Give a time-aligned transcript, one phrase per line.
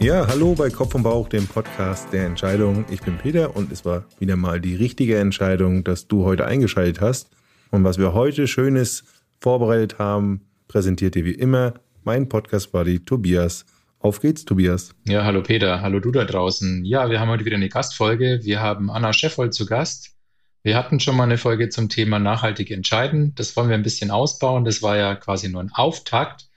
[0.00, 2.86] Ja, hallo bei Kopf und Bauch, dem Podcast der Entscheidung.
[2.90, 7.02] Ich bin Peter und es war wieder mal die richtige Entscheidung, dass du heute eingeschaltet
[7.02, 7.28] hast.
[7.70, 9.04] Und was wir heute Schönes
[9.42, 13.66] vorbereitet haben, präsentiert dir wie immer mein Podcast-Buddy Tobias.
[13.98, 14.94] Auf geht's, Tobias.
[15.06, 16.82] Ja, hallo Peter, hallo du da draußen.
[16.86, 18.40] Ja, wir haben heute wieder eine Gastfolge.
[18.42, 20.16] Wir haben Anna Scheffold zu Gast.
[20.62, 23.34] Wir hatten schon mal eine Folge zum Thema nachhaltig entscheiden.
[23.34, 24.64] Das wollen wir ein bisschen ausbauen.
[24.64, 26.48] Das war ja quasi nur ein Auftakt.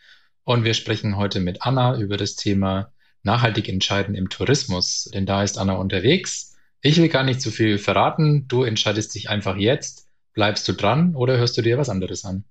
[0.46, 2.93] Und wir sprechen heute mit Anna über das Thema
[3.23, 5.09] nachhaltig entscheiden im Tourismus.
[5.13, 6.55] Denn da ist Anna unterwegs.
[6.81, 8.48] Ich will gar nicht zu viel verraten.
[8.48, 10.08] Du entscheidest dich einfach jetzt.
[10.34, 12.44] Bleibst du dran oder hörst du dir was anderes an?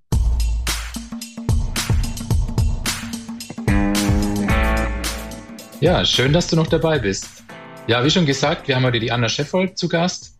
[5.79, 7.43] Ja, schön, dass du noch dabei bist.
[7.87, 10.39] Ja, wie schon gesagt, wir haben heute die Anna Scheffold zu Gast.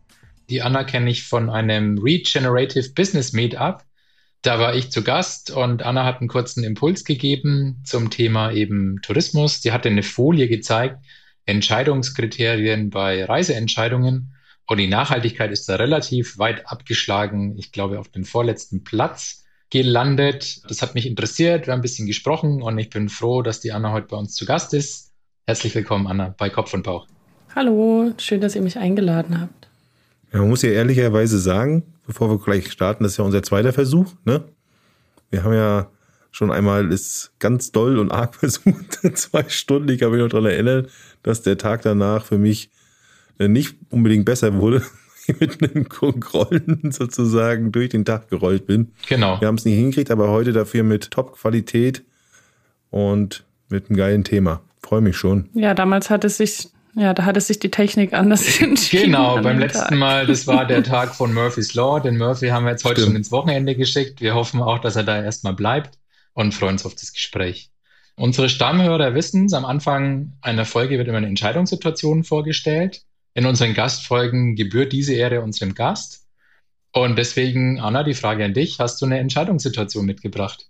[0.49, 3.83] Die Anna kenne ich von einem Regenerative Business Meetup.
[4.43, 9.01] Da war ich zu Gast und Anna hat einen kurzen Impuls gegeben zum Thema eben
[9.01, 9.61] Tourismus.
[9.61, 10.97] Die hatte eine Folie gezeigt,
[11.45, 14.35] Entscheidungskriterien bei Reiseentscheidungen.
[14.67, 17.57] Und die Nachhaltigkeit ist da relativ weit abgeschlagen.
[17.57, 20.69] Ich glaube, auf den vorletzten Platz gelandet.
[20.69, 21.65] Das hat mich interessiert.
[21.65, 24.35] Wir haben ein bisschen gesprochen und ich bin froh, dass die Anna heute bei uns
[24.35, 25.13] zu Gast ist.
[25.47, 27.07] Herzlich willkommen, Anna, bei Kopf und Bauch.
[27.55, 29.62] Hallo, schön, dass ihr mich eingeladen habt.
[30.33, 33.71] Ja, man muss ja ehrlicherweise sagen, bevor wir gleich starten, das ist ja unser zweiter
[33.71, 34.11] Versuch.
[34.25, 34.43] Ne?
[35.29, 35.89] Wir haben ja
[36.31, 39.89] schon einmal es ganz doll und arg versucht, zwei Stunden.
[39.89, 40.87] Ich kann mich noch daran erinnern,
[41.21, 42.71] dass der Tag danach für mich
[43.37, 44.81] äh, nicht unbedingt besser wurde.
[45.39, 48.91] mit einem Grollen sozusagen durch den Tag gerollt bin.
[49.07, 49.39] Genau.
[49.39, 52.03] Wir haben es nicht hingekriegt, aber heute dafür mit Top-Qualität
[52.89, 55.49] und mit einem geilen Thema freue mich schon.
[55.53, 59.05] Ja, damals hat es sich, ja, da hat es sich die Technik anders entschieden.
[59.05, 59.97] Genau, beim letzten Tag.
[59.97, 61.99] Mal, das war der Tag von Murphy's Law.
[61.99, 63.07] Den Murphy haben wir jetzt heute Stimmt.
[63.07, 64.21] schon ins Wochenende geschickt.
[64.21, 65.97] Wir hoffen auch, dass er da erstmal bleibt
[66.33, 67.71] und freuen uns auf das Gespräch.
[68.15, 73.01] Unsere Stammhörer wissen es, am Anfang einer Folge wird immer eine Entscheidungssituation vorgestellt.
[73.33, 76.27] In unseren Gastfolgen gebührt diese Ehre unserem Gast.
[76.91, 78.77] Und deswegen, Anna, die Frage an dich.
[78.77, 80.67] Hast du eine Entscheidungssituation mitgebracht?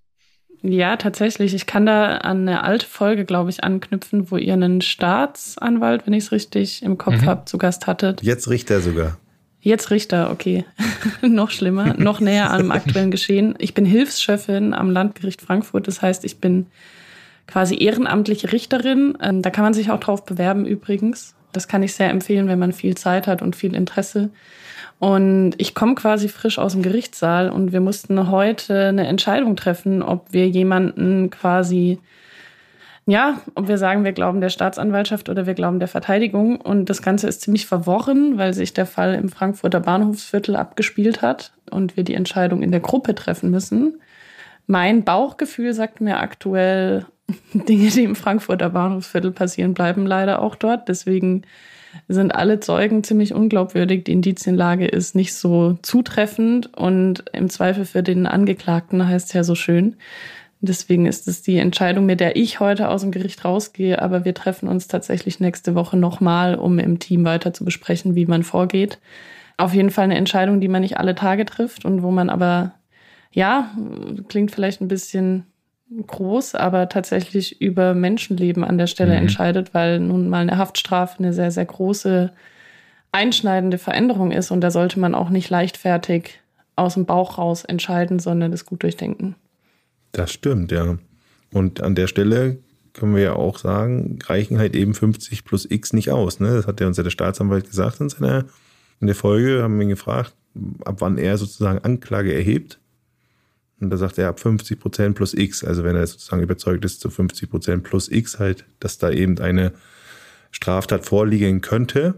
[0.66, 1.53] Ja, tatsächlich.
[1.53, 6.13] Ich kann da an eine alte Folge, glaube ich, anknüpfen, wo ihr einen Staatsanwalt, wenn
[6.13, 7.25] ich es richtig im Kopf mhm.
[7.25, 8.24] habe, zu Gast hattet.
[8.24, 9.18] Jetzt Richter sogar.
[9.59, 10.63] Jetzt Richter, okay.
[11.22, 13.56] noch schlimmer, noch näher am aktuellen Geschehen.
[13.59, 15.88] Ich bin Hilfschefin am Landgericht Frankfurt.
[15.88, 16.68] Das heißt, ich bin
[17.46, 19.18] quasi ehrenamtliche Richterin.
[19.22, 21.35] Ähm, da kann man sich auch drauf bewerben übrigens.
[21.52, 24.29] Das kann ich sehr empfehlen, wenn man viel Zeit hat und viel Interesse.
[24.99, 30.01] Und ich komme quasi frisch aus dem Gerichtssaal und wir mussten heute eine Entscheidung treffen,
[30.01, 31.99] ob wir jemanden quasi,
[33.05, 36.61] ja, ob wir sagen, wir glauben der Staatsanwaltschaft oder wir glauben der Verteidigung.
[36.61, 41.51] Und das Ganze ist ziemlich verworren, weil sich der Fall im Frankfurter Bahnhofsviertel abgespielt hat
[41.69, 43.99] und wir die Entscheidung in der Gruppe treffen müssen.
[44.67, 47.05] Mein Bauchgefühl sagt mir aktuell,
[47.53, 50.87] Dinge, die im Frankfurter Bahnhofsviertel passieren, bleiben leider auch dort.
[50.87, 51.43] Deswegen
[52.07, 54.03] sind alle Zeugen ziemlich unglaubwürdig.
[54.05, 59.43] Die Indizienlage ist nicht so zutreffend und im Zweifel für den Angeklagten heißt es ja
[59.43, 59.95] so schön.
[60.65, 64.01] Deswegen ist es die Entscheidung, mit der ich heute aus dem Gericht rausgehe.
[64.01, 68.25] Aber wir treffen uns tatsächlich nächste Woche nochmal, um im Team weiter zu besprechen, wie
[68.25, 68.99] man vorgeht.
[69.57, 72.75] Auf jeden Fall eine Entscheidung, die man nicht alle Tage trifft und wo man aber,
[73.31, 73.71] ja,
[74.29, 75.45] klingt vielleicht ein bisschen
[76.07, 79.19] groß, aber tatsächlich über Menschenleben an der Stelle mhm.
[79.19, 82.31] entscheidet, weil nun mal eine Haftstrafe eine sehr, sehr große,
[83.11, 84.51] einschneidende Veränderung ist.
[84.51, 86.39] Und da sollte man auch nicht leichtfertig
[86.75, 89.35] aus dem Bauch raus entscheiden, sondern das gut durchdenken.
[90.11, 90.97] Das stimmt, ja.
[91.53, 92.57] Und an der Stelle
[92.93, 96.39] können wir ja auch sagen, reichen halt eben 50 plus X nicht aus.
[96.39, 96.53] Ne?
[96.55, 98.45] Das hat ja uns ja der Staatsanwalt gesagt in seiner
[98.99, 100.33] in der Folge, haben wir ihn gefragt,
[100.85, 102.79] ab wann er sozusagen Anklage erhebt.
[103.83, 107.01] Und da sagt er ab 50 Prozent plus X, also wenn er sozusagen überzeugt ist
[107.01, 109.73] zu 50 Prozent plus X halt, dass da eben eine
[110.51, 112.16] Straftat vorliegen könnte,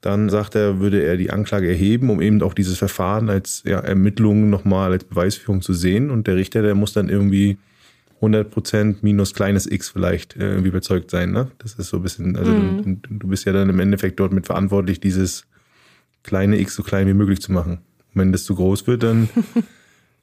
[0.00, 3.80] dann sagt er, würde er die Anklage erheben, um eben auch dieses Verfahren als ja,
[3.80, 6.10] Ermittlung nochmal als Beweisführung zu sehen.
[6.10, 7.58] Und der Richter, der muss dann irgendwie
[8.16, 11.32] 100 Prozent minus kleines X vielleicht irgendwie überzeugt sein.
[11.32, 11.50] Ne?
[11.58, 13.02] Das ist so ein bisschen, also mhm.
[13.02, 15.46] du, du, bist ja dann im Endeffekt dort mit verantwortlich, dieses
[16.22, 17.78] kleine X so klein wie möglich zu machen.
[18.14, 19.28] Und wenn das zu groß wird, dann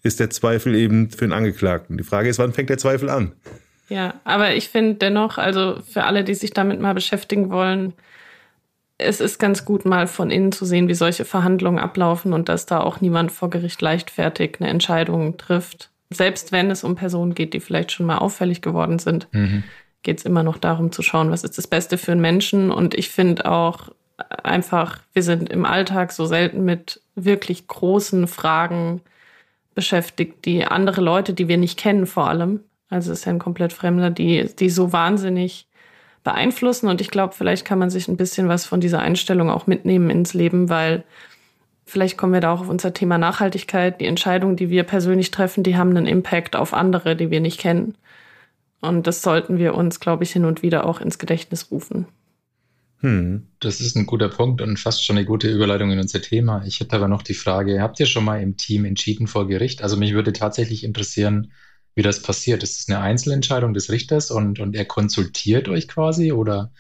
[0.06, 1.98] ist der Zweifel eben für den Angeklagten.
[1.98, 3.32] Die Frage ist, wann fängt der Zweifel an?
[3.90, 7.94] Ja, aber ich finde dennoch, also für alle, die sich damit mal beschäftigen wollen,
[9.00, 12.68] es ist ganz gut, mal von innen zu sehen, wie solche Verhandlungen ablaufen und dass
[12.68, 15.90] da auch niemand vor Gericht leichtfertig eine Entscheidung trifft.
[16.12, 19.64] Selbst wenn es um Personen geht, die vielleicht schon mal auffällig geworden sind, mhm.
[20.04, 22.70] geht es immer noch darum zu schauen, was ist das Beste für einen Menschen.
[22.70, 23.90] Und ich finde auch
[24.44, 29.02] einfach, wir sind im Alltag so selten mit wirklich großen Fragen
[29.76, 33.74] beschäftigt, die andere Leute, die wir nicht kennen vor allem, also ist ja ein komplett
[33.74, 35.68] Fremder, die, die so wahnsinnig
[36.24, 36.88] beeinflussen.
[36.88, 40.10] Und ich glaube, vielleicht kann man sich ein bisschen was von dieser Einstellung auch mitnehmen
[40.10, 41.04] ins Leben, weil
[41.86, 44.02] vielleicht kommen wir da auch auf unser Thema Nachhaltigkeit.
[44.02, 47.60] Die Entscheidungen, die wir persönlich treffen, die haben einen Impact auf andere, die wir nicht
[47.60, 47.96] kennen.
[48.82, 52.08] Und das sollten wir uns, glaube ich, hin und wieder auch ins Gedächtnis rufen.
[53.06, 53.50] Hm.
[53.60, 56.64] Das ist ein guter Punkt und fast schon eine gute Überleitung in unser Thema.
[56.66, 59.84] Ich hätte aber noch die Frage, habt ihr schon mal im Team entschieden vor Gericht?
[59.84, 61.52] Also mich würde tatsächlich interessieren,
[61.94, 62.64] wie das passiert.
[62.64, 66.72] Ist es eine Einzelentscheidung des Richters und, und er konsultiert euch quasi oder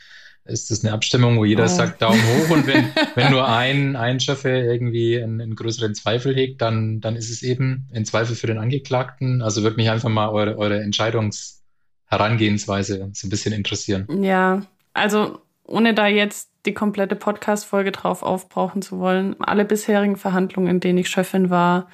[0.45, 1.67] ist es eine Abstimmung, wo jeder oh.
[1.67, 6.35] sagt Daumen hoch und wenn, wenn nur ein, ein Chef irgendwie einen, einen, größeren Zweifel
[6.35, 9.43] hegt, dann, dann ist es eben ein Zweifel für den Angeklagten.
[9.43, 14.07] Also würde mich einfach mal eure, eure Entscheidungsherangehensweise so ein bisschen interessieren.
[14.23, 20.69] Ja, also ohne da jetzt die komplette Podcast-Folge drauf aufbrauchen zu wollen, alle bisherigen Verhandlungen,
[20.69, 21.87] in denen ich Chefin war,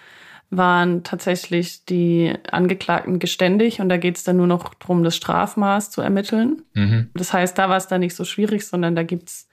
[0.50, 5.92] waren tatsächlich die Angeklagten geständig und da geht es dann nur noch darum, das Strafmaß
[5.92, 6.62] zu ermitteln.
[6.74, 7.10] Mhm.
[7.14, 9.48] Das heißt, da war es dann nicht so schwierig, sondern da gibt's,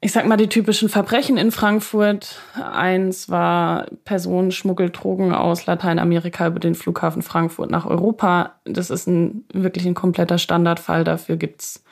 [0.00, 2.40] ich sag mal, die typischen Verbrechen in Frankfurt.
[2.54, 8.54] Eins war Personenschmuggel, Drogen aus Lateinamerika über den Flughafen Frankfurt nach Europa.
[8.64, 11.02] Das ist ein wirklich ein kompletter Standardfall.
[11.02, 11.82] Dafür gibt's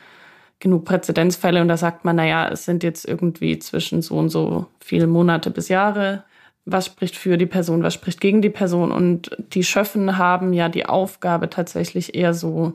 [0.58, 4.66] genug Präzedenzfälle und da sagt man, naja, es sind jetzt irgendwie zwischen so und so
[4.80, 6.24] viele Monate bis Jahre
[6.66, 8.90] was spricht für die Person, was spricht gegen die Person.
[8.90, 12.74] Und die Schöffen haben ja die Aufgabe, tatsächlich eher so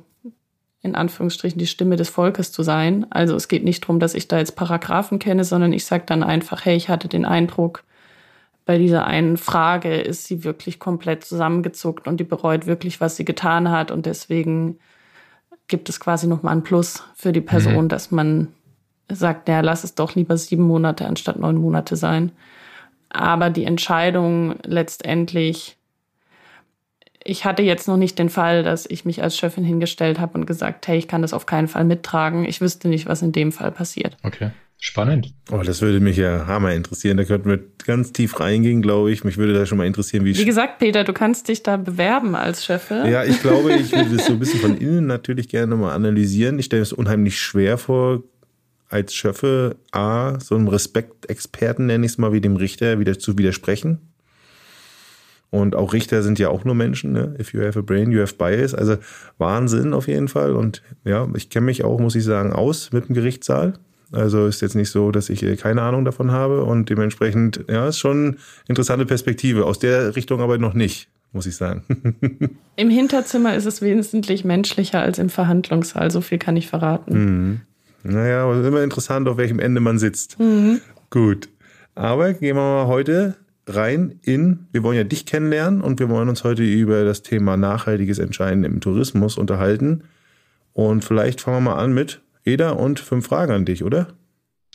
[0.81, 3.05] in Anführungsstrichen die Stimme des Volkes zu sein.
[3.11, 6.23] Also es geht nicht darum, dass ich da jetzt Paragraphen kenne, sondern ich sage dann
[6.23, 7.83] einfach, hey, ich hatte den Eindruck,
[8.65, 13.25] bei dieser einen Frage ist sie wirklich komplett zusammengezuckt und die bereut wirklich, was sie
[13.25, 13.91] getan hat.
[13.91, 14.79] Und deswegen
[15.71, 17.89] gibt es quasi nochmal ein Plus für die Person, mhm.
[17.89, 18.49] dass man
[19.09, 22.31] sagt, ja, lass es doch lieber sieben Monate anstatt neun Monate sein.
[23.09, 25.77] Aber die Entscheidung letztendlich,
[27.23, 30.45] ich hatte jetzt noch nicht den Fall, dass ich mich als Chefin hingestellt habe und
[30.45, 32.45] gesagt, hey, ich kann das auf keinen Fall mittragen.
[32.45, 34.17] Ich wüsste nicht, was in dem Fall passiert.
[34.23, 34.51] Okay.
[34.83, 35.35] Spannend.
[35.51, 37.15] Oh, das würde mich ja hammer interessieren.
[37.17, 39.23] Da könnten wir ganz tief reingehen, glaube ich.
[39.23, 40.35] Mich würde da schon mal interessieren, wie.
[40.35, 43.05] Wie gesagt, Peter, du kannst dich da bewerben als Chefin.
[43.05, 46.57] Ja, ich glaube, ich würde das so ein bisschen von innen natürlich gerne mal analysieren.
[46.57, 48.23] Ich stelle es unheimlich schwer vor,
[48.89, 53.37] als Schöffe A, so einem Respektexperten, nenne ich es mal, wie dem Richter, wieder zu
[53.37, 53.99] widersprechen.
[55.51, 57.35] Und auch Richter sind ja auch nur Menschen, ne?
[57.39, 58.73] If you have a brain, you have bias.
[58.73, 58.97] Also
[59.37, 60.55] Wahnsinn auf jeden Fall.
[60.55, 63.73] Und ja, ich kenne mich auch, muss ich sagen, aus mit dem Gerichtssaal.
[64.11, 66.63] Also ist jetzt nicht so, dass ich keine Ahnung davon habe.
[66.63, 68.37] Und dementsprechend, ja, ist schon eine
[68.67, 69.65] interessante Perspektive.
[69.65, 71.83] Aus der Richtung aber noch nicht, muss ich sagen.
[72.75, 76.11] Im Hinterzimmer ist es wesentlich menschlicher als im Verhandlungssaal.
[76.11, 77.13] So viel kann ich verraten.
[77.13, 77.61] Mhm.
[78.03, 80.39] Naja, aber es ist immer interessant, auf welchem Ende man sitzt.
[80.39, 80.81] Mhm.
[81.09, 81.49] Gut.
[81.95, 83.35] Aber gehen wir mal heute
[83.67, 87.57] rein in, wir wollen ja dich kennenlernen und wir wollen uns heute über das Thema
[87.57, 90.03] nachhaltiges Entscheiden im Tourismus unterhalten.
[90.73, 94.17] Und vielleicht fangen wir mal an mit Eda und fünf Fragen an dich, oder?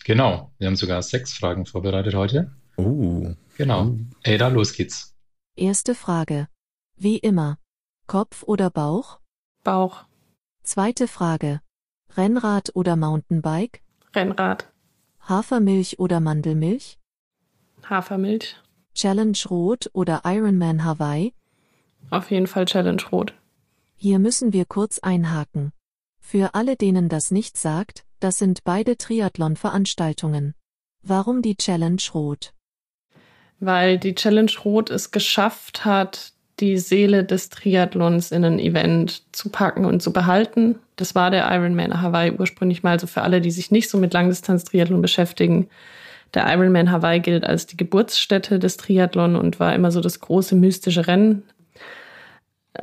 [0.04, 2.52] Genau, wir haben sogar sechs Fragen vorbereitet heute.
[2.76, 3.34] Oh.
[3.56, 3.86] Genau.
[3.86, 3.98] Uh.
[4.24, 5.14] Ada, los geht's.
[5.56, 6.48] Erste Frage.
[6.96, 7.58] Wie immer.
[8.06, 9.18] Kopf oder Bauch?
[9.64, 10.04] Bauch.
[10.62, 11.60] Zweite Frage.
[12.16, 13.82] Rennrad oder Mountainbike?
[14.14, 14.70] Rennrad.
[15.20, 16.98] Hafermilch oder Mandelmilch?
[17.88, 18.56] Hafermilch.
[18.94, 21.34] Challenge Rot oder Ironman Hawaii?
[22.10, 23.34] Auf jeden Fall Challenge Rot.
[23.96, 25.72] Hier müssen wir kurz einhaken.
[26.28, 30.54] Für alle, denen das nicht sagt, das sind beide Triathlon-Veranstaltungen.
[31.04, 32.52] Warum die Challenge Rot?
[33.60, 39.50] Weil die Challenge Rot es geschafft hat, die Seele des Triathlons in ein Event zu
[39.50, 40.80] packen und zu behalten.
[40.96, 42.90] Das war der Ironman Hawaii ursprünglich mal.
[42.90, 45.68] Also für alle, die sich nicht so mit Langdistanz-Triathlon beschäftigen.
[46.34, 50.56] Der Ironman Hawaii gilt als die Geburtsstätte des Triathlon und war immer so das große
[50.56, 51.44] mystische Rennen.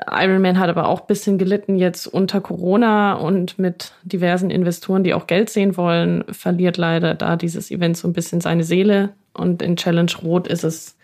[0.10, 5.14] Ironman hat aber auch ein bisschen gelitten jetzt unter Corona und mit diversen Investoren, die
[5.14, 9.10] auch Geld sehen wollen, verliert leider da dieses Event so ein bisschen seine Seele.
[9.34, 10.96] Und in Challenge Rot ist es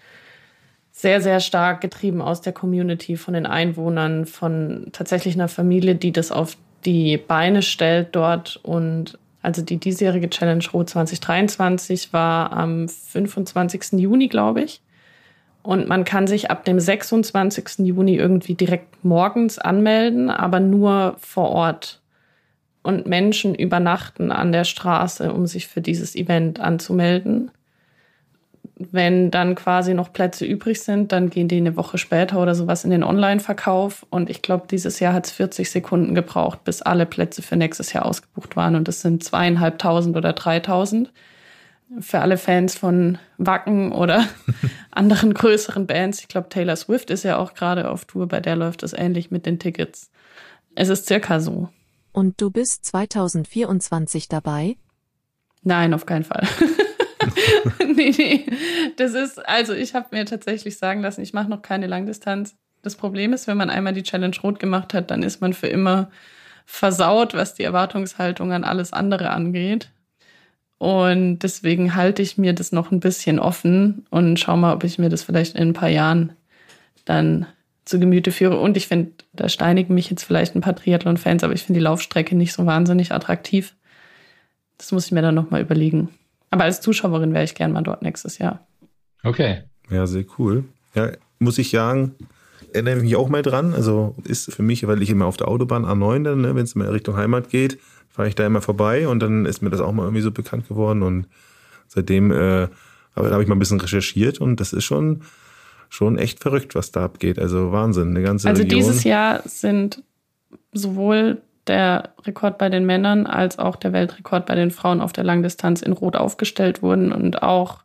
[0.92, 6.12] sehr, sehr stark getrieben aus der Community, von den Einwohnern, von tatsächlich einer Familie, die
[6.12, 8.60] das auf die Beine stellt dort.
[8.64, 14.00] Und also die diesjährige Challenge Rot 2023 war am 25.
[14.00, 14.82] Juni, glaube ich.
[15.62, 17.80] Und man kann sich ab dem 26.
[17.80, 22.02] Juni irgendwie direkt morgens anmelden, aber nur vor Ort.
[22.82, 27.52] Und Menschen übernachten an der Straße, um sich für dieses Event anzumelden
[28.80, 32.86] wenn dann quasi noch Plätze übrig sind, dann gehen die eine Woche später oder sowas
[32.86, 34.06] in den Online-Verkauf.
[34.10, 37.92] Und ich glaube, dieses Jahr hat es 40 Sekunden gebraucht, bis alle Plätze für nächstes
[37.92, 38.76] Jahr ausgebucht waren.
[38.76, 41.12] Und das sind zweieinhalbtausend oder dreitausend.
[42.00, 44.28] Für alle Fans von Wacken oder
[44.92, 46.20] anderen größeren Bands.
[46.20, 49.32] Ich glaube, Taylor Swift ist ja auch gerade auf Tour, bei der läuft es ähnlich
[49.32, 50.12] mit den Tickets.
[50.76, 51.70] Es ist circa so.
[52.12, 54.78] Und du bist 2024 dabei?
[55.64, 56.48] Nein, auf keinen Fall.
[57.96, 58.46] nee, nee.
[58.98, 62.56] Das ist, also ich habe mir tatsächlich sagen lassen, ich mache noch keine Langdistanz.
[62.82, 65.68] Das Problem ist, wenn man einmal die Challenge Rot gemacht hat, dann ist man für
[65.68, 66.10] immer
[66.66, 69.92] versaut, was die Erwartungshaltung an alles andere angeht.
[70.80, 74.98] Und deswegen halte ich mir das noch ein bisschen offen und schau mal, ob ich
[74.98, 76.32] mir das vielleicht in ein paar Jahren
[77.04, 77.46] dann
[77.84, 78.58] zu Gemüte führe.
[78.60, 81.84] Und ich finde, da steinigen mich jetzt vielleicht ein paar Triathlon-Fans, aber ich finde die
[81.84, 83.76] Laufstrecke nicht so wahnsinnig attraktiv.
[84.78, 86.10] Das muss ich mir dann nochmal überlegen.
[86.50, 88.66] Aber als Zuschauerin wäre ich gern mal dort nächstes Jahr.
[89.24, 89.64] Okay.
[89.90, 90.64] Ja, sehr cool.
[90.96, 92.16] Ja, muss ich sagen,
[92.74, 93.74] erinnere mich auch mal dran.
[93.74, 96.76] Also ist für mich, weil ich immer auf der Autobahn A9 dann, ne, wenn es
[96.76, 97.80] mal Richtung Heimat geht,
[98.10, 100.68] fahre ich da immer vorbei und dann ist mir das auch mal irgendwie so bekannt
[100.68, 101.28] geworden und
[101.88, 102.68] seitdem äh,
[103.16, 105.22] habe ich mal ein bisschen recherchiert und das ist schon
[105.90, 107.40] schon echt verrückt, was da abgeht.
[107.40, 108.80] Also Wahnsinn, eine ganze Also Region.
[108.80, 110.04] dieses Jahr sind
[110.72, 115.24] sowohl der Rekord bei den Männern als auch der Weltrekord bei den Frauen auf der
[115.24, 117.80] Langdistanz in Rot aufgestellt wurden und auch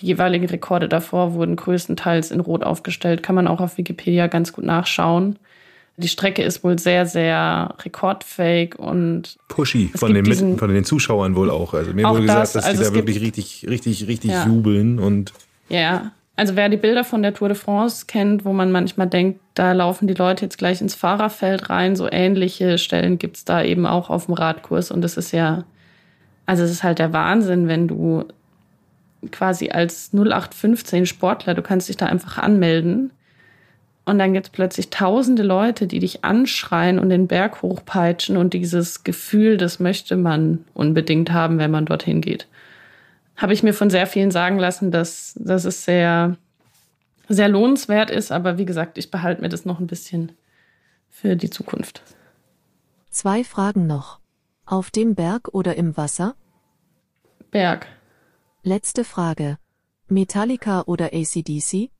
[0.00, 3.22] die jeweiligen Rekorde davor wurden größtenteils in Rot aufgestellt.
[3.22, 5.38] Kann man auch auf Wikipedia ganz gut nachschauen.
[5.98, 10.72] Die Strecke ist wohl sehr, sehr rekordfähig und pushy es von gibt den, diesen- von
[10.72, 11.74] den Zuschauern wohl auch.
[11.74, 14.06] Also mir Auch wurde das, gesagt, dass also die es da wirklich gibt- richtig, richtig,
[14.08, 14.46] richtig Ja.
[14.46, 15.32] jubeln und
[15.68, 19.40] Ja, also wer die Bilder von der Tour de France kennt, wo man manchmal denkt,
[19.54, 23.84] da laufen die Leute jetzt gleich ins Fahrerfeld rein, so ähnliche Stellen gibt's da eben
[23.86, 24.90] auch auf dem Radkurs.
[24.90, 25.64] Und das ist ja,
[26.46, 28.24] also es ist halt der Wahnsinn, wenn du
[29.30, 33.10] quasi als 0815 Sportler, du kannst dich da einfach anmelden.
[34.04, 39.04] Und dann gibt's plötzlich tausende Leute, die dich anschreien und den Berg hochpeitschen und dieses
[39.04, 42.48] Gefühl, das möchte man unbedingt haben, wenn man dorthin geht
[43.36, 46.36] habe ich mir von sehr vielen sagen lassen, dass, dass es sehr,
[47.28, 48.30] sehr lohnenswert ist.
[48.30, 50.32] Aber wie gesagt, ich behalte mir das noch ein bisschen
[51.08, 52.02] für die Zukunft.
[53.10, 54.20] Zwei Fragen noch.
[54.64, 56.34] Auf dem Berg oder im Wasser?
[57.50, 57.86] Berg.
[58.62, 59.58] Letzte Frage.
[60.06, 61.90] Metallica oder ACDC?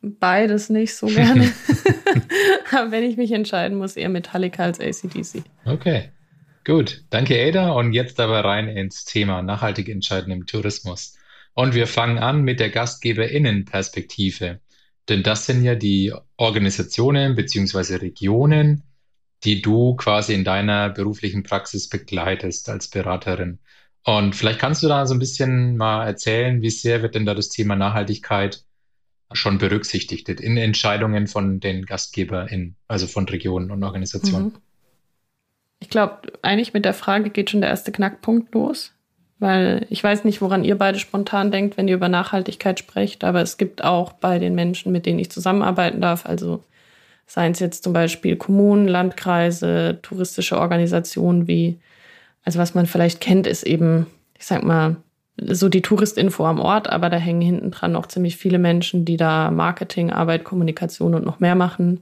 [0.00, 1.52] Beides nicht so gerne.
[2.72, 5.42] aber wenn ich mich entscheiden muss, eher Metallica als ACDC.
[5.64, 6.10] Okay.
[6.64, 7.04] Gut.
[7.10, 7.72] Danke, Ada.
[7.72, 11.16] Und jetzt aber rein ins Thema nachhaltig entscheiden im Tourismus.
[11.54, 14.60] Und wir fangen an mit der GastgeberInnen-Perspektive.
[15.08, 18.84] Denn das sind ja die Organisationen beziehungsweise Regionen,
[19.44, 23.58] die du quasi in deiner beruflichen Praxis begleitest als Beraterin.
[24.04, 27.34] Und vielleicht kannst du da so ein bisschen mal erzählen, wie sehr wird denn da
[27.34, 28.64] das Thema Nachhaltigkeit
[29.32, 34.46] schon berücksichtigt in Entscheidungen von den GastgeberInnen, also von Regionen und Organisationen?
[34.46, 34.54] Mhm.
[35.80, 38.92] Ich glaube, eigentlich mit der Frage geht schon der erste Knackpunkt los.
[39.40, 43.40] Weil ich weiß nicht, woran ihr beide spontan denkt, wenn ihr über Nachhaltigkeit sprecht, aber
[43.40, 46.64] es gibt auch bei den Menschen, mit denen ich zusammenarbeiten darf, also
[47.24, 51.78] seien es jetzt zum Beispiel Kommunen, Landkreise, touristische Organisationen wie,
[52.42, 54.06] also was man vielleicht kennt, ist eben,
[54.36, 54.96] ich sag mal,
[55.40, 59.16] so die Touristinfo am Ort, aber da hängen hinten dran noch ziemlich viele Menschen, die
[59.16, 62.00] da Marketing, Arbeit, Kommunikation und noch mehr machen.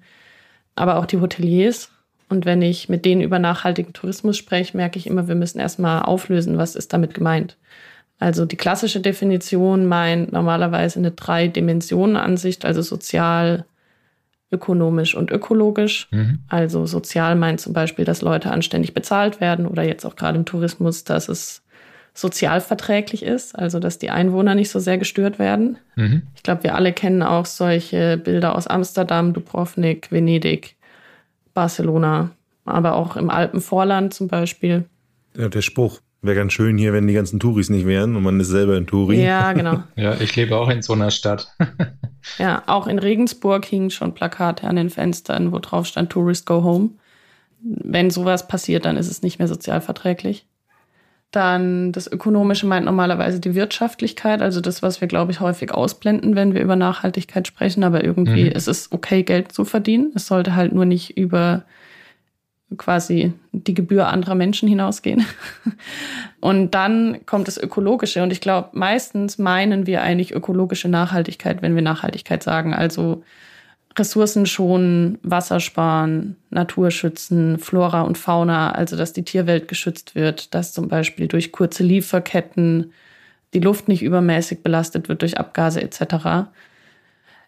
[0.74, 1.90] Aber auch die Hoteliers.
[2.28, 6.02] Und wenn ich mit denen über nachhaltigen Tourismus spreche, merke ich immer, wir müssen erstmal
[6.02, 7.56] auflösen, was ist damit gemeint.
[8.18, 13.66] Also die klassische Definition meint normalerweise eine Drei-Dimensionen-Ansicht, also sozial,
[14.50, 16.08] ökonomisch und ökologisch.
[16.10, 16.38] Mhm.
[16.48, 20.46] Also sozial meint zum Beispiel, dass Leute anständig bezahlt werden oder jetzt auch gerade im
[20.46, 21.62] Tourismus, dass es
[22.16, 25.78] sozial verträglich ist, also dass die Einwohner nicht so sehr gestört werden.
[25.96, 26.22] Mhm.
[26.34, 30.76] Ich glaube, wir alle kennen auch solche Bilder aus Amsterdam, Dubrovnik, Venedig,
[31.52, 32.30] Barcelona,
[32.64, 34.84] aber auch im Alpenvorland zum Beispiel.
[35.36, 38.40] ja, der Spruch, wäre ganz schön hier, wenn die ganzen Touris nicht wären und man
[38.40, 39.22] ist selber ein Touri.
[39.22, 39.82] Ja, genau.
[39.96, 41.54] Ja, ich lebe auch in so einer Stadt.
[42.38, 46.64] Ja, auch in Regensburg hingen schon Plakate an den Fenstern, wo drauf stand Tourist Go
[46.64, 46.90] Home.
[47.60, 50.44] Wenn sowas passiert, dann ist es nicht mehr sozial verträglich.
[51.32, 56.34] Dann das Ökonomische meint normalerweise die Wirtschaftlichkeit, also das, was wir, glaube ich, häufig ausblenden,
[56.36, 57.84] wenn wir über Nachhaltigkeit sprechen.
[57.84, 58.52] Aber irgendwie Mhm.
[58.52, 60.12] ist es okay, Geld zu verdienen.
[60.14, 61.64] Es sollte halt nur nicht über
[62.76, 65.24] quasi die Gebühr anderer Menschen hinausgehen.
[66.40, 68.22] Und dann kommt das Ökologische.
[68.22, 72.74] Und ich glaube, meistens meinen wir eigentlich ökologische Nachhaltigkeit, wenn wir Nachhaltigkeit sagen.
[72.74, 73.22] Also
[73.98, 80.54] Ressourcen schonen, Wasser sparen, Natur schützen, Flora und Fauna, also dass die Tierwelt geschützt wird,
[80.54, 82.92] dass zum Beispiel durch kurze Lieferketten
[83.54, 86.48] die Luft nicht übermäßig belastet wird durch Abgase etc.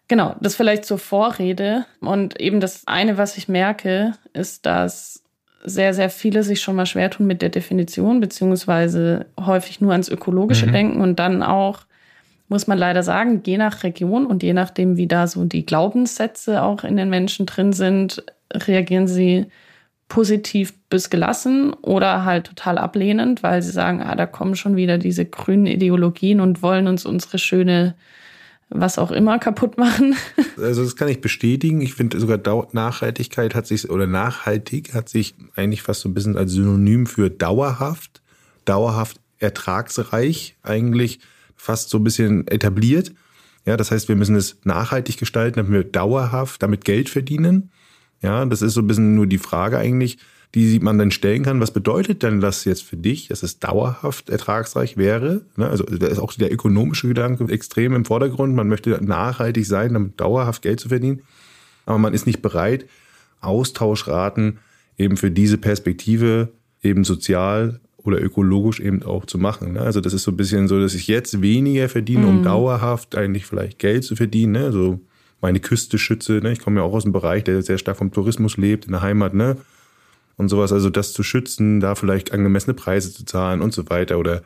[0.07, 1.85] Genau, das vielleicht zur Vorrede.
[2.01, 5.23] Und eben das eine, was ich merke, ist, dass
[5.63, 10.09] sehr, sehr viele sich schon mal schwer tun mit der Definition, beziehungsweise häufig nur ans
[10.09, 10.71] Ökologische Mhm.
[10.71, 11.81] denken und dann auch,
[12.49, 16.63] muss man leider sagen, je nach Region und je nachdem, wie da so die Glaubenssätze
[16.63, 19.45] auch in den Menschen drin sind, reagieren sie
[20.09, 24.97] positiv bis gelassen oder halt total ablehnend, weil sie sagen, ah, da kommen schon wieder
[24.97, 27.95] diese grünen Ideologien und wollen uns unsere schöne
[28.71, 30.15] was auch immer kaputt machen.
[30.57, 31.79] Also das kann ich bestätigen.
[31.79, 32.37] Ich finde sogar
[32.73, 37.29] Nachhaltigkeit hat sich oder nachhaltig hat sich eigentlich fast so ein bisschen als Synonym für
[37.29, 38.21] dauerhaft,
[38.65, 41.21] dauerhaft ertragsreich eigentlich
[41.59, 43.11] fast so ein bisschen etabliert.
[43.65, 47.69] Ja, das heißt, wir müssen es nachhaltig gestalten, damit wir dauerhaft damit Geld verdienen.
[48.21, 50.17] Ja, das ist so ein bisschen nur die Frage eigentlich,
[50.55, 51.59] die man dann stellen kann.
[51.59, 55.41] Was bedeutet denn das jetzt für dich, dass es dauerhaft ertragsreich wäre?
[55.57, 58.55] Ne, also da ist auch der ökonomische Gedanke extrem im Vordergrund.
[58.55, 61.21] Man möchte nachhaltig sein, damit dauerhaft Geld zu verdienen.
[61.85, 62.85] Aber man ist nicht bereit,
[63.41, 64.59] Austauschraten
[64.97, 66.49] eben für diese Perspektive
[66.81, 69.73] eben sozial oder ökologisch eben auch zu machen.
[69.73, 69.81] Ne?
[69.81, 72.43] Also das ist so ein bisschen so, dass ich jetzt weniger verdiene, um mhm.
[72.43, 74.53] dauerhaft eigentlich vielleicht Geld zu verdienen.
[74.53, 74.65] Ne?
[74.65, 74.99] Also
[75.41, 76.33] meine Küste schütze.
[76.33, 76.51] Ne?
[76.51, 79.01] Ich komme ja auch aus einem Bereich, der sehr stark vom Tourismus lebt, in der
[79.01, 79.33] Heimat.
[79.33, 79.57] Ne?
[80.37, 84.17] Und sowas, also das zu schützen, da vielleicht angemessene Preise zu zahlen und so weiter
[84.17, 84.43] oder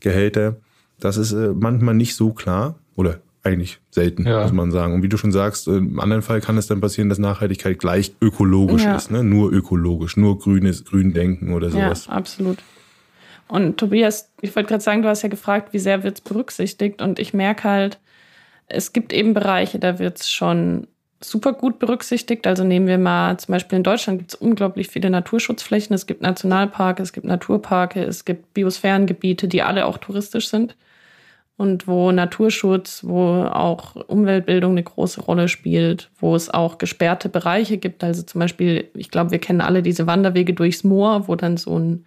[0.00, 0.56] Gehälter.
[1.00, 4.42] Das ist äh, manchmal nicht so klar oder eigentlich selten, ja.
[4.42, 4.94] muss man sagen.
[4.94, 8.14] Und wie du schon sagst, im anderen Fall kann es dann passieren, dass Nachhaltigkeit gleich
[8.20, 8.94] ökologisch ja.
[8.94, 9.24] ist, ne?
[9.24, 12.06] Nur ökologisch, nur grünes, grün denken oder sowas.
[12.06, 12.58] Ja, absolut.
[13.52, 17.02] Und Tobias, ich wollte gerade sagen, du hast ja gefragt, wie sehr wird es berücksichtigt.
[17.02, 17.98] Und ich merke halt,
[18.66, 20.86] es gibt eben Bereiche, da wird es schon
[21.20, 22.46] super gut berücksichtigt.
[22.46, 25.92] Also nehmen wir mal zum Beispiel in Deutschland gibt es unglaublich viele Naturschutzflächen.
[25.92, 30.74] Es gibt Nationalparke, es gibt Naturparke, es gibt Biosphärengebiete, die alle auch touristisch sind.
[31.58, 37.76] Und wo Naturschutz, wo auch Umweltbildung eine große Rolle spielt, wo es auch gesperrte Bereiche
[37.76, 38.02] gibt.
[38.02, 41.78] Also zum Beispiel, ich glaube, wir kennen alle diese Wanderwege durchs Moor, wo dann so
[41.78, 42.06] ein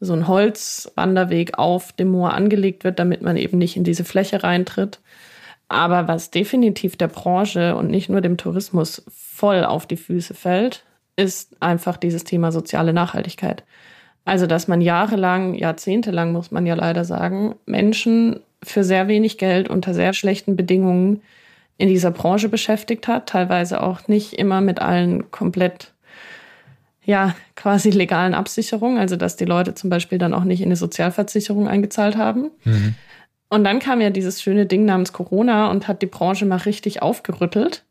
[0.00, 4.42] so ein Holzwanderweg auf dem Moor angelegt wird, damit man eben nicht in diese Fläche
[4.42, 5.00] reintritt.
[5.68, 10.84] Aber was definitiv der Branche und nicht nur dem Tourismus voll auf die Füße fällt,
[11.16, 13.64] ist einfach dieses Thema soziale Nachhaltigkeit.
[14.24, 19.68] Also, dass man jahrelang, jahrzehntelang, muss man ja leider sagen, Menschen für sehr wenig Geld
[19.68, 21.22] unter sehr schlechten Bedingungen
[21.76, 25.92] in dieser Branche beschäftigt hat, teilweise auch nicht immer mit allen komplett
[27.08, 30.76] ja, quasi legalen Absicherung, also dass die Leute zum Beispiel dann auch nicht in eine
[30.76, 32.50] Sozialversicherung eingezahlt haben.
[32.64, 32.96] Mhm.
[33.48, 37.00] Und dann kam ja dieses schöne Ding namens Corona und hat die Branche mal richtig
[37.00, 37.86] aufgerüttelt.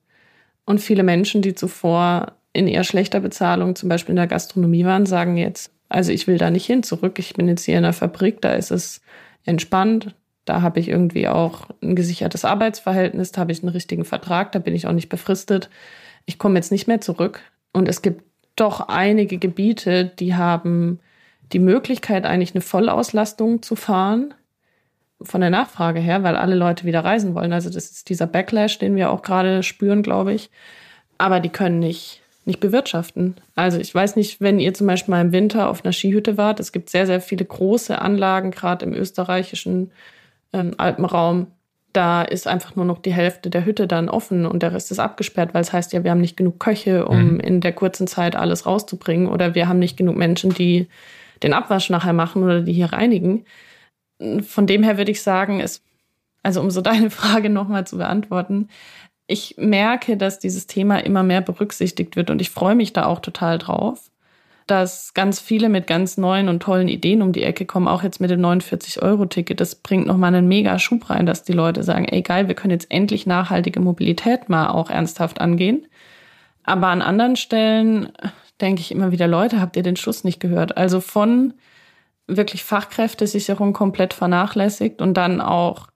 [0.65, 5.07] Und viele Menschen, die zuvor in eher schlechter Bezahlung, zum Beispiel in der Gastronomie waren,
[5.07, 7.17] sagen jetzt, also ich will da nicht hin zurück.
[7.17, 9.01] Ich bin jetzt hier in der Fabrik, da ist es
[9.45, 10.13] entspannt.
[10.45, 14.59] Da habe ich irgendwie auch ein gesichertes Arbeitsverhältnis, da habe ich einen richtigen Vertrag, da
[14.59, 15.71] bin ich auch nicht befristet.
[16.27, 17.41] Ich komme jetzt nicht mehr zurück.
[17.73, 18.26] Und es gibt
[18.57, 20.99] doch einige Gebiete, die haben
[21.53, 24.33] die Möglichkeit, eigentlich eine Vollauslastung zu fahren
[25.21, 27.53] von der Nachfrage her, weil alle Leute wieder reisen wollen.
[27.53, 30.49] Also das ist dieser Backlash, den wir auch gerade spüren, glaube ich.
[31.17, 33.35] Aber die können nicht, nicht bewirtschaften.
[33.55, 36.59] Also ich weiß nicht, wenn ihr zum Beispiel mal im Winter auf einer Skihütte wart,
[36.59, 39.91] es gibt sehr, sehr viele große Anlagen, gerade im österreichischen
[40.53, 41.47] ähm, Alpenraum,
[41.97, 44.99] da ist einfach nur noch die Hälfte der Hütte dann offen und der Rest ist
[44.99, 47.39] abgesperrt, weil es heißt ja, wir haben nicht genug Köche, um mhm.
[47.39, 50.87] in der kurzen Zeit alles rauszubringen oder wir haben nicht genug Menschen, die
[51.41, 53.45] den Abwasch nachher machen oder die hier reinigen.
[54.43, 55.83] Von dem her würde ich sagen, ist,
[56.43, 58.69] also um so deine Frage nochmal zu beantworten,
[59.25, 63.21] ich merke, dass dieses Thema immer mehr berücksichtigt wird und ich freue mich da auch
[63.21, 64.11] total drauf
[64.67, 68.19] dass ganz viele mit ganz neuen und tollen Ideen um die Ecke kommen, auch jetzt
[68.19, 69.59] mit dem 49-Euro-Ticket.
[69.59, 72.71] Das bringt nochmal einen mega Schub rein, dass die Leute sagen, ey geil, wir können
[72.71, 75.87] jetzt endlich nachhaltige Mobilität mal auch ernsthaft angehen.
[76.63, 78.11] Aber an anderen Stellen
[78.59, 80.77] denke ich immer wieder, Leute, habt ihr den Schuss nicht gehört?
[80.77, 81.53] Also von
[82.27, 85.87] wirklich Fachkräftesicherung komplett vernachlässigt und dann auch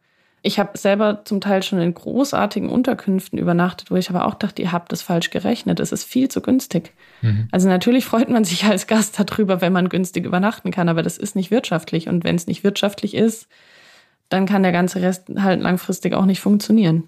[0.43, 4.62] ich habe selber zum Teil schon in großartigen Unterkünften übernachtet, wo ich aber auch dachte,
[4.62, 5.80] ihr habt das falsch gerechnet.
[5.80, 6.93] Es ist viel zu günstig.
[7.21, 7.47] Mhm.
[7.51, 11.19] Also natürlich freut man sich als Gast darüber, wenn man günstig übernachten kann, aber das
[11.19, 12.08] ist nicht wirtschaftlich.
[12.08, 13.47] Und wenn es nicht wirtschaftlich ist,
[14.30, 17.08] dann kann der ganze Rest halt langfristig auch nicht funktionieren.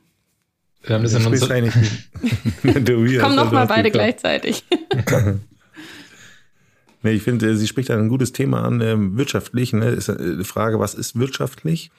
[0.84, 1.62] Wir haben das, in unserer
[3.22, 4.66] Komm noch mal beide gleichzeitig.
[7.04, 9.74] nee, ich finde, sie spricht ein gutes Thema an, äh, wirtschaftlich.
[9.74, 9.88] Ne?
[9.88, 11.90] Ist eine äh, Frage, was ist wirtschaftlich?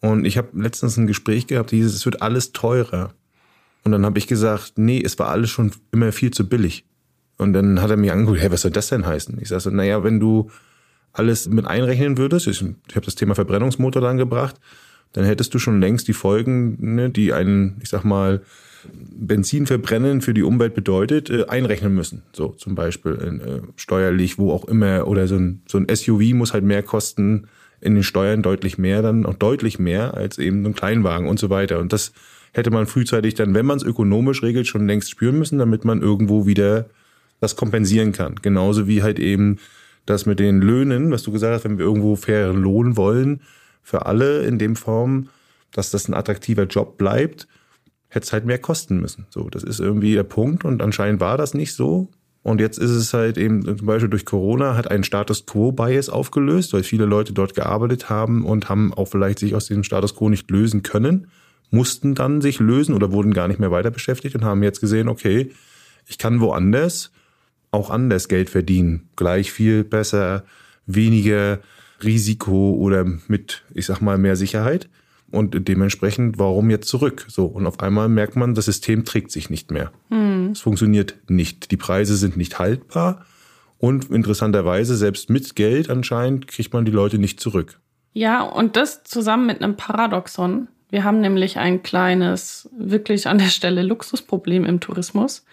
[0.00, 3.14] Und ich habe letztens ein Gespräch gehabt, dieses, es wird alles teurer.
[3.84, 6.84] Und dann habe ich gesagt, nee, es war alles schon immer viel zu billig.
[7.36, 9.38] Und dann hat er mir angeguckt, hey, was soll das denn heißen?
[9.40, 10.50] Ich sage so, naja, wenn du
[11.12, 14.56] alles mit einrechnen würdest, ich, ich habe das Thema Verbrennungsmotor dann gebracht,
[15.12, 18.42] dann hättest du schon längst die Folgen, ne, die einen, ich sag mal,
[18.92, 22.22] Benzin verbrennen für die Umwelt bedeutet, äh, einrechnen müssen.
[22.32, 26.52] So zum Beispiel äh, steuerlich, wo auch immer, oder so ein, so ein SUV muss
[26.52, 27.48] halt mehr kosten
[27.80, 31.38] in den Steuern deutlich mehr, dann auch deutlich mehr als eben so ein Kleinwagen und
[31.38, 31.78] so weiter.
[31.78, 32.12] Und das
[32.52, 36.02] hätte man frühzeitig dann, wenn man es ökonomisch regelt, schon längst spüren müssen, damit man
[36.02, 36.86] irgendwo wieder
[37.40, 38.36] das kompensieren kann.
[38.42, 39.58] Genauso wie halt eben
[40.06, 43.42] das mit den Löhnen, was du gesagt hast, wenn wir irgendwo fairen Lohn wollen,
[43.82, 45.28] für alle in dem Form,
[45.72, 47.46] dass das ein attraktiver Job bleibt,
[48.08, 49.26] hätte es halt mehr kosten müssen.
[49.30, 52.08] So, das ist irgendwie der Punkt und anscheinend war das nicht so.
[52.48, 56.08] Und jetzt ist es halt eben zum Beispiel durch Corona hat ein Status Quo Bias
[56.08, 60.14] aufgelöst, weil viele Leute dort gearbeitet haben und haben auch vielleicht sich aus diesem Status
[60.14, 61.26] Quo nicht lösen können,
[61.70, 65.08] mussten dann sich lösen oder wurden gar nicht mehr weiter beschäftigt und haben jetzt gesehen,
[65.08, 65.50] okay,
[66.06, 67.12] ich kann woanders
[67.70, 69.10] auch anders Geld verdienen.
[69.14, 70.44] Gleich viel besser,
[70.86, 71.58] weniger
[72.02, 74.88] Risiko oder mit, ich sag mal, mehr Sicherheit.
[75.30, 77.26] Und dementsprechend, warum jetzt zurück?
[77.28, 79.92] So, und auf einmal merkt man, das System trägt sich nicht mehr.
[80.10, 80.52] Hm.
[80.52, 81.70] Es funktioniert nicht.
[81.70, 83.26] Die Preise sind nicht haltbar.
[83.76, 87.78] Und interessanterweise, selbst mit Geld anscheinend, kriegt man die Leute nicht zurück.
[88.12, 90.68] Ja, und das zusammen mit einem Paradoxon.
[90.90, 95.44] Wir haben nämlich ein kleines, wirklich an der Stelle Luxusproblem im Tourismus.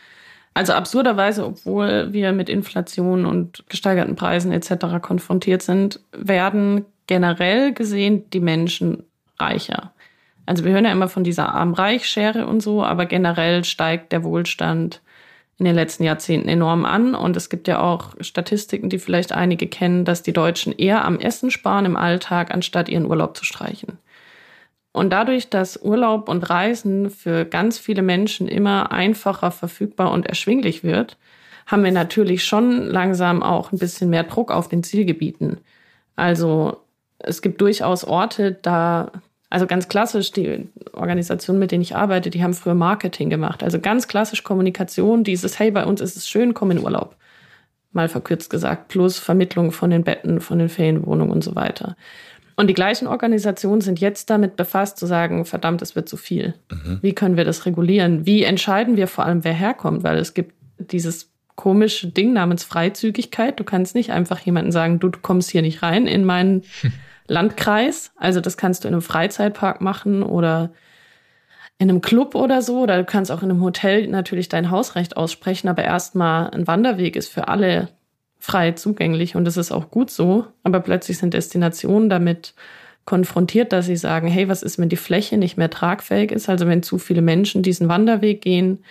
[0.54, 5.02] Also absurderweise, obwohl wir mit Inflation und gesteigerten Preisen etc.
[5.02, 9.04] konfrontiert sind, werden generell gesehen die Menschen
[9.39, 9.93] reicher.
[10.45, 15.02] Also wir hören ja immer von dieser Arm-Reich-Schere und so, aber generell steigt der Wohlstand
[15.58, 17.15] in den letzten Jahrzehnten enorm an.
[17.15, 21.19] Und es gibt ja auch Statistiken, die vielleicht einige kennen, dass die Deutschen eher am
[21.19, 23.98] Essen sparen im Alltag, anstatt ihren Urlaub zu streichen.
[24.91, 30.84] Und dadurch, dass Urlaub und Reisen für ganz viele Menschen immer einfacher verfügbar und erschwinglich
[30.84, 31.17] wird,
[31.65, 35.58] haben wir natürlich schon langsam auch ein bisschen mehr Druck auf den Zielgebieten.
[36.15, 36.78] Also
[37.19, 39.12] es gibt durchaus Orte, da,
[39.49, 43.63] also ganz klassisch, die Organisationen, mit denen ich arbeite, die haben früher Marketing gemacht.
[43.63, 47.15] Also ganz klassisch Kommunikation, dieses, hey, bei uns ist es schön, komm in Urlaub.
[47.91, 51.95] Mal verkürzt gesagt, plus Vermittlung von den Betten, von den Ferienwohnungen und so weiter.
[52.58, 56.54] Und die gleichen Organisationen sind jetzt damit befasst, zu sagen, verdammt, es wird zu viel.
[56.71, 56.99] Mhm.
[57.01, 58.25] Wie können wir das regulieren?
[58.25, 60.04] Wie entscheiden wir vor allem, wer herkommt?
[60.04, 63.60] Weil es gibt dieses komische Ding namens Freizügigkeit.
[63.60, 66.63] Du kannst nicht einfach jemanden sagen, du, du kommst hier nicht rein in meinen
[67.28, 68.12] Landkreis.
[68.18, 70.72] Also das kannst du in einem Freizeitpark machen oder
[71.78, 72.82] in einem Club oder so.
[72.82, 75.68] Oder du kannst auch in einem Hotel natürlich dein Hausrecht aussprechen.
[75.68, 77.89] Aber erstmal ein Wanderweg ist für alle
[78.39, 80.46] frei zugänglich und das ist auch gut so.
[80.63, 82.54] Aber plötzlich sind Destinationen damit
[83.06, 86.50] konfrontiert, dass sie sagen, hey, was ist, wenn die Fläche nicht mehr tragfähig ist?
[86.50, 88.84] Also wenn zu viele Menschen diesen Wanderweg gehen,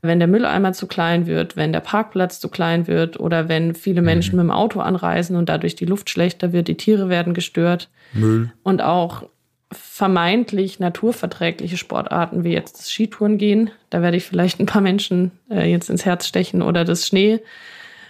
[0.00, 4.02] wenn der Mülleimer zu klein wird, wenn der Parkplatz zu klein wird oder wenn viele
[4.02, 4.42] Menschen mhm.
[4.42, 7.88] mit dem Auto anreisen und dadurch die Luft schlechter wird, die Tiere werden gestört.
[8.12, 8.52] Müll.
[8.62, 9.24] Und auch
[9.70, 13.70] vermeintlich naturverträgliche Sportarten wie jetzt das Skitouren gehen.
[13.90, 17.40] Da werde ich vielleicht ein paar Menschen äh, jetzt ins Herz stechen oder das Schnee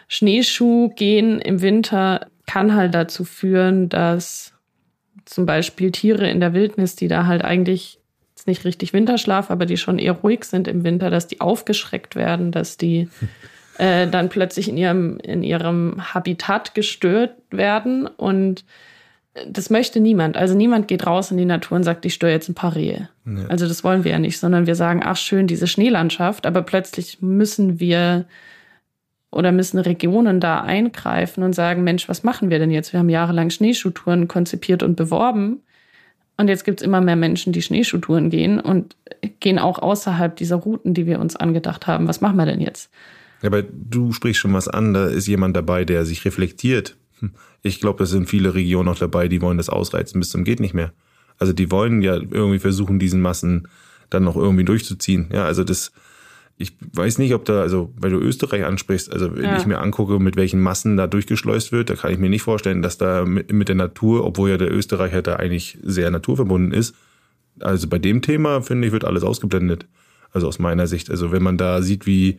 [0.08, 4.54] Schneeschuh gehen im Winter kann halt dazu führen, dass
[5.26, 7.97] zum Beispiel Tiere in der Wildnis, die da halt eigentlich
[8.48, 12.50] nicht richtig Winterschlaf, aber die schon eher ruhig sind im Winter, dass die aufgeschreckt werden,
[12.50, 13.08] dass die
[13.78, 18.08] äh, dann plötzlich in ihrem, in ihrem Habitat gestört werden.
[18.08, 18.64] Und
[19.46, 20.36] das möchte niemand.
[20.36, 23.08] Also niemand geht raus in die Natur und sagt, ich störe jetzt ein paar Rehe.
[23.24, 23.46] Ja.
[23.48, 27.22] Also das wollen wir ja nicht, sondern wir sagen, ach schön, diese Schneelandschaft, aber plötzlich
[27.22, 28.26] müssen wir
[29.30, 32.92] oder müssen Regionen da eingreifen und sagen, Mensch, was machen wir denn jetzt?
[32.92, 35.62] Wir haben jahrelang Schneeschuhtouren konzipiert und beworben.
[36.38, 38.96] Und jetzt gibt es immer mehr Menschen, die Schneeschuhtouren gehen und
[39.40, 42.06] gehen auch außerhalb dieser Routen, die wir uns angedacht haben.
[42.06, 42.90] Was machen wir denn jetzt?
[43.42, 44.94] Ja, aber du sprichst schon was an.
[44.94, 46.96] Da ist jemand dabei, der sich reflektiert.
[47.18, 47.32] Hm.
[47.62, 50.60] Ich glaube, es sind viele Regionen auch dabei, die wollen das ausreizen bis zum geht
[50.60, 50.92] nicht mehr.
[51.38, 53.66] Also die wollen ja irgendwie versuchen, diesen Massen
[54.08, 55.28] dann noch irgendwie durchzuziehen.
[55.32, 55.92] Ja, also das,
[56.60, 59.56] ich weiß nicht, ob da, also weil du Österreich ansprichst, also wenn ja.
[59.56, 62.82] ich mir angucke, mit welchen Massen da durchgeschleust wird, da kann ich mir nicht vorstellen,
[62.82, 66.96] dass da mit, mit der Natur, obwohl ja der Österreicher da eigentlich sehr naturverbunden ist,
[67.60, 69.86] also bei dem Thema, finde ich, wird alles ausgeblendet.
[70.32, 71.10] Also aus meiner Sicht.
[71.10, 72.38] Also wenn man da sieht, wie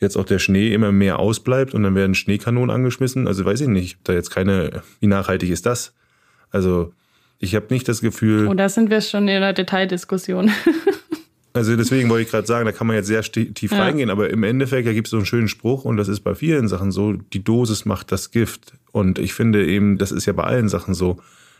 [0.00, 3.68] jetzt auch der Schnee immer mehr ausbleibt und dann werden Schneekanonen angeschmissen, also weiß ich
[3.68, 5.94] nicht, da jetzt keine, wie nachhaltig ist das?
[6.50, 6.92] Also
[7.38, 8.46] ich habe nicht das Gefühl.
[8.46, 10.50] Und oh, da sind wir schon in einer Detaildiskussion.
[11.52, 13.78] Also deswegen wollte ich gerade sagen, da kann man jetzt sehr tief ja.
[13.78, 16.34] reingehen, aber im Endeffekt, da gibt es so einen schönen Spruch und das ist bei
[16.34, 18.74] vielen Sachen so, die Dosis macht das Gift.
[18.92, 21.18] Und ich finde eben, das ist ja bei allen Sachen so.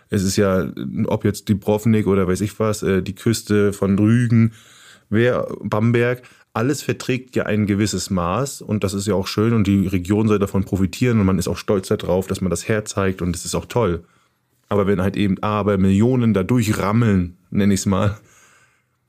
[0.08, 0.72] Es ist ja,
[1.06, 4.52] ob jetzt die Brovnik oder weiß ich was, äh, die Küste von Rügen,
[5.08, 6.22] wer, Bamberg,
[6.52, 10.26] alles verträgt ja ein gewisses Maß und das ist ja auch schön und die Region
[10.26, 13.44] soll davon profitieren und man ist auch stolz darauf, dass man das herzeigt und das
[13.44, 14.04] ist auch toll.
[14.68, 18.18] Aber wenn halt eben aber Millionen da durchrammeln, nenne ich es mal,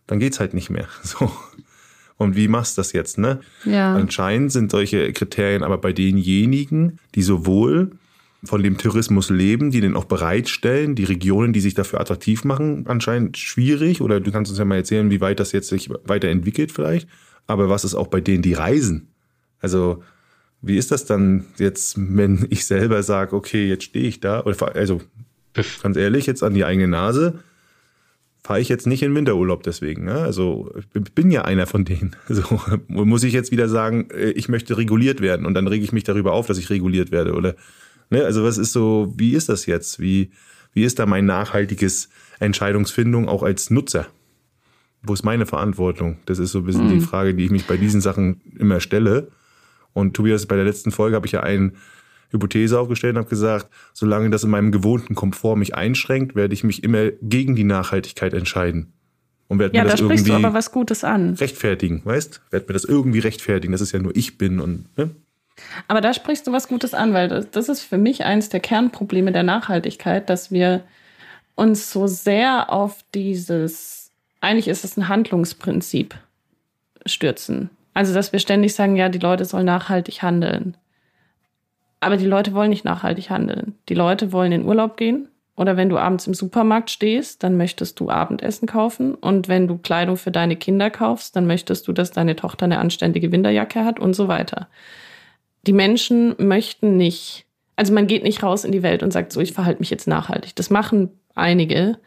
[0.07, 0.87] dann geht's halt nicht mehr.
[1.03, 1.31] So.
[2.17, 3.39] Und wie machst du das jetzt, ne?
[3.65, 3.95] Ja.
[3.95, 7.93] Anscheinend sind solche Kriterien aber bei denjenigen, die sowohl
[8.43, 12.85] von dem Tourismus leben, die den auch bereitstellen, die Regionen, die sich dafür attraktiv machen,
[12.87, 14.01] anscheinend schwierig.
[14.01, 17.07] Oder du kannst uns ja mal erzählen, wie weit das jetzt sich weiterentwickelt vielleicht.
[17.47, 19.07] Aber was ist auch bei denen, die reisen?
[19.59, 20.03] Also
[20.61, 24.75] Wie ist das dann jetzt, wenn ich selber sage, okay, jetzt stehe ich da, oder
[24.75, 25.01] also
[25.81, 27.39] ganz ehrlich, jetzt an die eigene Nase,
[28.43, 30.05] fahre ich jetzt nicht in Winterurlaub deswegen.
[30.05, 30.15] Ne?
[30.15, 32.15] Also ich bin ja einer von denen.
[32.27, 35.91] So muss ich jetzt wieder sagen, äh, ich möchte reguliert werden und dann rege ich
[35.91, 37.33] mich darüber auf, dass ich reguliert werde.
[37.33, 37.55] Oder
[38.09, 38.25] ne?
[38.25, 39.99] also was ist so, wie ist das jetzt?
[39.99, 40.31] Wie,
[40.73, 44.07] wie ist da mein nachhaltiges Entscheidungsfindung auch als Nutzer?
[45.03, 46.17] Wo ist meine Verantwortung?
[46.25, 46.99] Das ist so ein bisschen mhm.
[46.99, 49.29] die Frage, die ich mich bei diesen Sachen immer stelle.
[49.93, 51.73] Und Tobias, bei der letzten Folge habe ich ja eine
[52.31, 56.63] Hypothese aufgestellt und habe gesagt, solange das in meinem gewohnten Komfort mich einschränkt, werde ich
[56.63, 58.93] mich immer gegen die Nachhaltigkeit entscheiden.
[59.47, 61.33] Und werde ja, mir das da sprichst irgendwie du aber was Gutes an.
[61.33, 62.41] rechtfertigen, weißt?
[62.51, 65.11] Werde mir das irgendwie rechtfertigen, dass es ja nur ich bin und ne?
[65.87, 68.61] Aber da sprichst du was Gutes an, weil das, das ist für mich eines der
[68.61, 70.83] Kernprobleme der Nachhaltigkeit, dass wir
[71.55, 76.15] uns so sehr auf dieses, eigentlich ist es ein Handlungsprinzip,
[77.05, 77.69] stürzen.
[77.93, 80.77] Also, dass wir ständig sagen, ja, die Leute sollen nachhaltig handeln.
[82.01, 83.75] Aber die Leute wollen nicht nachhaltig handeln.
[83.87, 85.29] Die Leute wollen in Urlaub gehen.
[85.55, 89.13] Oder wenn du abends im Supermarkt stehst, dann möchtest du Abendessen kaufen.
[89.13, 92.79] Und wenn du Kleidung für deine Kinder kaufst, dann möchtest du, dass deine Tochter eine
[92.79, 94.67] anständige Winterjacke hat und so weiter.
[95.67, 99.39] Die Menschen möchten nicht, also man geht nicht raus in die Welt und sagt so,
[99.39, 100.55] ich verhalte mich jetzt nachhaltig.
[100.55, 101.99] Das machen einige.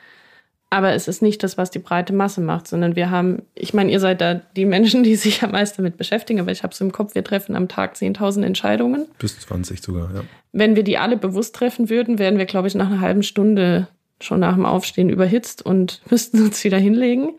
[0.75, 3.93] Aber es ist nicht das, was die breite Masse macht, sondern wir haben, ich meine,
[3.93, 6.85] ihr seid da die Menschen, die sich am meisten damit beschäftigen, aber ich habe so
[6.85, 9.07] im Kopf, wir treffen am Tag 10.000 Entscheidungen.
[9.21, 10.25] Bis 20 sogar, ja.
[10.51, 13.87] Wenn wir die alle bewusst treffen würden, wären wir, glaube ich, nach einer halben Stunde
[14.21, 17.35] schon nach dem Aufstehen überhitzt und müssten uns wieder hinlegen.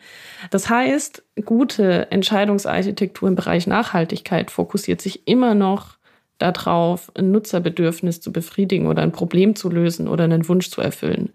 [0.49, 5.97] Das heißt, gute Entscheidungsarchitektur im Bereich Nachhaltigkeit fokussiert sich immer noch
[6.37, 11.33] darauf, ein Nutzerbedürfnis zu befriedigen oder ein Problem zu lösen oder einen Wunsch zu erfüllen.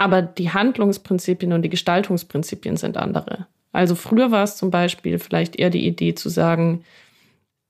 [0.00, 3.46] Aber die Handlungsprinzipien und die Gestaltungsprinzipien sind andere.
[3.70, 6.84] Also früher war es zum Beispiel vielleicht eher die Idee zu sagen,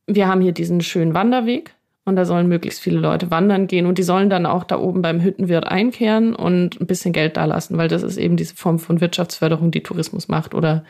[0.07, 3.99] wir haben hier diesen schönen Wanderweg und da sollen möglichst viele Leute wandern gehen und
[3.99, 7.89] die sollen dann auch da oben beim Hüttenwirt einkehren und ein bisschen Geld dalassen, weil
[7.89, 10.55] das ist eben diese Form von Wirtschaftsförderung, die Tourismus macht.
[10.55, 10.85] Oder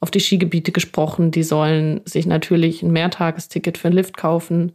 [0.00, 4.72] auf die Skigebiete gesprochen, die sollen sich natürlich ein Mehrtagesticket für einen Lift kaufen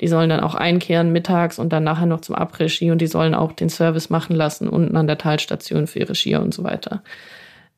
[0.00, 3.34] die sollen dann auch einkehren mittags und dann nachher noch zum Après-Ski und die sollen
[3.34, 7.02] auch den Service machen lassen unten an der Talstation für ihre Skier und so weiter.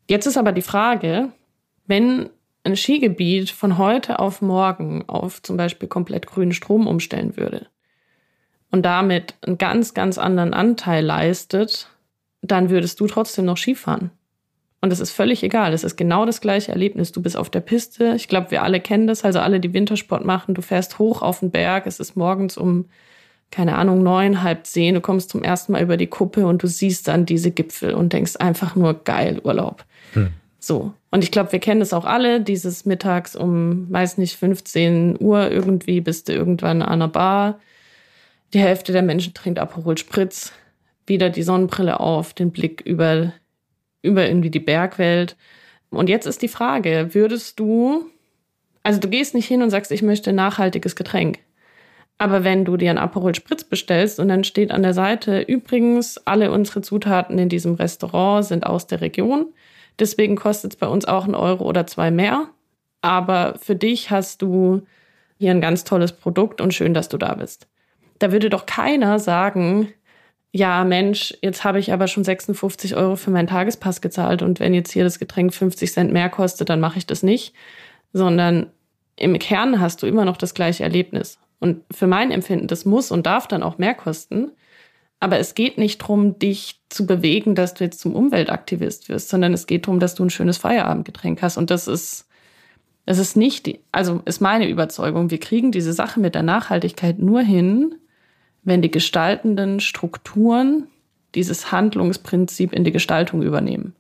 [0.09, 1.29] Jetzt ist aber die Frage,
[1.87, 2.31] wenn
[2.65, 7.67] ein Skigebiet von heute auf morgen auf zum Beispiel komplett grünen Strom umstellen würde
[8.71, 11.89] und damit einen ganz, ganz anderen Anteil leistet,
[12.43, 14.11] dann würdest du trotzdem noch Skifahren.
[14.81, 15.73] Und es ist völlig egal.
[15.73, 17.13] Es ist genau das gleiche Erlebnis.
[17.13, 18.15] Du bist auf der Piste.
[18.15, 19.25] Ich glaube, wir alle kennen das.
[19.25, 20.55] Also alle, die Wintersport machen.
[20.55, 21.87] Du fährst hoch auf den Berg.
[21.87, 22.87] Es ist morgens um,
[23.51, 24.95] keine Ahnung, neun, halb zehn.
[24.95, 28.13] Du kommst zum ersten Mal über die Kuppe und du siehst dann diese Gipfel und
[28.13, 29.85] denkst einfach nur geil, Urlaub.
[30.13, 30.29] Hm.
[30.59, 30.93] So.
[31.11, 32.41] Und ich glaube, wir kennen das auch alle.
[32.41, 37.61] Dieses mittags um, weiß nicht, 15 Uhr irgendwie bist du irgendwann an einer Bar.
[38.53, 40.53] Die Hälfte der Menschen trinkt Aperol Spritz.
[41.07, 43.33] Wieder die Sonnenbrille auf, den Blick über
[44.03, 45.37] über irgendwie die Bergwelt.
[45.91, 48.07] Und jetzt ist die Frage, würdest du,
[48.83, 51.39] also du gehst nicht hin und sagst, ich möchte ein nachhaltiges Getränk.
[52.19, 56.19] Aber wenn du dir ein Aperol Spritz bestellst und dann steht an der Seite, übrigens,
[56.27, 59.53] alle unsere Zutaten in diesem Restaurant sind aus der Region,
[59.99, 62.49] deswegen kostet es bei uns auch einen Euro oder zwei mehr.
[63.03, 64.83] Aber für dich hast du
[65.39, 67.69] hier ein ganz tolles Produkt und schön, dass du da bist.
[68.19, 69.93] Da würde doch keiner sagen,
[70.53, 74.75] ja, Mensch, jetzt habe ich aber schon 56 Euro für meinen Tagespass gezahlt und wenn
[74.75, 77.55] jetzt hier das Getränk 50 Cent mehr kostet, dann mache ich das nicht,
[78.13, 78.71] sondern
[79.17, 81.39] im Kern hast du immer noch das gleiche Erlebnis.
[81.59, 84.53] Und für mein Empfinden, das muss und darf dann auch mehr kosten.
[85.21, 89.55] Aber es geht nicht darum, dich zu bewegen, dass du jetzt zum Umweltaktivist wirst, sondern
[89.55, 91.57] es geht darum, dass du ein schönes Feierabendgetränk hast.
[91.57, 92.29] Und das ist,
[93.07, 95.31] das ist nicht, also ist meine Überzeugung.
[95.31, 97.95] Wir kriegen diese Sache mit der Nachhaltigkeit nur hin,
[98.67, 100.89] wenn die gestaltenden Strukturen
[101.35, 103.95] dieses Handlungsprinzip in die Gestaltung übernehmen.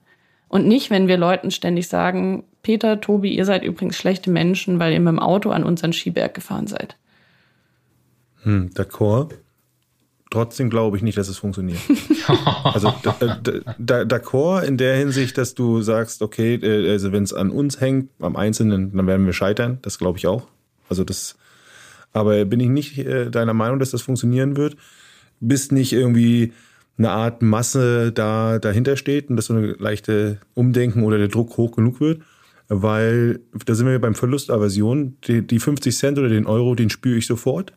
[0.48, 4.92] Und nicht, wenn wir Leuten ständig sagen, Peter, Tobi, ihr seid übrigens schlechte Menschen, weil
[4.92, 6.96] ihr mit dem Auto an unseren Skiberg gefahren seid.
[8.42, 9.34] Hm, d'accord.
[10.30, 11.78] Trotzdem glaube ich nicht, dass es funktioniert.
[12.64, 12.88] also
[13.78, 18.10] d'accord in der Hinsicht, dass du sagst, okay, äh, also wenn es an uns hängt,
[18.20, 19.78] am Einzelnen, dann werden wir scheitern.
[19.82, 20.48] Das glaube ich auch.
[20.88, 21.36] Also das
[22.16, 24.76] aber bin ich nicht äh, deiner Meinung, dass das funktionieren wird?
[25.40, 26.54] Bist nicht irgendwie
[26.96, 31.58] eine Art Masse da dahinter steht und dass so eine leichte Umdenken oder der Druck
[31.58, 32.22] hoch genug wird?
[32.68, 35.18] Weil da sind wir beim Verlustaversion.
[35.26, 37.74] Die, die 50 Cent oder den Euro, den spüre ich sofort.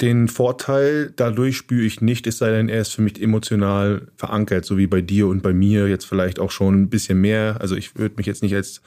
[0.00, 4.64] Den Vorteil dadurch spüre ich nicht, es sei denn, er ist für mich emotional verankert,
[4.64, 7.56] so wie bei dir und bei mir jetzt vielleicht auch schon ein bisschen mehr.
[7.60, 8.80] Also ich würde mich jetzt nicht als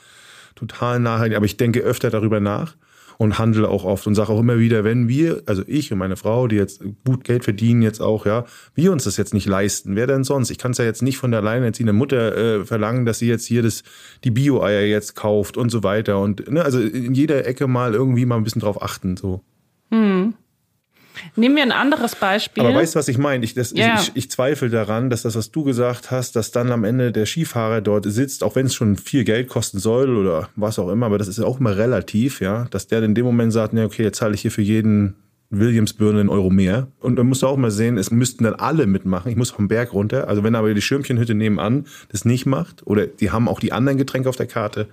[0.55, 2.75] total nachhaltig, aber ich denke öfter darüber nach
[3.17, 6.17] und handle auch oft und sage auch immer wieder, wenn wir, also ich und meine
[6.17, 9.95] Frau, die jetzt gut Geld verdienen, jetzt auch, ja, wir uns das jetzt nicht leisten,
[9.95, 10.51] wer denn sonst?
[10.51, 13.45] Ich kann es ja jetzt nicht von der alleinerziehenden Mutter äh, verlangen, dass sie jetzt
[13.45, 13.83] hier das,
[14.23, 16.19] die Bio-Eier jetzt kauft und so weiter.
[16.19, 19.17] Und ne, also in jeder Ecke mal irgendwie mal ein bisschen drauf achten.
[19.17, 19.41] So.
[19.91, 20.35] Hm.
[21.35, 22.63] Nehmen wir ein anderes Beispiel.
[22.63, 23.43] Aber weißt du, was ich meine?
[23.43, 23.99] Ich, Ja.
[23.99, 27.25] ich, ich zweifle daran, dass das, was du gesagt hast, dass dann am Ende der
[27.25, 31.07] Skifahrer dort sitzt, auch wenn es schon viel Geld kosten soll oder was auch immer,
[31.07, 33.85] aber das ist ja auch immer relativ, ja, dass der in dem Moment sagt, ne,
[33.85, 35.15] okay, jetzt zahle ich hier für jeden
[35.49, 36.87] Williamsbirne einen Euro mehr.
[36.99, 39.31] Und dann musst du auch mal sehen, es müssten dann alle mitmachen.
[39.31, 40.27] Ich muss vom Berg runter.
[40.27, 43.97] Also wenn aber die Schirmchenhütte nebenan das nicht macht, oder die haben auch die anderen
[43.97, 44.87] Getränke auf der Karte.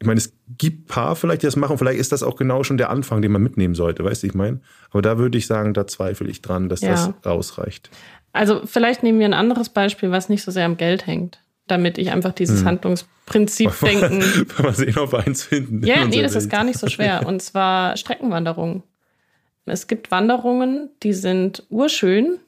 [0.00, 1.76] Ich meine, es gibt paar vielleicht, die das machen.
[1.78, 4.34] Vielleicht ist das auch genau schon der Anfang, den man mitnehmen sollte, weißt du, ich
[4.34, 4.60] meine?
[4.90, 6.90] Aber da würde ich sagen, da zweifle ich dran, dass Ja.
[6.90, 7.90] das ausreicht.
[8.32, 11.98] Also vielleicht nehmen wir ein anderes Beispiel, was nicht so sehr am Geld hängt, damit
[11.98, 14.22] ich einfach dieses Handlungsprinzip denken.
[14.62, 15.84] mal sehen, ob wir eins finden.
[15.84, 16.52] Ja, nee, das ist Welt.
[16.52, 17.22] gar nicht so schwer.
[17.26, 18.82] Und zwar Streckenwanderungen.
[19.66, 22.38] Es gibt Wanderungen, die sind urschön,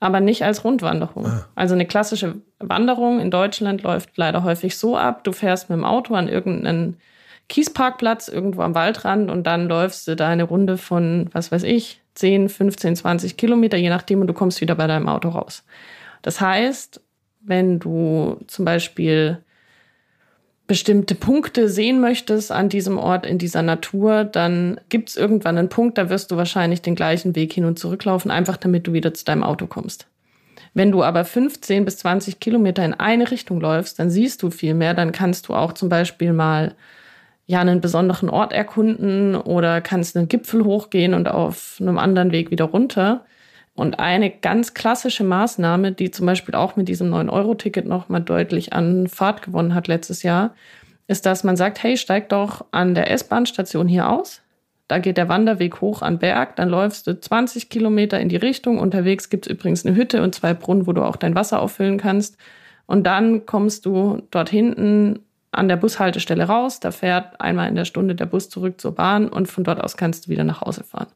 [0.00, 1.24] aber nicht als Rundwanderung.
[1.54, 5.84] Also eine klassische Wanderung in Deutschland läuft leider häufig so ab, du fährst mit dem
[5.84, 6.98] Auto an irgendeinen
[7.48, 12.02] Kiesparkplatz irgendwo am Waldrand und dann läufst du da eine Runde von, was weiß ich,
[12.14, 15.64] 10, 15, 20 Kilometer, je nachdem, und du kommst wieder bei deinem Auto raus.
[16.22, 17.00] Das heißt,
[17.40, 19.42] wenn du zum Beispiel
[20.68, 25.70] bestimmte Punkte sehen möchtest an diesem Ort, in dieser Natur, dann gibt es irgendwann einen
[25.70, 28.92] Punkt, da wirst du wahrscheinlich den gleichen Weg hin und zurück laufen, einfach damit du
[28.92, 30.06] wieder zu deinem Auto kommst.
[30.74, 34.74] Wenn du aber 15 bis 20 Kilometer in eine Richtung läufst, dann siehst du viel
[34.74, 36.74] mehr, dann kannst du auch zum Beispiel mal
[37.46, 42.50] ja einen besonderen Ort erkunden oder kannst einen Gipfel hochgehen und auf einem anderen Weg
[42.50, 43.24] wieder runter.
[43.78, 49.06] Und eine ganz klassische Maßnahme, die zum Beispiel auch mit diesem 9-Euro-Ticket nochmal deutlich an
[49.06, 50.52] Fahrt gewonnen hat letztes Jahr,
[51.06, 54.42] ist, dass man sagt, hey, steig doch an der S-Bahn-Station hier aus.
[54.88, 58.80] Da geht der Wanderweg hoch an Berg, dann läufst du 20 Kilometer in die Richtung.
[58.80, 62.36] Unterwegs gibt's übrigens eine Hütte und zwei Brunnen, wo du auch dein Wasser auffüllen kannst.
[62.86, 65.20] Und dann kommst du dort hinten
[65.52, 66.80] an der Bushaltestelle raus.
[66.80, 69.96] Da fährt einmal in der Stunde der Bus zurück zur Bahn und von dort aus
[69.96, 71.12] kannst du wieder nach Hause fahren.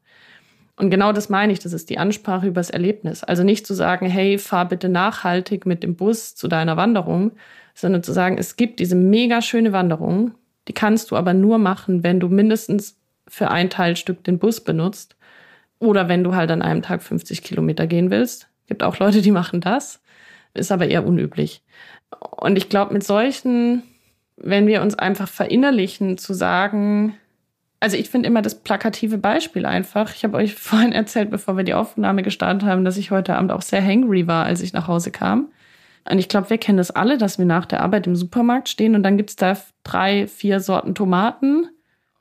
[0.75, 3.23] Und genau das meine ich, das ist die Ansprache übers Erlebnis.
[3.23, 7.31] Also nicht zu sagen, hey, fahr bitte nachhaltig mit dem Bus zu deiner Wanderung,
[7.75, 10.31] sondern zu sagen, es gibt diese mega schöne Wanderung,
[10.67, 15.15] die kannst du aber nur machen, wenn du mindestens für ein Teilstück den Bus benutzt
[15.79, 18.47] oder wenn du halt an einem Tag 50 Kilometer gehen willst.
[18.67, 20.01] Gibt auch Leute, die machen das,
[20.53, 21.61] ist aber eher unüblich.
[22.19, 23.83] Und ich glaube, mit solchen,
[24.37, 27.15] wenn wir uns einfach verinnerlichen, zu sagen,
[27.83, 30.15] also ich finde immer das plakative Beispiel einfach.
[30.15, 33.51] Ich habe euch vorhin erzählt, bevor wir die Aufnahme gestartet haben, dass ich heute Abend
[33.51, 35.49] auch sehr hangry war, als ich nach Hause kam.
[36.09, 38.95] Und ich glaube, wir kennen das alle, dass wir nach der Arbeit im Supermarkt stehen
[38.95, 41.67] und dann gibt's da drei, vier Sorten Tomaten.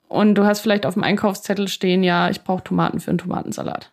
[0.08, 3.92] Und du hast vielleicht auf dem Einkaufszettel stehen, ja, ich brauche Tomaten für einen Tomatensalat.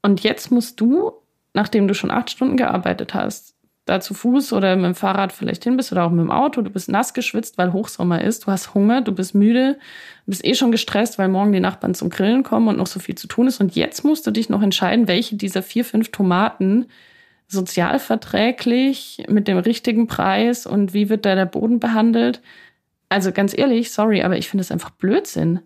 [0.00, 1.12] Und jetzt musst du,
[1.52, 3.54] nachdem du schon acht Stunden gearbeitet hast,
[3.86, 6.60] da zu Fuß oder mit dem Fahrrad vielleicht hin bist oder auch mit dem Auto,
[6.60, 9.78] du bist nass geschwitzt, weil Hochsommer ist, du hast Hunger, du bist müde,
[10.26, 12.98] du bist eh schon gestresst, weil morgen die Nachbarn zum Grillen kommen und noch so
[12.98, 13.60] viel zu tun ist.
[13.60, 16.86] Und jetzt musst du dich noch entscheiden, welche dieser vier, fünf Tomaten
[17.46, 22.42] sozialverträglich mit dem richtigen Preis und wie wird da der Boden behandelt.
[23.08, 25.60] Also ganz ehrlich, sorry, aber ich finde es einfach Blödsinn.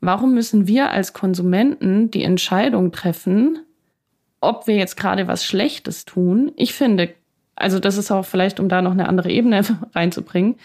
[0.00, 3.60] Warum müssen wir als Konsumenten die Entscheidung treffen,
[4.40, 6.50] ob wir jetzt gerade was Schlechtes tun?
[6.56, 7.14] Ich finde,
[7.60, 9.62] also das ist auch vielleicht, um da noch eine andere Ebene
[9.94, 10.56] reinzubringen.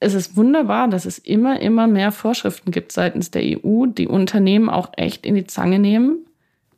[0.00, 4.70] Es ist wunderbar, dass es immer, immer mehr Vorschriften gibt seitens der EU, die Unternehmen
[4.70, 6.26] auch echt in die Zange nehmen,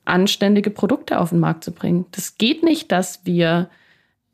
[0.07, 2.07] anständige Produkte auf den Markt zu bringen.
[2.12, 3.68] Das geht nicht, dass wir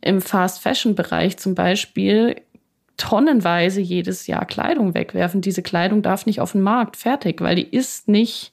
[0.01, 2.37] im Fast-Fashion-Bereich zum Beispiel
[2.97, 5.41] tonnenweise jedes Jahr Kleidung wegwerfen.
[5.41, 8.53] Diese Kleidung darf nicht auf den Markt fertig, weil die ist nicht,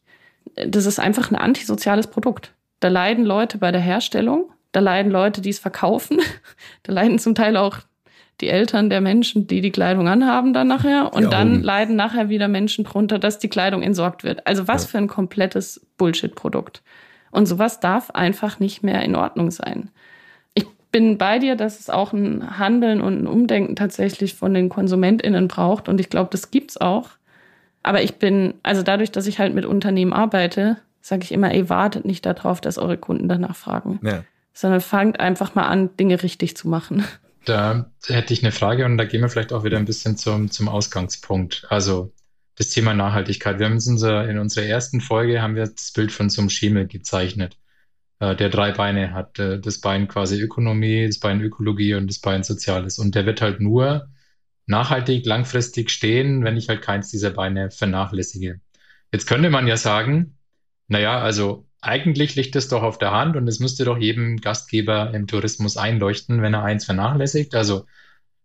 [0.56, 2.54] das ist einfach ein antisoziales Produkt.
[2.80, 6.20] Da leiden Leute bei der Herstellung, da leiden Leute, die es verkaufen,
[6.84, 7.78] da leiden zum Teil auch
[8.42, 11.14] die Eltern der Menschen, die die Kleidung anhaben dann nachher.
[11.14, 14.46] Und dann leiden nachher wieder Menschen drunter, dass die Kleidung entsorgt wird.
[14.48, 14.90] Also was Ja.
[14.90, 16.82] für ein komplettes Bullshit-Produkt.
[17.32, 19.92] Und sowas darf einfach nicht mehr in Ordnung sein.
[20.56, 24.68] Ich bin bei dir, dass es auch ein Handeln und ein Umdenken tatsächlich von den
[24.70, 25.88] KonsumentInnen braucht.
[25.88, 27.10] Und ich glaube, das gibt's auch.
[27.84, 31.70] Aber ich bin, also dadurch, dass ich halt mit Unternehmen arbeite, sage ich immer, ey,
[31.70, 34.00] wartet nicht darauf, dass eure Kunden danach fragen.
[34.04, 34.24] Ja.
[34.54, 37.04] Sondern fangt einfach mal an, Dinge richtig zu machen.
[37.46, 40.50] Da hätte ich eine Frage und da gehen wir vielleicht auch wieder ein bisschen zum,
[40.50, 41.66] zum Ausgangspunkt.
[41.70, 42.14] Also
[42.56, 43.60] das Thema Nachhaltigkeit.
[43.60, 46.42] Wir haben uns in unserer, in unserer ersten Folge haben wir das Bild von so
[46.42, 47.58] einem Schemel gezeichnet,
[48.20, 49.40] äh, der drei Beine hat.
[49.40, 53.00] Äh, das Bein quasi Ökonomie, das Bein Ökologie und das Bein Soziales.
[53.00, 54.08] Und der wird halt nur
[54.66, 58.62] nachhaltig, langfristig stehen, wenn ich halt keins dieser Beine vernachlässige.
[59.12, 60.38] Jetzt könnte man ja sagen,
[60.88, 65.14] naja, also eigentlich liegt es doch auf der Hand und es müsste doch jedem Gastgeber
[65.14, 67.56] im Tourismus einleuchten, wenn er eins vernachlässigt.
[67.56, 67.86] Also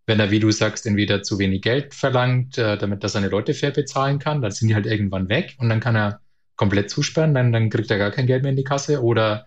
[0.07, 3.55] wenn er, wie du sagst, entweder zu wenig Geld verlangt, äh, damit er seine Leute
[3.55, 6.21] fair bezahlen kann, dann sind die halt irgendwann weg und dann kann er
[6.57, 9.03] komplett zusperren, dann, dann kriegt er gar kein Geld mehr in die Kasse.
[9.03, 9.47] Oder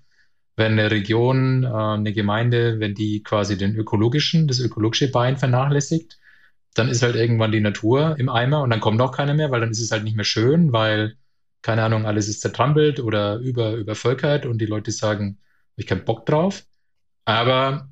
[0.55, 6.19] wenn eine Region, äh, eine Gemeinde, wenn die quasi den ökologischen, das ökologische Bein vernachlässigt,
[6.75, 9.61] dann ist halt irgendwann die Natur im Eimer und dann kommt auch keiner mehr, weil
[9.61, 11.15] dann ist es halt nicht mehr schön, weil,
[11.61, 15.37] keine Ahnung, alles ist zertrampelt oder über, übervölkert und die Leute sagen,
[15.75, 16.65] ich keinen Bock drauf.
[17.25, 17.89] Aber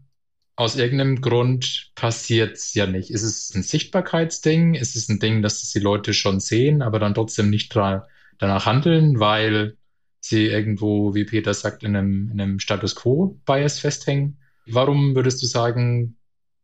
[0.55, 3.11] aus irgendeinem Grund passiert es ja nicht.
[3.11, 4.73] Ist es ein Sichtbarkeitsding?
[4.73, 8.65] Ist es ein Ding, dass das die Leute schon sehen, aber dann trotzdem nicht danach
[8.65, 9.77] handeln, weil
[10.19, 14.37] sie irgendwo, wie Peter sagt, in einem, in einem Status Quo-Bias festhängen?
[14.65, 16.17] Warum würdest du sagen,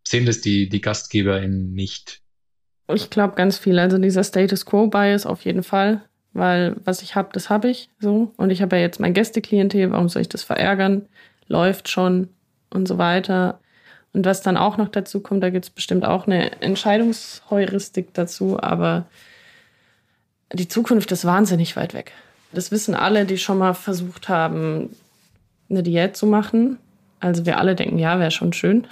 [0.06, 2.22] sehen das die, die GastgeberInnen nicht?
[2.94, 3.80] Ich glaube ganz viel.
[3.80, 6.04] Also dieser Status Quo-Bias auf jeden Fall,
[6.36, 8.32] weil was ich habe, das habe ich so.
[8.38, 11.08] Und ich habe ja jetzt mein Gästeklientel, warum soll ich das verärgern?
[11.48, 12.30] Läuft schon
[12.70, 13.60] und so weiter.
[14.14, 18.62] Und was dann auch noch dazu kommt, da gibt es bestimmt auch eine Entscheidungsheuristik dazu,
[18.62, 19.06] aber
[20.54, 22.12] die Zukunft ist wahnsinnig weit weg.
[22.52, 24.96] Das wissen alle, die schon mal versucht haben,
[25.70, 26.78] eine Diät zu machen.
[27.20, 28.88] Also wir alle denken, ja, wäre schon schön.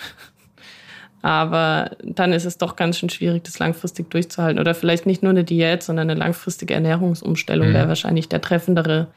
[1.24, 4.60] Aber dann ist es doch ganz schön schwierig, das langfristig durchzuhalten.
[4.60, 7.74] Oder vielleicht nicht nur eine Diät, sondern eine langfristige Ernährungsumstellung mhm.
[7.74, 9.08] wäre wahrscheinlich der treffendere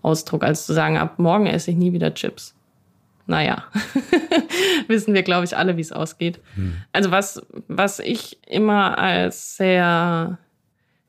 [0.00, 2.54] Ausdruck, als zu sagen, ab morgen esse ich nie wieder Chips.
[3.26, 3.64] Naja,
[4.88, 6.40] wissen wir, glaube ich, alle, wie es ausgeht.
[6.56, 6.78] Mhm.
[6.94, 10.38] Also was, was ich immer als sehr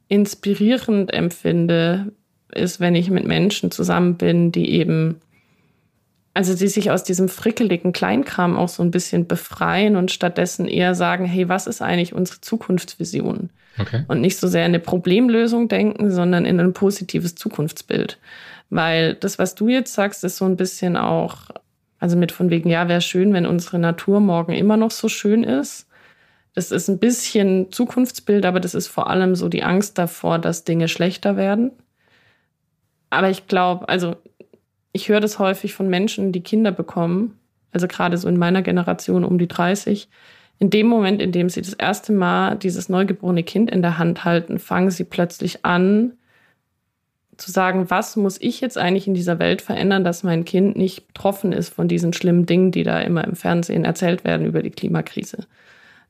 [0.10, 2.12] inspirierend empfinde,
[2.54, 5.22] ist, wenn ich mit Menschen zusammen bin, die eben
[6.34, 10.96] also die sich aus diesem frickeligen Kleinkram auch so ein bisschen befreien und stattdessen eher
[10.96, 13.50] sagen, hey, was ist eigentlich unsere Zukunftsvision?
[13.78, 14.06] Okay.
[14.08, 18.18] Und nicht so sehr in eine Problemlösung denken, sondern in ein positives Zukunftsbild.
[18.70, 21.50] Weil das, was du jetzt sagst, ist so ein bisschen auch,
[22.00, 25.44] also mit von wegen, ja, wäre schön, wenn unsere Natur morgen immer noch so schön
[25.44, 25.88] ist.
[26.54, 30.64] Das ist ein bisschen Zukunftsbild, aber das ist vor allem so die Angst davor, dass
[30.64, 31.72] Dinge schlechter werden.
[33.10, 34.16] Aber ich glaube, also
[34.94, 37.40] ich höre das häufig von Menschen, die Kinder bekommen,
[37.72, 40.10] also gerade so in meiner Generation um die 30.
[40.60, 44.26] In dem Moment, in dem sie das erste Mal dieses neugeborene Kind in der Hand
[44.26, 46.14] halten, fangen sie plötzlich an
[47.38, 51.08] zu sagen, was muss ich jetzt eigentlich in dieser Welt verändern, dass mein Kind nicht
[51.08, 54.70] betroffen ist von diesen schlimmen Dingen, die da immer im Fernsehen erzählt werden über die
[54.70, 55.48] Klimakrise.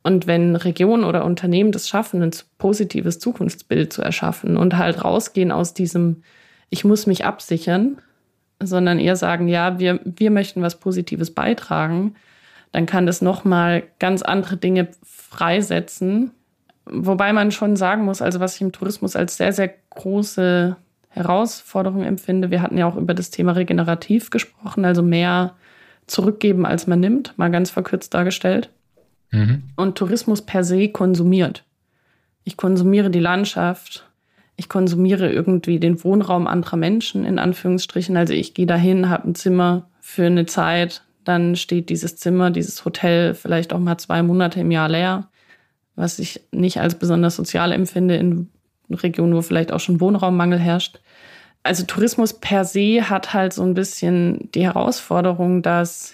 [0.04, 5.52] Und wenn Regionen oder Unternehmen das schaffen, ein positives Zukunftsbild zu erschaffen und halt rausgehen
[5.52, 6.24] aus diesem,
[6.70, 8.02] ich muss mich absichern,
[8.66, 12.16] sondern eher sagen, ja, wir, wir möchten was Positives beitragen,
[12.72, 16.32] dann kann das nochmal ganz andere Dinge freisetzen.
[16.86, 20.76] Wobei man schon sagen muss, also was ich im Tourismus als sehr, sehr große
[21.10, 25.56] Herausforderung empfinde, wir hatten ja auch über das Thema regenerativ gesprochen, also mehr
[26.08, 28.70] zurückgeben, als man nimmt, mal ganz verkürzt dargestellt.
[29.32, 29.64] Mhm.
[29.76, 31.64] Und Tourismus per se konsumiert.
[32.44, 34.10] Ich konsumiere die Landschaft,
[34.62, 38.16] ich konsumiere irgendwie den Wohnraum anderer Menschen, in Anführungsstrichen.
[38.16, 42.86] Also ich gehe dahin, habe ein Zimmer für eine Zeit, dann steht dieses Zimmer, dieses
[42.86, 45.30] Hotel vielleicht auch mal zwei Monate im Jahr leer,
[45.96, 48.50] was ich nicht als besonders sozial empfinde in
[48.92, 51.00] Regionen, wo vielleicht auch schon Wohnraummangel herrscht.
[51.64, 56.14] Also Tourismus per se hat halt so ein bisschen die Herausforderung, dass,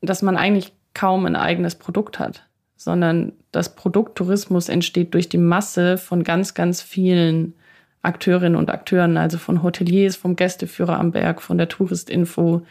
[0.00, 2.47] dass man eigentlich kaum ein eigenes Produkt hat
[2.78, 7.54] sondern das Produkt Tourismus entsteht durch die Masse von ganz, ganz vielen
[8.02, 12.62] Akteurinnen und Akteuren, also von Hoteliers, vom Gästeführer am Berg, von der Touristinfo.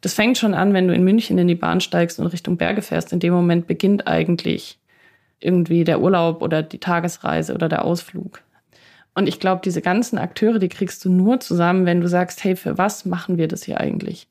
[0.00, 2.82] Das fängt schon an, wenn du in München in die Bahn steigst und Richtung Berge
[2.82, 3.12] fährst.
[3.12, 4.80] In dem Moment beginnt eigentlich
[5.38, 8.42] irgendwie der Urlaub oder die Tagesreise oder der Ausflug.
[9.14, 12.56] Und ich glaube, diese ganzen Akteure, die kriegst du nur zusammen, wenn du sagst, hey,
[12.56, 14.26] für was machen wir das hier eigentlich?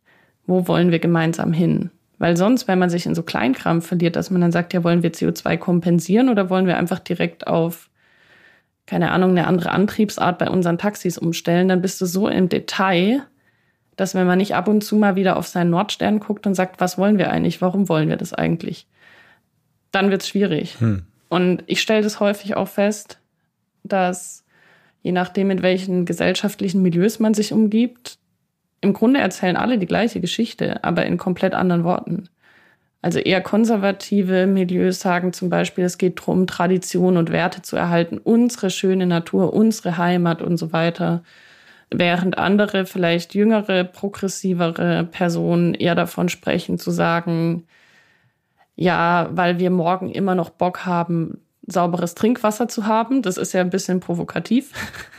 [0.45, 1.89] Wo wollen wir gemeinsam hin?
[2.22, 5.01] Weil sonst, wenn man sich in so Kleinkram verliert, dass man dann sagt, ja, wollen
[5.01, 7.89] wir CO2 kompensieren oder wollen wir einfach direkt auf,
[8.86, 13.24] keine Ahnung, eine andere Antriebsart bei unseren Taxis umstellen, dann bist du so im Detail,
[13.95, 16.80] dass wenn man nicht ab und zu mal wieder auf seinen Nordstern guckt und sagt,
[16.80, 18.86] was wollen wir eigentlich, warum wollen wir das eigentlich,
[19.89, 20.80] dann wird es schwierig.
[20.80, 21.07] Hm.
[21.28, 23.17] Und ich stelle das häufig auch fest,
[23.84, 24.45] dass
[25.01, 28.19] je nachdem, in welchen gesellschaftlichen Milieus man sich umgibt,
[28.82, 32.29] im Grunde erzählen alle die gleiche Geschichte, aber in komplett anderen Worten.
[33.03, 38.19] Also eher konservative Milieus sagen zum Beispiel, es geht darum, Tradition und Werte zu erhalten,
[38.19, 41.23] unsere schöne Natur, unsere Heimat und so weiter.
[41.89, 47.65] Während andere, vielleicht jüngere, progressivere Personen eher davon sprechen, zu sagen,
[48.75, 53.21] ja, weil wir morgen immer noch Bock haben, sauberes Trinkwasser zu haben.
[53.21, 54.71] Das ist ja ein bisschen provokativ.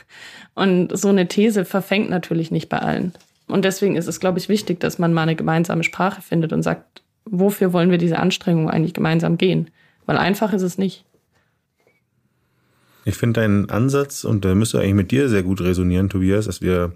[0.55, 3.13] Und so eine These verfängt natürlich nicht bei allen.
[3.47, 6.63] Und deswegen ist es, glaube ich, wichtig, dass man mal eine gemeinsame Sprache findet und
[6.63, 9.69] sagt, wofür wollen wir diese Anstrengung eigentlich gemeinsam gehen?
[10.05, 11.05] Weil einfach ist es nicht.
[13.05, 16.61] Ich finde deinen Ansatz, und da müsste eigentlich mit dir sehr gut resonieren, Tobias, dass
[16.61, 16.93] wir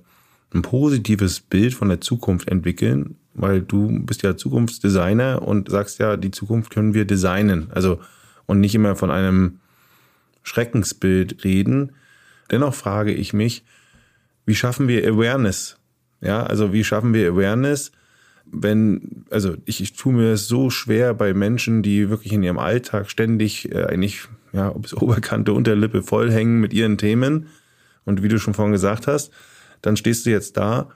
[0.54, 6.16] ein positives Bild von der Zukunft entwickeln, weil du bist ja Zukunftsdesigner und sagst ja,
[6.16, 7.68] die Zukunft können wir designen.
[7.72, 8.00] Also,
[8.45, 9.60] und nicht immer von einem
[10.43, 11.91] Schreckensbild reden.
[12.50, 13.66] Dennoch frage ich mich,
[14.45, 15.77] wie schaffen wir Awareness?
[16.22, 17.91] Ja, also wie schaffen wir Awareness,
[18.51, 22.59] wenn, also ich, ich tue mir es so schwer bei Menschen, die wirklich in ihrem
[22.59, 27.47] Alltag ständig äh, eigentlich, ja, ob es Oberkante, Unterlippe vollhängen mit ihren Themen.
[28.05, 29.32] Und wie du schon vorhin gesagt hast,
[29.82, 30.89] dann stehst du jetzt da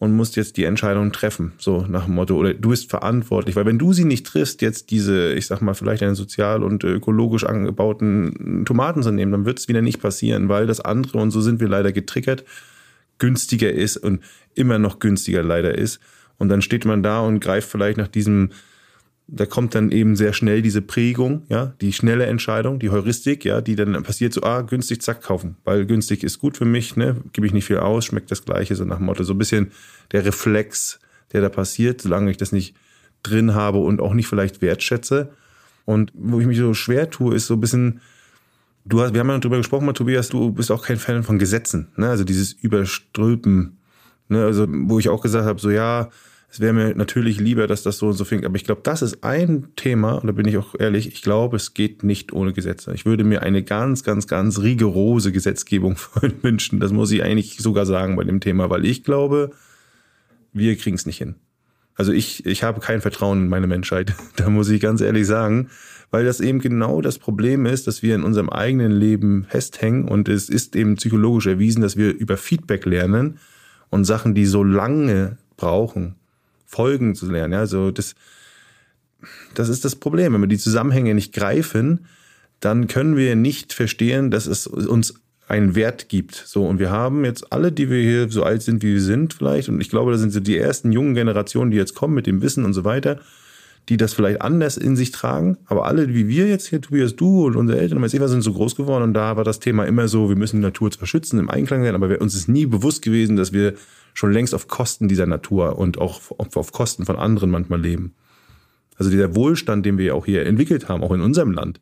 [0.00, 3.66] und musst jetzt die Entscheidung treffen, so nach dem Motto, oder du bist verantwortlich, weil
[3.66, 7.44] wenn du sie nicht triffst, jetzt diese, ich sag mal, vielleicht einen sozial und ökologisch
[7.44, 11.42] angebauten Tomaten zu nehmen, dann wird es wieder nicht passieren, weil das andere, und so
[11.42, 12.44] sind wir leider getriggert,
[13.20, 14.20] günstiger ist und
[14.54, 16.00] immer noch günstiger leider ist.
[16.38, 18.50] Und dann steht man da und greift vielleicht nach diesem
[19.32, 23.60] da kommt dann eben sehr schnell diese Prägung, ja, die schnelle Entscheidung, die Heuristik, ja,
[23.60, 27.16] die dann passiert so, ah, günstig, zack, kaufen, weil günstig ist gut für mich, ne,
[27.32, 29.70] gebe ich nicht viel aus, schmeckt das Gleiche, so nach dem Motto, so ein bisschen
[30.10, 30.98] der Reflex,
[31.32, 32.74] der da passiert, solange ich das nicht
[33.22, 35.30] drin habe und auch nicht vielleicht wertschätze.
[35.84, 38.00] Und wo ich mich so schwer tue, ist so ein bisschen,
[38.84, 41.88] du hast, wir haben ja darüber gesprochen, Tobias, du bist auch kein Fan von Gesetzen,
[41.96, 43.78] ne, also dieses Überströpen,
[44.28, 46.10] ne, also wo ich auch gesagt habe, so ja,
[46.52, 48.44] es wäre mir natürlich lieber, dass das so und so fing.
[48.44, 51.56] Aber ich glaube, das ist ein Thema, und da bin ich auch ehrlich, ich glaube,
[51.56, 52.92] es geht nicht ohne Gesetze.
[52.92, 55.96] Ich würde mir eine ganz, ganz, ganz rigorose Gesetzgebung
[56.42, 56.80] wünschen.
[56.80, 59.52] Das muss ich eigentlich sogar sagen bei dem Thema, weil ich glaube,
[60.52, 61.36] wir kriegen es nicht hin.
[61.94, 64.14] Also ich, ich habe kein Vertrauen in meine Menschheit.
[64.36, 65.68] Da muss ich ganz ehrlich sagen,
[66.10, 70.28] weil das eben genau das Problem ist, dass wir in unserem eigenen Leben festhängen und
[70.28, 73.38] es ist eben psychologisch erwiesen, dass wir über Feedback lernen
[73.90, 76.16] und Sachen, die so lange brauchen,
[76.66, 77.54] Folgen zu lernen.
[77.54, 78.14] Also das,
[79.54, 80.32] das ist das Problem.
[80.32, 82.06] Wenn wir die Zusammenhänge nicht greifen,
[82.60, 85.14] dann können wir nicht verstehen, dass es uns
[85.48, 86.34] einen Wert gibt.
[86.34, 89.34] So, und wir haben jetzt alle, die wir hier so alt sind, wie wir sind,
[89.34, 92.26] vielleicht, und ich glaube, da sind so die ersten jungen Generationen, die jetzt kommen mit
[92.26, 93.18] dem Wissen und so weiter,
[93.90, 95.58] die das vielleicht anders in sich tragen.
[95.66, 98.52] Aber alle, wie wir jetzt hier, Tobias, du und unsere Eltern und Eva sind so
[98.52, 101.40] groß geworden und da war das Thema immer so, wir müssen die Natur zwar schützen,
[101.40, 103.74] im Einklang sein, aber uns ist nie bewusst gewesen, dass wir
[104.14, 108.14] schon längst auf Kosten dieser Natur und auch auf Kosten von anderen manchmal leben.
[108.96, 111.80] Also dieser Wohlstand, den wir auch hier entwickelt haben, auch in unserem Land,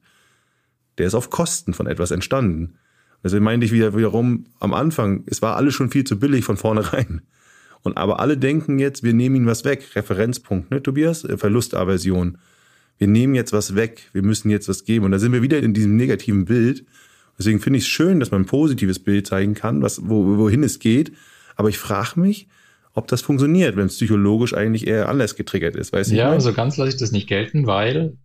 [0.96, 2.76] der ist auf Kosten von etwas entstanden.
[3.22, 6.56] Also meinte ich wieder wiederum am Anfang, es war alles schon viel zu billig von
[6.56, 7.20] vornherein.
[7.82, 9.84] Und aber alle denken jetzt, wir nehmen ihnen was weg.
[9.94, 11.24] Referenzpunkt, ne, Tobias?
[11.24, 12.38] Äh, Verlustaversion.
[12.98, 15.04] Wir nehmen jetzt was weg, wir müssen jetzt was geben.
[15.04, 16.84] Und da sind wir wieder in diesem negativen Bild.
[17.38, 20.64] Deswegen finde ich es schön, dass man ein positives Bild zeigen kann, was, wo, wohin
[20.64, 21.12] es geht.
[21.54, 22.48] Aber ich frage mich,
[22.94, 25.92] ob das funktioniert, wenn es psychologisch eigentlich eher anders getriggert ist.
[25.92, 28.16] Weißt ja, also ganz lasse ich das nicht gelten, weil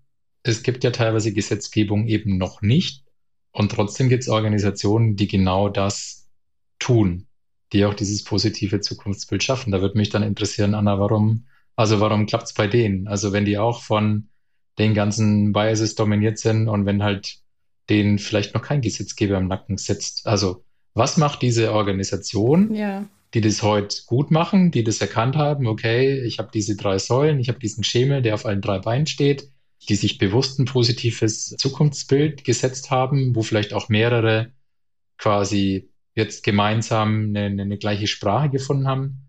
[0.41, 3.03] es gibt ja teilweise Gesetzgebung eben noch nicht.
[3.51, 6.27] Und trotzdem gibt es Organisationen, die genau das
[6.79, 7.27] tun,
[7.73, 9.71] die auch dieses positive Zukunftsbild schaffen.
[9.71, 11.45] Da würde mich dann interessieren, Anna, warum,
[11.75, 13.07] also warum klappt es bei denen?
[13.07, 14.29] Also wenn die auch von
[14.79, 17.37] den ganzen Biases dominiert sind und wenn halt
[17.89, 20.25] denen vielleicht noch kein Gesetzgeber im Nacken sitzt.
[20.25, 20.63] Also
[20.93, 26.21] was macht diese Organisation, ja die das heute gut machen, die das erkannt haben, okay,
[26.21, 29.49] ich habe diese drei Säulen, ich habe diesen Schemel, der auf allen drei Beinen steht,
[29.89, 34.51] die sich bewusst ein positives Zukunftsbild gesetzt haben, wo vielleicht auch mehrere
[35.17, 39.23] quasi jetzt gemeinsam eine, eine gleiche Sprache gefunden haben,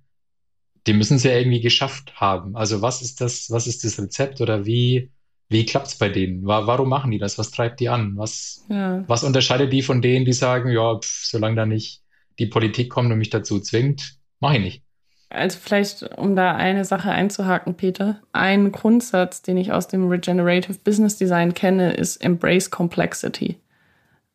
[0.87, 2.57] die müssen es ja irgendwie geschafft haben.
[2.57, 5.11] Also was ist das, was ist das Rezept oder wie,
[5.49, 6.45] wie klappt es bei denen?
[6.45, 7.39] Warum machen die das?
[7.39, 8.16] Was treibt die an?
[8.16, 9.03] Was, ja.
[9.07, 12.03] was unterscheidet die von denen, die sagen, ja, pf, solange da nicht
[12.39, 14.82] die Politik kommt und mich dazu zwingt, mache ich nicht.
[15.30, 18.20] Also vielleicht, um da eine Sache einzuhaken, Peter.
[18.32, 23.57] Ein Grundsatz, den ich aus dem Regenerative Business Design kenne, ist Embrace Complexity.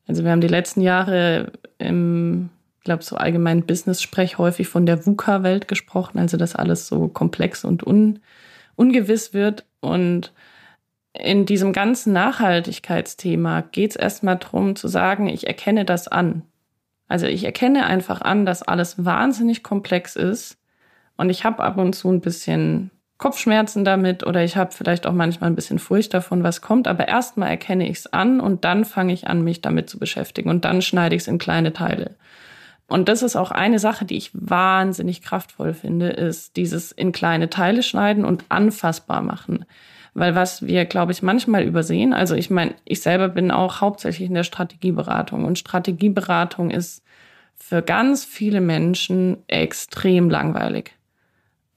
[0.10, 2.50] Also wir haben die letzten Jahre im,
[2.80, 7.64] ich glaube, so allgemein Business-Sprech häufig von der VUCA-Welt gesprochen, also dass alles so komplex
[7.64, 8.18] und un,
[8.76, 9.66] ungewiss wird.
[9.82, 10.34] Und
[11.14, 16.42] in diesem ganzen Nachhaltigkeitsthema geht es erstmal darum zu sagen, ich erkenne das an.
[17.08, 20.58] Also ich erkenne einfach an, dass alles wahnsinnig komplex ist
[21.18, 22.90] und ich habe ab und zu ein bisschen
[23.20, 27.10] Kopfschmerzen damit oder ich habe vielleicht auch manchmal ein bisschen Furcht davon, was kommt, aber
[27.10, 30.64] erstmal erkenne ich es an und dann fange ich an, mich damit zu beschäftigen und
[30.64, 32.16] dann schneide ich es in kleine Teile.
[32.88, 37.50] Und das ist auch eine Sache, die ich wahnsinnig kraftvoll finde, ist dieses in kleine
[37.50, 39.66] Teile schneiden und anfassbar machen.
[40.14, 44.30] Weil was wir, glaube ich, manchmal übersehen, also ich meine, ich selber bin auch hauptsächlich
[44.30, 47.04] in der Strategieberatung und Strategieberatung ist
[47.58, 50.94] für ganz viele Menschen extrem langweilig.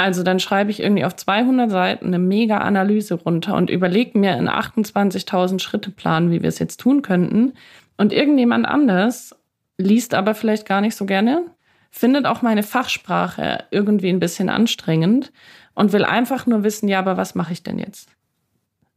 [0.03, 4.33] Also dann schreibe ich irgendwie auf 200 Seiten eine mega Analyse runter und überlege mir
[4.33, 7.53] einen 28.000 Schritte Plan, wie wir es jetzt tun könnten.
[7.97, 9.37] Und irgendjemand anders
[9.79, 11.45] liest aber vielleicht gar nicht so gerne,
[11.93, 15.31] findet auch meine Fachsprache irgendwie ein bisschen anstrengend
[15.75, 18.09] und will einfach nur wissen, ja, aber was mache ich denn jetzt?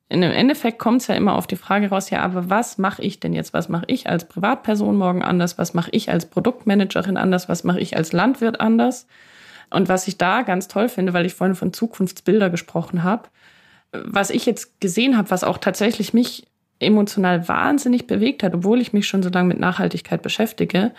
[0.09, 3.03] In dem Endeffekt kommt es ja immer auf die Frage raus, ja, aber was mache
[3.03, 3.53] ich denn jetzt?
[3.53, 5.59] Was mache ich als Privatperson morgen anders?
[5.59, 7.47] Was mache ich als Produktmanagerin anders?
[7.47, 9.05] Was mache ich als Landwirt anders?
[9.69, 13.29] Und was ich da ganz toll finde, weil ich vorhin von Zukunftsbilder gesprochen habe,
[13.91, 16.47] was ich jetzt gesehen habe, was auch tatsächlich mich
[16.79, 20.91] emotional wahnsinnig bewegt hat, obwohl ich mich schon so lange mit Nachhaltigkeit beschäftige,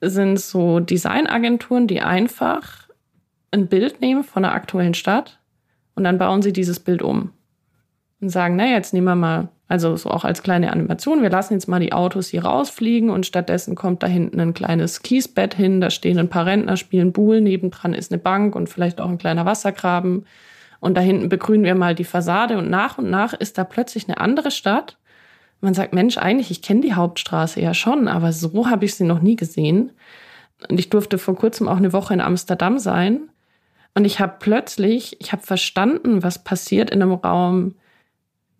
[0.00, 2.88] sind so Designagenturen, die einfach
[3.52, 5.38] ein Bild nehmen von einer aktuellen Stadt
[5.94, 7.30] und dann bauen sie dieses Bild um
[8.24, 11.54] und sagen, na, jetzt nehmen wir mal, also so auch als kleine Animation, wir lassen
[11.54, 15.80] jetzt mal die Autos hier rausfliegen und stattdessen kommt da hinten ein kleines Kiesbett hin,
[15.80, 19.18] da stehen ein paar Rentner, spielen Buhl, nebendran ist eine Bank und vielleicht auch ein
[19.18, 20.24] kleiner Wassergraben
[20.84, 24.06] und da hinten begrünen wir mal die Fassade und nach und nach ist da plötzlich
[24.06, 24.98] eine andere Stadt.
[25.62, 29.04] Man sagt, Mensch, eigentlich, ich kenne die Hauptstraße ja schon, aber so habe ich sie
[29.04, 29.92] noch nie gesehen.
[30.68, 33.30] Und ich durfte vor kurzem auch eine Woche in Amsterdam sein.
[33.94, 37.76] Und ich habe plötzlich, ich habe verstanden, was passiert in einem Raum,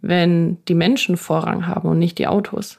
[0.06, 2.78] wenn die Menschen Vorrang haben und nicht die Autos.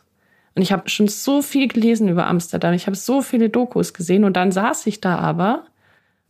[0.54, 4.24] Und ich habe schon so viel gelesen über Amsterdam, ich habe so viele Dokus gesehen
[4.24, 5.66] und dann saß ich da aber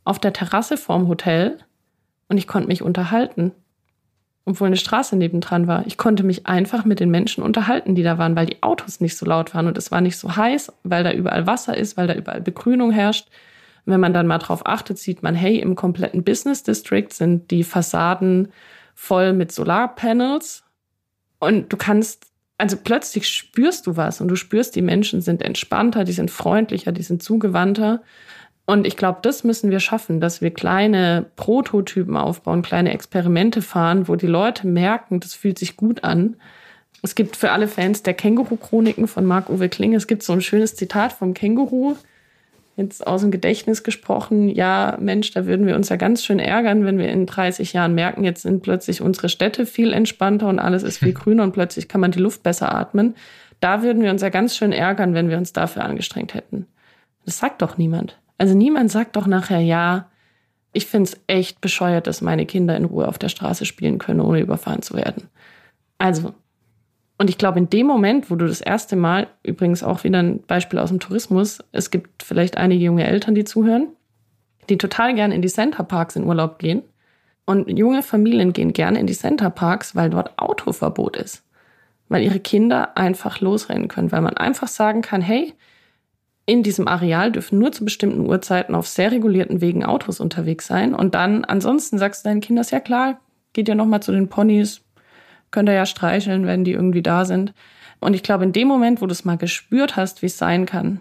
[0.06, 1.58] auf der Terrasse vorm Hotel
[2.30, 3.52] und ich konnte mich unterhalten,
[4.46, 5.86] obwohl eine Straße nebendran war.
[5.86, 9.18] Ich konnte mich einfach mit den Menschen unterhalten, die da waren, weil die Autos nicht
[9.18, 12.08] so laut waren und es war nicht so heiß, weil da überall Wasser ist, weil
[12.08, 13.28] da überall Begrünung herrscht.
[13.86, 17.52] Und wenn man dann mal drauf achtet, sieht man, hey, im kompletten Business District sind
[17.52, 18.48] die Fassaden
[18.96, 20.65] voll mit Solarpanels
[21.40, 22.28] und du kannst,
[22.58, 26.92] also plötzlich spürst du was und du spürst, die Menschen sind entspannter, die sind freundlicher,
[26.92, 28.02] die sind zugewandter.
[28.66, 34.08] Und ich glaube, das müssen wir schaffen, dass wir kleine Prototypen aufbauen, kleine Experimente fahren,
[34.08, 36.38] wo die Leute merken, das fühlt sich gut an.
[37.04, 40.76] Es gibt für alle Fans der Känguru-Chroniken von Marc-Uwe Kling, es gibt so ein schönes
[40.76, 41.96] Zitat vom Känguru,
[42.76, 46.84] jetzt aus dem Gedächtnis gesprochen, ja, Mensch, da würden wir uns ja ganz schön ärgern,
[46.86, 50.84] wenn wir in 30 Jahren merken, jetzt sind plötzlich unsere Städte viel entspannter und alles
[50.84, 53.16] ist viel grüner und plötzlich kann man die Luft besser atmen.
[53.62, 56.68] Da würden wir uns ja ganz schön ärgern, wenn wir uns dafür angestrengt hätten.
[57.26, 58.20] Das sagt doch niemand.
[58.38, 60.10] Also niemand sagt doch nachher, ja,
[60.74, 64.42] ich find's echt bescheuert, dass meine Kinder in Ruhe auf der Straße spielen können, ohne
[64.42, 65.30] überfahren zu werden.
[65.98, 66.34] Also,
[67.18, 70.42] und ich glaube, in dem Moment, wo du das erste Mal, übrigens auch wieder ein
[70.42, 73.88] Beispiel aus dem Tourismus, es gibt vielleicht einige junge Eltern, die zuhören,
[74.70, 76.82] die total gerne in die Centerparks in Urlaub gehen.
[77.46, 81.44] Und junge Familien gehen gerne in die Centerparks, weil dort Autoverbot ist.
[82.10, 85.54] Weil ihre Kinder einfach losrennen können, weil man einfach sagen kann, hey,
[86.48, 90.94] in diesem Areal dürfen nur zu bestimmten Uhrzeiten auf sehr regulierten Wegen Autos unterwegs sein.
[90.94, 93.20] Und dann ansonsten sagst du deinen Kindern, ja klar,
[93.54, 94.85] geht ja nochmal zu den Ponys,
[95.56, 97.54] könnt ihr ja streicheln, wenn die irgendwie da sind.
[98.02, 100.66] Und ich glaube, in dem Moment, wo du es mal gespürt hast, wie es sein
[100.66, 101.00] kann,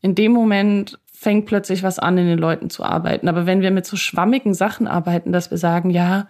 [0.00, 3.28] in dem Moment fängt plötzlich was an, in den Leuten zu arbeiten.
[3.28, 6.28] Aber wenn wir mit so schwammigen Sachen arbeiten, dass wir sagen, ja,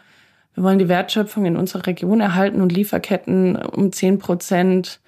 [0.54, 5.00] wir wollen die Wertschöpfung in unserer Region erhalten und Lieferketten um zehn Prozent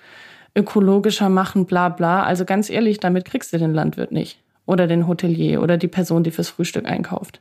[0.55, 2.25] ökologischer machen, bla bla.
[2.25, 4.39] Also ganz ehrlich, damit kriegst du den Landwirt nicht.
[4.67, 7.41] Oder den Hotelier oder die Person, die fürs Frühstück einkauft.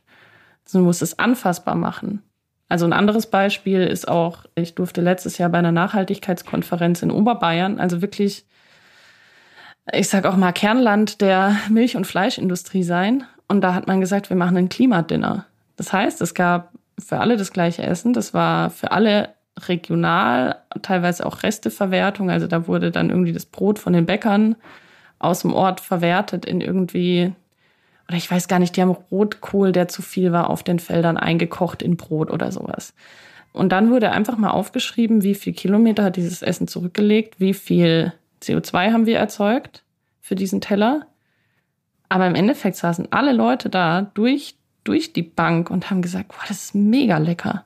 [0.72, 2.22] Du musst es anfassbar machen.
[2.68, 7.80] Also ein anderes Beispiel ist auch, ich durfte letztes Jahr bei einer Nachhaltigkeitskonferenz in Oberbayern,
[7.80, 8.44] also wirklich,
[9.92, 13.24] ich sag auch mal Kernland der Milch- und Fleischindustrie sein.
[13.48, 15.46] Und da hat man gesagt, wir machen ein Klimadinner.
[15.76, 18.12] Das heißt, es gab für alle das gleiche Essen.
[18.12, 19.30] Das war für alle
[19.66, 22.30] regional, teilweise auch Resteverwertung.
[22.30, 24.56] Also da wurde dann irgendwie das Brot von den Bäckern
[25.18, 27.32] aus dem Ort verwertet in irgendwie
[28.08, 31.18] oder ich weiß gar nicht, die haben Rotkohl, der zu viel war, auf den Feldern
[31.18, 32.94] eingekocht in Brot oder sowas.
[33.52, 38.12] Und dann wurde einfach mal aufgeschrieben, wie viel Kilometer hat dieses Essen zurückgelegt, wie viel
[38.42, 39.82] CO2 haben wir erzeugt
[40.20, 41.06] für diesen Teller.
[42.08, 46.44] Aber im Endeffekt saßen alle Leute da durch, durch die Bank und haben gesagt, boah,
[46.48, 47.64] das ist mega lecker.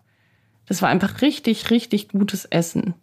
[0.66, 2.95] Das war einfach richtig, richtig gutes Essen.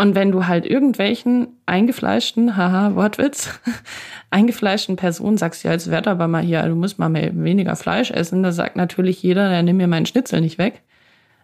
[0.00, 3.60] Und wenn du halt irgendwelchen eingefleischten, haha, Wortwitz,
[4.30, 8.10] eingefleischten Personen sagst, ja, jetzt werd aber mal hier, du musst mal mehr, weniger Fleisch
[8.10, 10.80] essen, da sagt natürlich jeder, der nimm mir meinen Schnitzel nicht weg.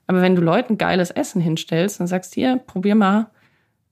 [0.06, 3.26] Aber wenn du Leuten geiles Essen hinstellst und sagst, hier, probier mal.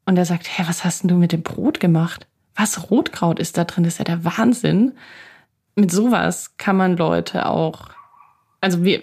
[0.06, 2.26] Und er sagt, hä, was hast denn du mit dem Brot gemacht?
[2.54, 3.84] Was Rotkraut ist da drin?
[3.84, 4.92] Das ist ja der Wahnsinn.
[5.76, 7.90] Mit sowas kann man Leute auch,
[8.62, 9.02] also wir,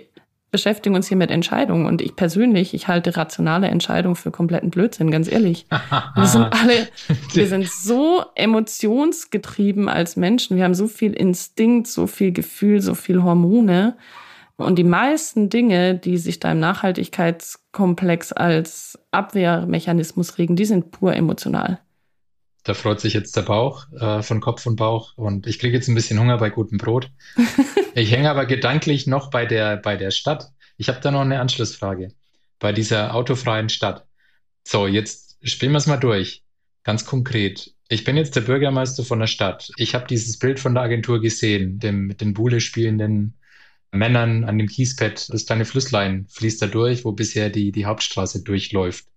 [0.51, 1.85] beschäftigen uns hier mit Entscheidungen.
[1.85, 5.65] Und ich persönlich, ich halte rationale Entscheidungen für kompletten Blödsinn, ganz ehrlich.
[6.15, 6.89] wir sind alle,
[7.33, 10.57] wir sind so emotionsgetrieben als Menschen.
[10.57, 13.95] Wir haben so viel Instinkt, so viel Gefühl, so viel Hormone.
[14.57, 21.15] Und die meisten Dinge, die sich da im Nachhaltigkeitskomplex als Abwehrmechanismus regen, die sind pur
[21.15, 21.79] emotional.
[22.63, 25.87] Da freut sich jetzt der Bauch äh, von Kopf und Bauch und ich kriege jetzt
[25.87, 27.09] ein bisschen Hunger bei gutem Brot.
[27.95, 30.51] ich hänge aber gedanklich noch bei der, bei der Stadt.
[30.77, 32.13] Ich habe da noch eine Anschlussfrage.
[32.59, 34.05] Bei dieser autofreien Stadt.
[34.63, 36.43] So, jetzt spielen wir es mal durch.
[36.83, 37.73] Ganz konkret.
[37.89, 39.71] Ich bin jetzt der Bürgermeister von der Stadt.
[39.77, 43.37] Ich habe dieses Bild von der Agentur gesehen, dem, mit den Buhle spielenden
[43.91, 45.27] Männern an dem Kiespad.
[45.29, 49.10] Das kleine Flüsslein fließt da durch, wo bisher die, die Hauptstraße durchläuft.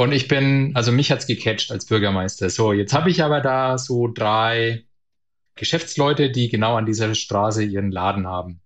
[0.00, 2.48] Und ich bin, also mich hat's gecatcht als Bürgermeister.
[2.50, 4.84] So, jetzt habe ich aber da so drei
[5.56, 8.60] Geschäftsleute, die genau an dieser Straße ihren Laden haben.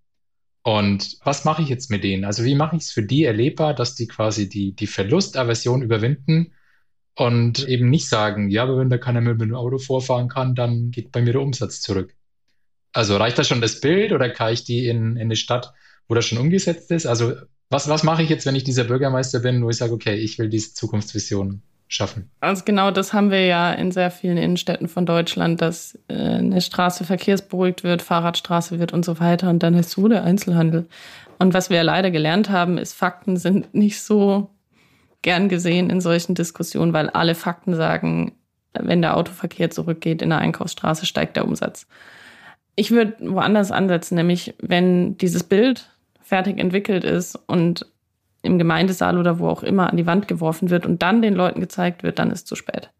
[0.63, 2.27] Und was mache ich jetzt mit denen?
[2.27, 6.53] Also wie mache ich es für die erlebbar, dass die quasi die, die Verlustaversion überwinden
[7.15, 10.55] und eben nicht sagen, ja, aber wenn da keiner mehr mit dem Auto vorfahren kann,
[10.55, 12.15] dann geht bei mir der Umsatz zurück.
[12.93, 15.73] Also reicht da schon das Bild oder kann ich die in, in eine Stadt,
[16.09, 17.07] wo das schon umgesetzt ist?
[17.07, 17.37] Also
[17.73, 20.39] was, was mache ich jetzt, wenn ich dieser Bürgermeister bin, wo ich sage, okay, ich
[20.39, 22.31] will diese Zukunftsvision schaffen?
[22.41, 26.61] Also genau das haben wir ja in sehr vielen Innenstädten von Deutschland, dass äh, eine
[26.61, 30.87] Straße verkehrsberuhigt wird, Fahrradstraße wird und so weiter und dann ist so der Einzelhandel.
[31.39, 34.51] Und was wir ja leider gelernt haben, ist, Fakten sind nicht so
[35.23, 38.33] gern gesehen in solchen Diskussionen, weil alle Fakten sagen,
[38.75, 41.87] wenn der Autoverkehr zurückgeht in der Einkaufsstraße, steigt der Umsatz.
[42.75, 45.92] Ich würde woanders ansetzen, nämlich wenn dieses Bild
[46.33, 47.85] fertig entwickelt ist und
[48.41, 51.61] im Gemeindesaal oder wo auch immer an die Wand geworfen wird und dann den Leuten
[51.61, 52.91] gezeigt wird, dann ist zu spät.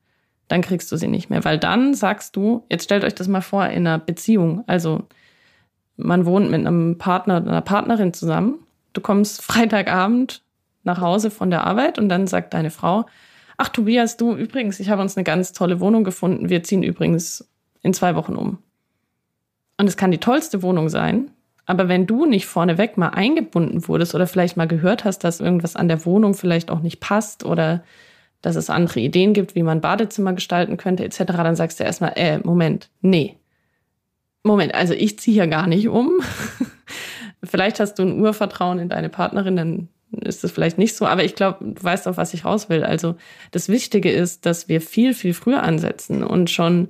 [0.49, 3.41] Dann kriegst du sie nicht mehr, weil dann sagst du, jetzt stellt euch das mal
[3.41, 5.09] vor in einer Beziehung, also
[5.97, 8.59] man wohnt mit einem Partner oder einer Partnerin zusammen,
[8.93, 10.43] du kommst Freitagabend
[10.83, 13.07] nach Hause von der Arbeit und dann sagt deine Frau,
[13.57, 17.49] ach Tobias, du übrigens, ich habe uns eine ganz tolle Wohnung gefunden, wir ziehen übrigens
[17.81, 18.59] in zwei Wochen um.
[19.79, 21.31] Und es kann die tollste Wohnung sein,
[21.67, 25.77] aber wenn du nicht vorneweg mal eingebunden wurdest oder vielleicht mal gehört hast, dass irgendwas
[25.77, 27.85] an der Wohnung vielleicht auch nicht passt oder
[28.41, 32.13] dass es andere Ideen gibt, wie man Badezimmer gestalten könnte, etc., dann sagst du erstmal,
[32.17, 33.37] äh, Moment, nee.
[34.43, 36.11] Moment, also ich ziehe ja gar nicht um.
[37.45, 39.89] vielleicht hast du ein Urvertrauen in deine Partnerin, dann
[40.21, 42.85] ist das vielleicht nicht so, aber ich glaube, du weißt auch, was ich raus will.
[42.85, 43.15] Also
[43.51, 46.89] das Wichtige ist, dass wir viel, viel früher ansetzen und schon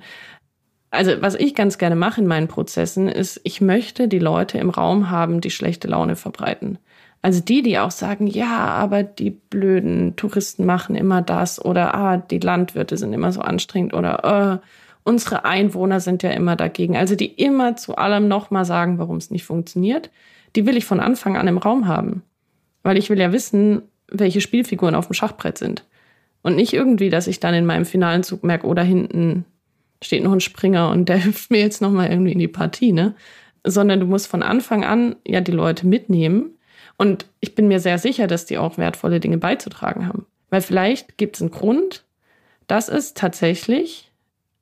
[0.93, 4.69] also was ich ganz gerne mache in meinen Prozessen, ist, ich möchte die Leute im
[4.69, 6.77] Raum haben, die schlechte Laune verbreiten.
[7.23, 12.17] Also die, die auch sagen, ja, aber die blöden Touristen machen immer das oder ah,
[12.17, 14.67] die Landwirte sind immer so anstrengend oder äh,
[15.03, 16.95] unsere Einwohner sind ja immer dagegen.
[16.95, 20.11] Also die immer zu allem nochmal sagen, warum es nicht funktioniert,
[20.55, 22.21] die will ich von Anfang an im Raum haben.
[22.83, 25.85] Weil ich will ja wissen, welche Spielfiguren auf dem Schachbrett sind.
[26.43, 29.45] Und nicht irgendwie, dass ich dann in meinem finalen Zug merke, oder hinten
[30.03, 33.15] steht noch ein Springer und der hilft mir jetzt nochmal irgendwie in die Partie, ne?
[33.65, 36.57] Sondern du musst von Anfang an ja die Leute mitnehmen.
[36.97, 40.25] Und ich bin mir sehr sicher, dass die auch wertvolle Dinge beizutragen haben.
[40.49, 42.03] Weil vielleicht gibt es einen Grund,
[42.67, 44.11] dass es tatsächlich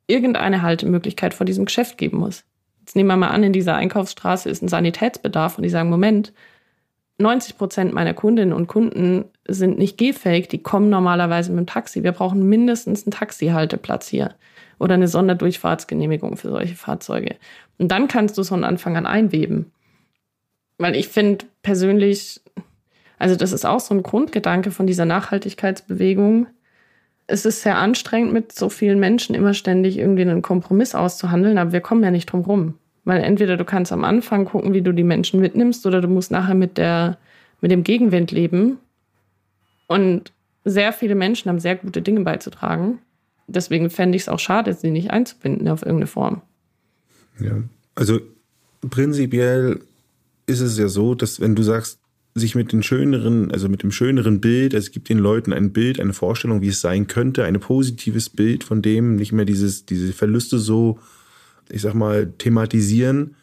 [0.07, 2.43] irgendeine Haltemöglichkeit vor diesem Geschäft geben muss.
[2.81, 6.33] Jetzt nehmen wir mal an, in dieser Einkaufsstraße ist ein Sanitätsbedarf und die sagen, Moment,
[7.21, 12.03] 90 Prozent meiner Kundinnen und Kunden sind nicht gehfähig, die kommen normalerweise mit dem Taxi.
[12.03, 14.35] Wir brauchen mindestens einen Taxihalteplatz hier
[14.79, 17.35] oder eine Sonderdurchfahrtsgenehmigung für solche Fahrzeuge.
[17.77, 19.71] Und dann kannst du es von Anfang an einweben.
[20.77, 22.41] Weil ich finde persönlich,
[23.19, 26.47] also das ist auch so ein Grundgedanke von dieser Nachhaltigkeitsbewegung.
[27.27, 31.71] Es ist sehr anstrengend, mit so vielen Menschen immer ständig irgendwie einen Kompromiss auszuhandeln, aber
[31.71, 32.73] wir kommen ja nicht drum rum.
[33.03, 36.31] Weil entweder du kannst am Anfang gucken, wie du die Menschen mitnimmst, oder du musst
[36.31, 37.17] nachher mit der,
[37.59, 38.77] mit dem Gegenwind leben.
[39.87, 40.31] Und
[40.63, 42.99] sehr viele Menschen haben sehr gute Dinge beizutragen
[43.55, 46.41] deswegen fände ich es auch schade, sie nicht einzubinden auf irgendeine Form.
[47.39, 47.61] Ja,
[47.95, 48.19] also
[48.89, 49.79] prinzipiell
[50.47, 51.99] ist es ja so, dass wenn du sagst,
[52.33, 55.73] sich mit den schöneren, also mit dem schöneren Bild, also es gibt den Leuten ein
[55.73, 59.85] Bild, eine Vorstellung, wie es sein könnte, ein positives Bild von dem, nicht mehr dieses,
[59.85, 60.97] diese Verluste so,
[61.71, 63.35] ich sag mal, thematisieren,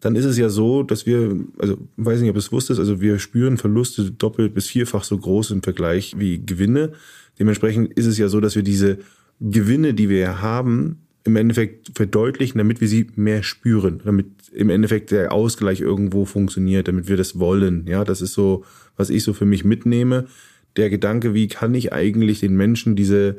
[0.00, 3.18] dann ist es ja so, dass wir, also weiß nicht, ob es wusstest, also wir
[3.18, 6.92] spüren Verluste doppelt bis vierfach so groß im Vergleich wie Gewinne.
[7.38, 8.98] Dementsprechend ist es ja so, dass wir diese
[9.40, 15.10] Gewinne, die wir haben, im Endeffekt verdeutlichen, damit wir sie mehr spüren, damit im Endeffekt
[15.10, 17.86] der Ausgleich irgendwo funktioniert, damit wir das wollen.
[17.86, 18.64] Ja, das ist so,
[18.96, 20.28] was ich so für mich mitnehme.
[20.76, 23.36] Der Gedanke, wie kann ich eigentlich den Menschen diese,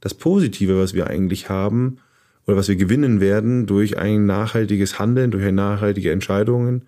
[0.00, 1.98] das Positive, was wir eigentlich haben,
[2.46, 6.82] oder was wir gewinnen werden durch ein nachhaltiges Handeln, durch nachhaltige Entscheidungen,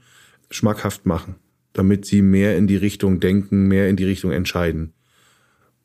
[0.50, 1.36] schmackhaft machen.
[1.74, 4.94] damit sie mehr in die Richtung denken, mehr in die Richtung entscheiden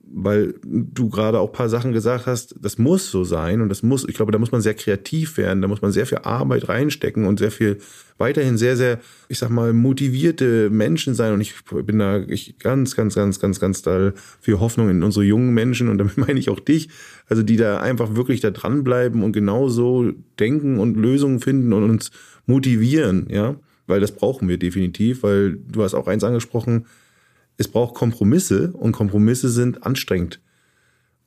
[0.06, 4.08] weil du gerade auch paar Sachen gesagt hast, das muss so sein und das muss,
[4.08, 7.26] ich glaube, da muss man sehr kreativ werden, da muss man sehr viel Arbeit reinstecken
[7.26, 7.80] und sehr viel
[8.18, 11.34] weiterhin sehr, sehr, ich sag mal, motivierte Menschen sein.
[11.34, 15.26] Und ich bin da ich ganz, ganz, ganz, ganz, ganz da für Hoffnung in unsere
[15.26, 16.90] jungen Menschen und damit meine ich auch dich,
[17.28, 22.12] also die da einfach wirklich da dranbleiben und genauso denken und Lösungen finden und uns
[22.46, 23.56] motivieren, ja,
[23.88, 26.86] weil das brauchen wir definitiv, weil du hast auch eins angesprochen,
[27.58, 30.40] es braucht Kompromisse und Kompromisse sind anstrengend.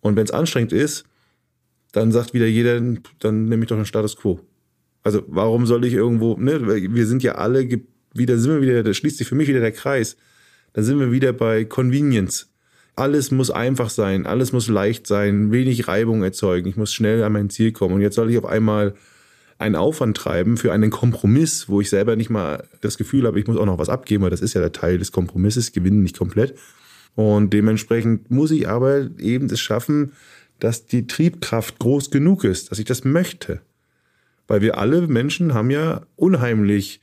[0.00, 1.04] Und wenn es anstrengend ist,
[1.92, 2.80] dann sagt wieder jeder,
[3.20, 4.40] dann nehme ich doch den Status quo.
[5.02, 7.68] Also warum soll ich irgendwo, ne, wir sind ja alle
[8.12, 10.16] wieder, sind wir wieder, da schließt sich für mich wieder der Kreis.
[10.72, 12.50] Dann sind wir wieder bei Convenience.
[12.96, 17.32] Alles muss einfach sein, alles muss leicht sein, wenig Reibung erzeugen, ich muss schnell an
[17.32, 17.94] mein Ziel kommen.
[17.94, 18.94] Und jetzt soll ich auf einmal
[19.58, 23.46] einen Aufwand treiben für einen Kompromiss, wo ich selber nicht mal das Gefühl habe, ich
[23.46, 26.18] muss auch noch was abgeben, weil das ist ja der Teil des Kompromisses, gewinnen nicht
[26.18, 26.54] komplett.
[27.14, 30.12] Und dementsprechend muss ich aber eben es schaffen,
[30.58, 33.60] dass die Triebkraft groß genug ist, dass ich das möchte.
[34.46, 37.00] Weil wir alle Menschen haben ja unheimlich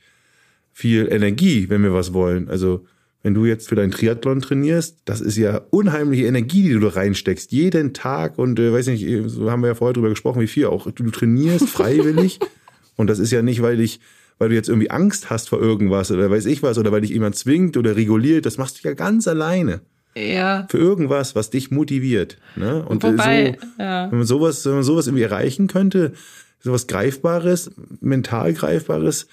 [0.72, 2.48] viel Energie, wenn wir was wollen.
[2.48, 2.86] Also
[3.24, 6.88] wenn du jetzt für deinen Triathlon trainierst, das ist ja unheimliche Energie, die du da
[6.88, 10.46] reinsteckst, jeden Tag und äh, weiß nicht, so haben wir ja vorher drüber gesprochen, wie
[10.46, 10.90] viel auch.
[10.90, 12.38] Du, trainierst freiwillig
[12.96, 14.00] und das ist ja nicht, weil ich,
[14.38, 17.10] weil du jetzt irgendwie Angst hast vor irgendwas oder weiß ich was oder weil dich
[17.10, 19.80] jemand zwingt oder reguliert, das machst du ja ganz alleine.
[20.14, 20.66] Ja.
[20.68, 22.36] Für irgendwas, was dich motiviert.
[22.56, 22.84] Ne?
[22.84, 24.10] Und Wobei, so, ja.
[24.10, 26.12] wenn man sowas, wenn man sowas irgendwie erreichen könnte,
[26.60, 27.70] sowas Greifbares,
[28.02, 29.28] mental Greifbares,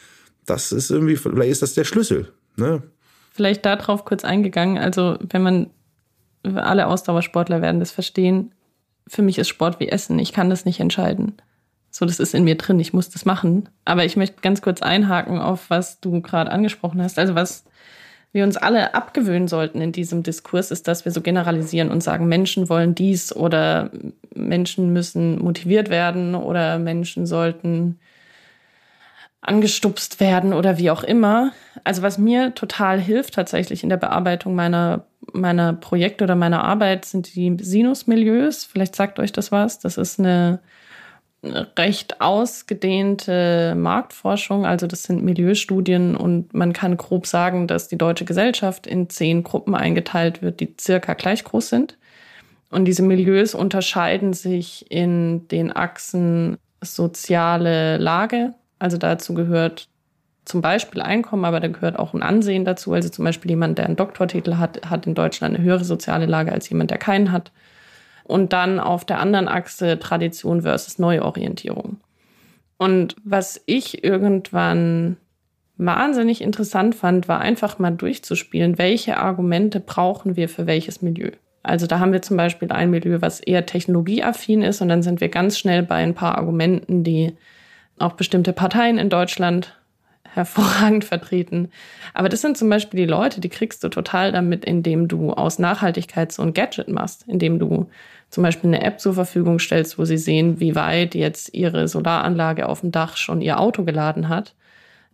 [0.46, 2.30] das ist irgendwie, vielleicht ist das der Schlüssel.
[2.56, 2.84] Ne?
[3.32, 4.78] Vielleicht darauf kurz eingegangen.
[4.78, 5.70] Also, wenn man,
[6.44, 8.52] alle Ausdauersportler werden das verstehen,
[9.08, 10.20] für mich ist Sport wie Essen.
[10.20, 11.34] Ich kann das nicht entscheiden.
[11.90, 12.80] So, das ist in mir drin.
[12.80, 13.68] Ich muss das machen.
[13.84, 17.18] Aber ich möchte ganz kurz einhaken auf, was du gerade angesprochen hast.
[17.18, 17.66] Also, was
[18.34, 22.28] wir uns alle abgewöhnen sollten in diesem Diskurs, ist, dass wir so generalisieren und sagen,
[22.28, 23.92] Menschen wollen dies oder
[24.34, 28.00] Menschen müssen motiviert werden oder Menschen sollten
[29.42, 31.52] angestupst werden oder wie auch immer.
[31.84, 37.06] Also was mir total hilft tatsächlich in der Bearbeitung meiner, meiner Projekte oder meiner Arbeit
[37.06, 38.66] sind die Sinusmilieus.
[38.66, 39.80] Vielleicht sagt euch das was.
[39.80, 40.60] Das ist eine
[41.44, 44.66] recht ausgedehnte Marktforschung.
[44.68, 49.44] Also das sind Milieustudien und man kann grob sagen, dass die deutsche Gesellschaft in zehn
[49.44, 51.98] Gruppen eingeteilt wird, die circa gleich groß sind.
[52.70, 59.88] Und diese Milieus unterscheiden sich in den Achsen soziale Lage, also dazu gehört
[60.44, 62.94] zum Beispiel Einkommen, aber da gehört auch ein Ansehen dazu.
[62.94, 66.52] Also zum Beispiel jemand, der einen Doktortitel hat, hat in Deutschland eine höhere soziale Lage
[66.52, 67.52] als jemand, der keinen hat.
[68.24, 71.98] Und dann auf der anderen Achse Tradition versus Neuorientierung.
[72.78, 75.18] Und was ich irgendwann
[75.78, 81.32] wahnsinnig interessant fand, war einfach mal durchzuspielen, welche Argumente brauchen wir für welches Milieu.
[81.64, 85.22] Also da haben wir zum Beispiel ein Milieu, was eher technologieaffin ist und dann sind
[85.22, 87.34] wir ganz schnell bei ein paar Argumenten, die
[88.02, 89.76] auch bestimmte Parteien in Deutschland
[90.34, 91.70] hervorragend vertreten.
[92.14, 95.60] Aber das sind zum Beispiel die Leute, die kriegst du total damit, indem du aus
[95.60, 97.90] Nachhaltigkeit so ein Gadget machst, indem du
[98.30, 102.68] zum Beispiel eine App zur Verfügung stellst, wo sie sehen, wie weit jetzt ihre Solaranlage
[102.68, 104.56] auf dem Dach schon ihr Auto geladen hat.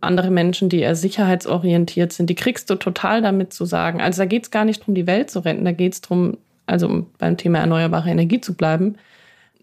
[0.00, 4.00] Andere Menschen, die eher sicherheitsorientiert sind, die kriegst du total damit zu sagen.
[4.00, 6.38] Also da geht es gar nicht darum, die Welt zu retten, da geht es darum,
[6.66, 8.94] also um beim Thema erneuerbare Energie zu bleiben,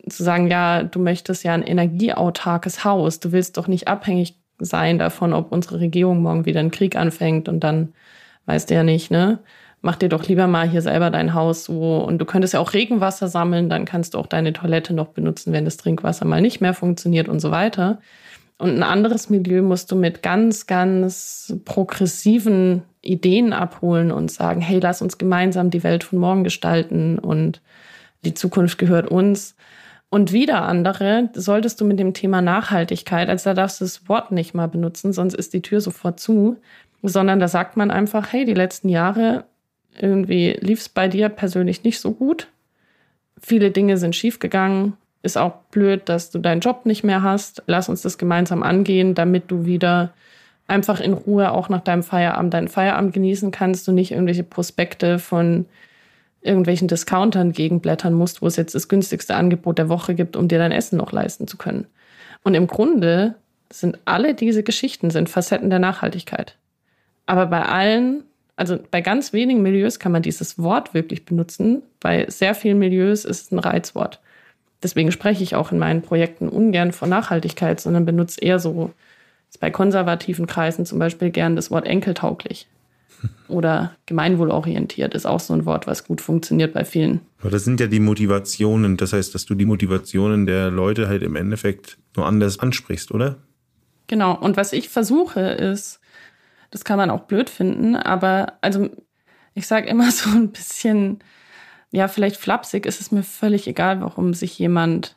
[0.10, 5.00] zu sagen, ja, du möchtest ja ein energieautarkes Haus, du willst doch nicht abhängig sein
[5.00, 7.94] davon, ob unsere Regierung morgen wieder einen Krieg anfängt und dann
[8.46, 9.40] weißt du ja nicht, ne?
[9.82, 12.74] Mach dir doch lieber mal hier selber dein Haus so und du könntest ja auch
[12.74, 16.60] Regenwasser sammeln, dann kannst du auch deine Toilette noch benutzen, wenn das Trinkwasser mal nicht
[16.60, 18.00] mehr funktioniert und so weiter.
[18.58, 24.80] Und ein anderes Milieu musst du mit ganz, ganz progressiven Ideen abholen und sagen, hey,
[24.80, 27.62] lass uns gemeinsam die Welt von morgen gestalten und
[28.24, 29.56] die Zukunft gehört uns.
[30.16, 34.32] Und wieder andere solltest du mit dem Thema Nachhaltigkeit, also da darfst du das Wort
[34.32, 36.56] nicht mal benutzen, sonst ist die Tür sofort zu,
[37.04, 39.44] sondern da sagt man einfach, hey, die letzten Jahre
[40.00, 42.48] irgendwie lief es bei dir persönlich nicht so gut.
[43.42, 44.94] Viele Dinge sind schiefgegangen.
[45.22, 47.64] Ist auch blöd, dass du deinen Job nicht mehr hast.
[47.68, 50.14] Lass uns das gemeinsam angehen, damit du wieder
[50.66, 55.20] einfach in Ruhe auch nach deinem Feierabend deinen Feierabend genießen kannst und nicht irgendwelche Prospekte
[55.20, 55.66] von
[56.46, 60.60] irgendwelchen Discountern gegenblättern musst, wo es jetzt das günstigste Angebot der Woche gibt, um dir
[60.60, 61.86] dein Essen noch leisten zu können.
[62.44, 63.36] Und im Grunde
[63.72, 66.58] sind alle diese Geschichten sind Facetten der Nachhaltigkeit.
[67.26, 68.24] Aber bei allen,
[68.56, 71.82] also bei ganz wenigen Milieus kann man dieses Wort wirklich benutzen.
[72.00, 74.20] Bei sehr vielen Milieus ist es ein Reizwort.
[74.84, 78.92] Deswegen spreche ich auch in meinen Projekten ungern von Nachhaltigkeit, sondern benutze eher so
[79.60, 82.68] bei konservativen Kreisen zum Beispiel gern das Wort enkeltauglich.
[83.48, 87.22] Oder gemeinwohlorientiert ist auch so ein Wort, was gut funktioniert bei vielen.
[87.40, 88.98] Aber das sind ja die Motivationen.
[88.98, 93.38] Das heißt, dass du die Motivationen der Leute halt im Endeffekt nur anders ansprichst, oder?
[94.08, 94.36] Genau.
[94.38, 96.00] Und was ich versuche ist,
[96.72, 98.90] das kann man auch blöd finden, aber also
[99.54, 101.20] ich sage immer so ein bisschen,
[101.92, 105.16] ja, vielleicht flapsig ist es mir völlig egal, warum sich jemand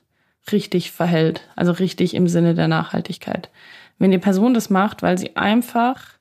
[0.53, 1.49] richtig verhält.
[1.57, 3.51] Also richtig im Sinne der Nachhaltigkeit.
[3.99, 6.18] Wenn die Person das macht, weil sie einfach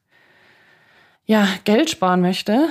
[1.27, 2.69] ja, Geld sparen möchte,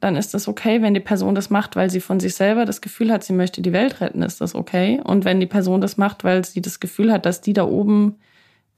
[0.00, 0.80] dann ist das okay.
[0.80, 3.60] Wenn die Person das macht, weil sie von sich selber das Gefühl hat, sie möchte
[3.60, 5.00] die Welt retten, ist das okay.
[5.04, 8.16] Und wenn die Person das macht, weil sie das Gefühl hat, dass die da oben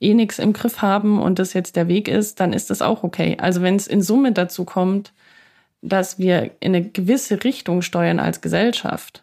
[0.01, 3.03] eh nichts im Griff haben und das jetzt der Weg ist, dann ist das auch
[3.03, 3.37] okay.
[3.39, 5.13] Also wenn es in Summe dazu kommt,
[5.83, 9.23] dass wir in eine gewisse Richtung steuern als Gesellschaft,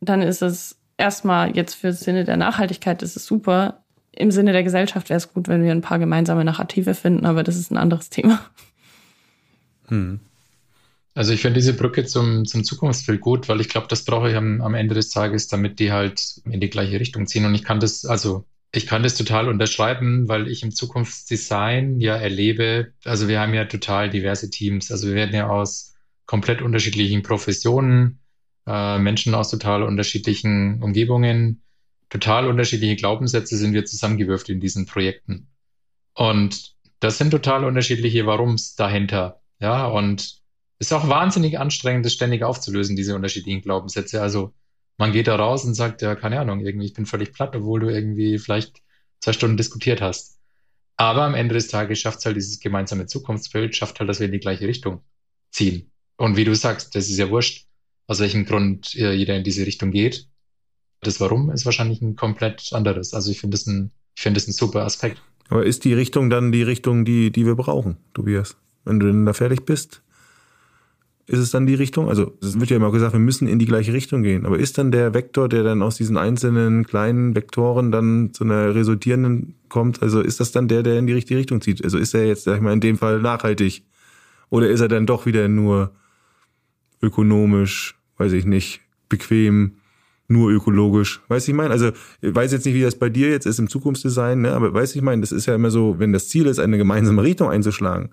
[0.00, 3.84] dann ist es erstmal jetzt für Sinne der Nachhaltigkeit ist es super.
[4.16, 7.42] Im Sinne der Gesellschaft wäre es gut, wenn wir ein paar gemeinsame Narrative finden, aber
[7.42, 8.40] das ist ein anderes Thema.
[9.88, 10.20] Hm.
[11.14, 14.36] Also ich finde diese Brücke zum, zum Zukunftsbild gut, weil ich glaube, das brauche ich
[14.36, 17.46] am, am Ende des Tages, damit die halt in die gleiche Richtung ziehen.
[17.46, 22.16] Und ich kann das, also ich kann das total unterschreiben, weil ich im Zukunftsdesign ja
[22.16, 24.90] erlebe, also wir haben ja total diverse Teams.
[24.90, 25.94] Also wir werden ja aus
[26.26, 28.18] komplett unterschiedlichen Professionen,
[28.66, 31.62] äh, Menschen aus total unterschiedlichen Umgebungen,
[32.08, 35.48] total unterschiedliche Glaubenssätze sind wir zusammengewürfelt in diesen Projekten.
[36.14, 39.40] Und das sind total unterschiedliche Warums dahinter.
[39.60, 40.20] Ja, und
[40.78, 44.20] es ist auch wahnsinnig anstrengend, das ständig aufzulösen, diese unterschiedlichen Glaubenssätze.
[44.20, 44.54] Also
[44.98, 47.80] man geht da raus und sagt, ja, keine Ahnung, irgendwie, ich bin völlig platt, obwohl
[47.80, 48.82] du irgendwie vielleicht
[49.20, 50.38] zwei Stunden diskutiert hast.
[50.96, 54.26] Aber am Ende des Tages schafft es halt dieses gemeinsame Zukunftsbild, schafft halt, dass wir
[54.26, 55.02] in die gleiche Richtung
[55.50, 55.90] ziehen.
[56.16, 57.66] Und wie du sagst, das ist ja wurscht,
[58.06, 60.28] aus welchem Grund jeder in diese Richtung geht.
[61.06, 63.14] Das Warum ist wahrscheinlich ein komplett anderes.
[63.14, 63.92] Also ich finde das ein,
[64.24, 65.22] ein super Aspekt.
[65.48, 68.56] Aber ist die Richtung dann die Richtung, die, die wir brauchen, Tobias?
[68.84, 70.02] Wenn du denn da fertig bist?
[71.28, 72.08] Ist es dann die Richtung?
[72.08, 74.46] Also, es wird ja immer gesagt, wir müssen in die gleiche Richtung gehen.
[74.46, 78.76] Aber ist dann der Vektor, der dann aus diesen einzelnen kleinen Vektoren dann zu einer
[78.76, 81.82] resultierenden kommt, also ist das dann der, der in die richtige Richtung zieht?
[81.82, 83.82] Also ist er jetzt, sag ich mal, in dem Fall nachhaltig?
[84.50, 85.92] Oder ist er dann doch wieder nur
[87.02, 89.78] ökonomisch, weiß ich nicht, bequem,
[90.28, 91.20] nur ökologisch?
[91.28, 91.70] Weiß ich meine?
[91.70, 94.52] Also, ich weiß jetzt nicht, wie das bei dir jetzt ist im Zukunftsdesign, ne?
[94.52, 97.22] aber weiß ich meine, das ist ja immer so, wenn das Ziel ist, eine gemeinsame
[97.22, 98.10] Richtung einzuschlagen,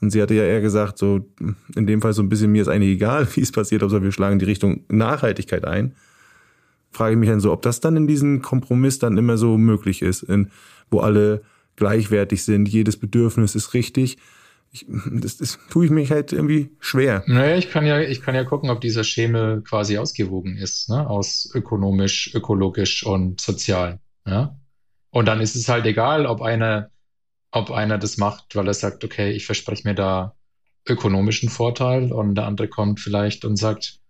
[0.00, 1.26] und sie hatte ja eher gesagt, so
[1.74, 4.12] in dem Fall so ein bisschen, mir ist eigentlich egal, wie es passiert, aber wir
[4.12, 5.94] schlagen die Richtung Nachhaltigkeit ein.
[6.90, 10.02] Frage ich mich dann so, ob das dann in diesem Kompromiss dann immer so möglich
[10.02, 10.50] ist, in,
[10.90, 11.42] wo alle
[11.76, 14.18] gleichwertig sind, jedes Bedürfnis ist richtig.
[14.74, 17.22] Ich, das, das tue ich mich halt irgendwie schwer.
[17.26, 21.08] Naja, ich kann ja, ich kann ja gucken, ob dieser Schemel quasi ausgewogen ist, ne?
[21.08, 24.00] aus ökonomisch, ökologisch und sozial.
[24.26, 24.58] Ja?
[25.10, 26.90] Und dann ist es halt egal, ob einer
[27.52, 30.34] ob einer das macht, weil er sagt, okay, ich verspreche mir da
[30.88, 34.00] ökonomischen Vorteil und der andere kommt vielleicht und sagt,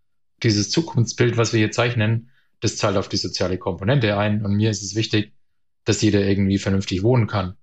[0.42, 4.70] dieses Zukunftsbild, was wir hier zeichnen, das zahlt auf die soziale Komponente ein und mir
[4.70, 5.34] ist es wichtig,
[5.84, 7.58] dass jeder irgendwie vernünftig wohnen kann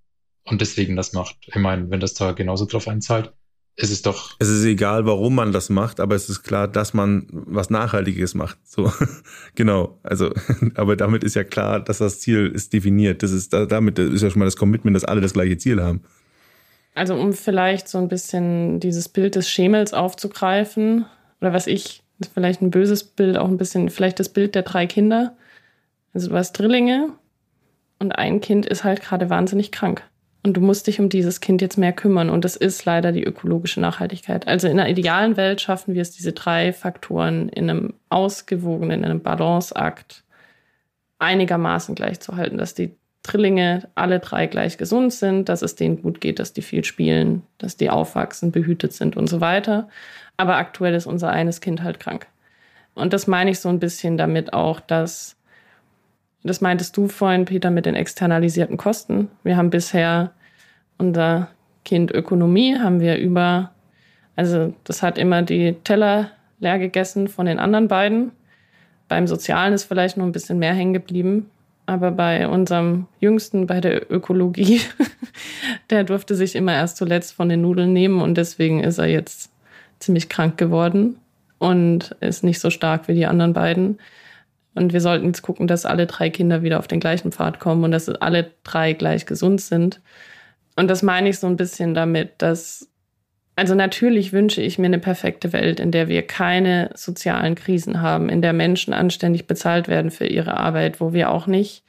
[0.46, 1.38] und deswegen das macht.
[1.48, 3.34] Ich meine, wenn das da genauso drauf einzahlt,
[3.76, 4.36] ist es doch.
[4.40, 8.34] Es ist egal, warum man das macht, aber es ist klar, dass man was Nachhaltiges
[8.34, 8.58] macht.
[8.68, 8.92] So,
[9.56, 10.00] genau.
[10.04, 10.34] Also,
[10.76, 13.24] aber damit ist ja klar, dass das Ziel ist definiert.
[13.24, 16.02] Das ist, damit ist ja schon mal das Commitment, dass alle das gleiche Ziel haben.
[16.94, 21.06] Also, um vielleicht so ein bisschen dieses Bild des Schemels aufzugreifen,
[21.40, 24.86] oder was ich, vielleicht ein böses Bild, auch ein bisschen, vielleicht das Bild der drei
[24.86, 25.38] Kinder.
[26.14, 27.14] Also, du hast Drillinge
[28.00, 30.04] und ein Kind ist halt gerade wahnsinnig krank.
[30.44, 32.30] Und du musst dich um dieses Kind jetzt mehr kümmern.
[32.30, 34.48] Und das ist leider die ökologische Nachhaltigkeit.
[34.48, 39.06] Also in einer idealen Welt schaffen wir es, diese drei Faktoren in einem ausgewogenen, in
[39.06, 40.24] einem Balanceakt
[41.20, 46.40] einigermaßen gleichzuhalten, dass die Trillinge alle drei gleich gesund sind, dass es denen gut geht,
[46.40, 49.90] dass die viel spielen, dass die aufwachsen, behütet sind und so weiter.
[50.38, 52.26] Aber aktuell ist unser eines Kind halt krank.
[52.96, 55.38] Und das meine ich so ein bisschen damit auch, dass
[56.44, 59.30] das meintest du vorhin, Peter, mit den externalisierten Kosten.
[59.44, 60.32] Wir haben bisher
[60.98, 61.50] unser
[61.86, 63.72] Kind Ökonomie, haben wir über,
[64.36, 68.32] also das hat immer die Teller leer gegessen von den anderen beiden.
[69.08, 71.50] Beim Sozialen ist vielleicht noch ein bisschen mehr hängen geblieben.
[71.86, 74.82] Aber bei unserem Jüngsten, bei der Ökologie,
[75.90, 79.52] der durfte sich immer erst zuletzt von den Nudeln nehmen und deswegen ist er jetzt
[80.00, 81.18] ziemlich krank geworden
[81.58, 84.00] und ist nicht so stark wie die anderen beiden.
[84.74, 87.84] Und wir sollten jetzt gucken, dass alle drei Kinder wieder auf den gleichen Pfad kommen
[87.84, 90.02] und dass alle drei gleich gesund sind.
[90.76, 92.90] Und das meine ich so ein bisschen damit, dass,
[93.56, 98.30] also natürlich wünsche ich mir eine perfekte Welt, in der wir keine sozialen Krisen haben,
[98.30, 101.84] in der Menschen anständig bezahlt werden für ihre Arbeit, wo wir auch nicht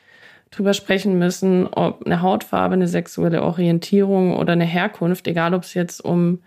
[0.51, 5.75] drüber sprechen müssen, ob eine Hautfarbe, eine sexuelle Orientierung oder eine Herkunft, egal ob es
[5.75, 6.41] jetzt um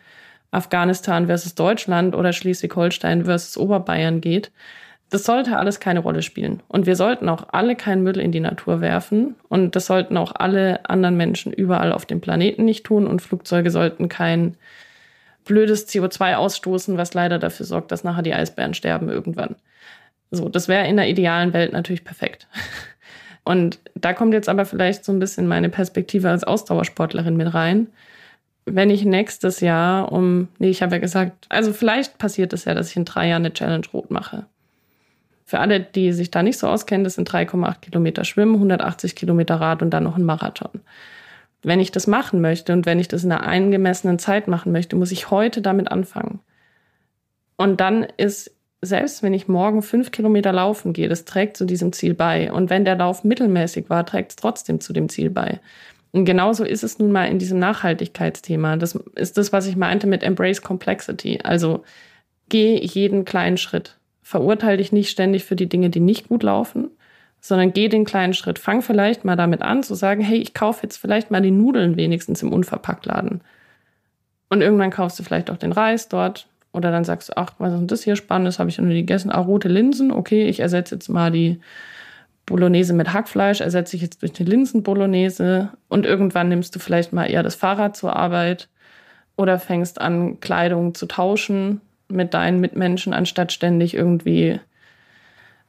[0.51, 4.51] Afghanistan versus Deutschland oder Schleswig-Holstein versus Oberbayern geht.
[5.09, 6.63] Das sollte alles keine Rolle spielen.
[6.67, 9.35] Und wir sollten auch alle keinen Müll in die Natur werfen.
[9.49, 13.05] Und das sollten auch alle anderen Menschen überall auf dem Planeten nicht tun.
[13.05, 14.57] Und Flugzeuge sollten kein
[15.45, 19.55] blödes CO2 ausstoßen, was leider dafür sorgt, dass nachher die Eisbären sterben irgendwann.
[20.31, 22.47] So, das wäre in der idealen Welt natürlich perfekt.
[23.43, 27.87] Und da kommt jetzt aber vielleicht so ein bisschen meine Perspektive als Ausdauersportlerin mit rein.
[28.65, 32.73] Wenn ich nächstes Jahr um, nee, ich habe ja gesagt, also vielleicht passiert es ja,
[32.73, 34.47] dass ich in drei Jahren eine Challenge rot mache.
[35.55, 39.55] Für alle, die sich da nicht so auskennen, das sind 3,8 Kilometer Schwimmen, 180 Kilometer
[39.55, 40.81] Rad und dann noch ein Marathon.
[41.63, 44.97] Wenn ich das machen möchte und wenn ich das in einer eingemessenen Zeit machen möchte,
[44.97, 46.41] muss ich heute damit anfangen.
[47.55, 51.93] Und dann ist selbst wenn ich morgen fünf Kilometer laufen gehe, das trägt zu diesem
[51.93, 52.51] Ziel bei.
[52.51, 55.61] Und wenn der Lauf mittelmäßig war, trägt es trotzdem zu dem Ziel bei.
[56.11, 58.75] Und genauso ist es nun mal in diesem Nachhaltigkeitsthema.
[58.75, 61.39] Das ist das, was ich meinte mit Embrace Complexity.
[61.45, 61.85] Also
[62.49, 63.97] geh jeden kleinen Schritt.
[64.27, 66.89] Verurteile dich nicht ständig für die Dinge, die nicht gut laufen,
[67.39, 68.57] sondern geh den kleinen Schritt.
[68.57, 71.95] Fang vielleicht mal damit an, zu sagen, hey, ich kaufe jetzt vielleicht mal die Nudeln
[71.95, 73.41] wenigstens im Unverpacktladen.
[74.49, 77.73] Und irgendwann kaufst du vielleicht auch den Reis dort oder dann sagst du, ach, was
[77.73, 78.57] ist denn das hier Spannendes?
[78.57, 79.29] Habe ich noch nie gegessen.
[79.29, 80.11] Ah, rote Linsen.
[80.11, 81.59] Okay, ich ersetze jetzt mal die
[82.47, 85.69] Bolognese mit Hackfleisch, ersetze ich jetzt durch eine Linsen-Bolognese.
[85.87, 88.69] Und irgendwann nimmst du vielleicht mal eher das Fahrrad zur Arbeit
[89.37, 94.59] oder fängst an, Kleidung zu tauschen mit deinen Mitmenschen, anstatt ständig irgendwie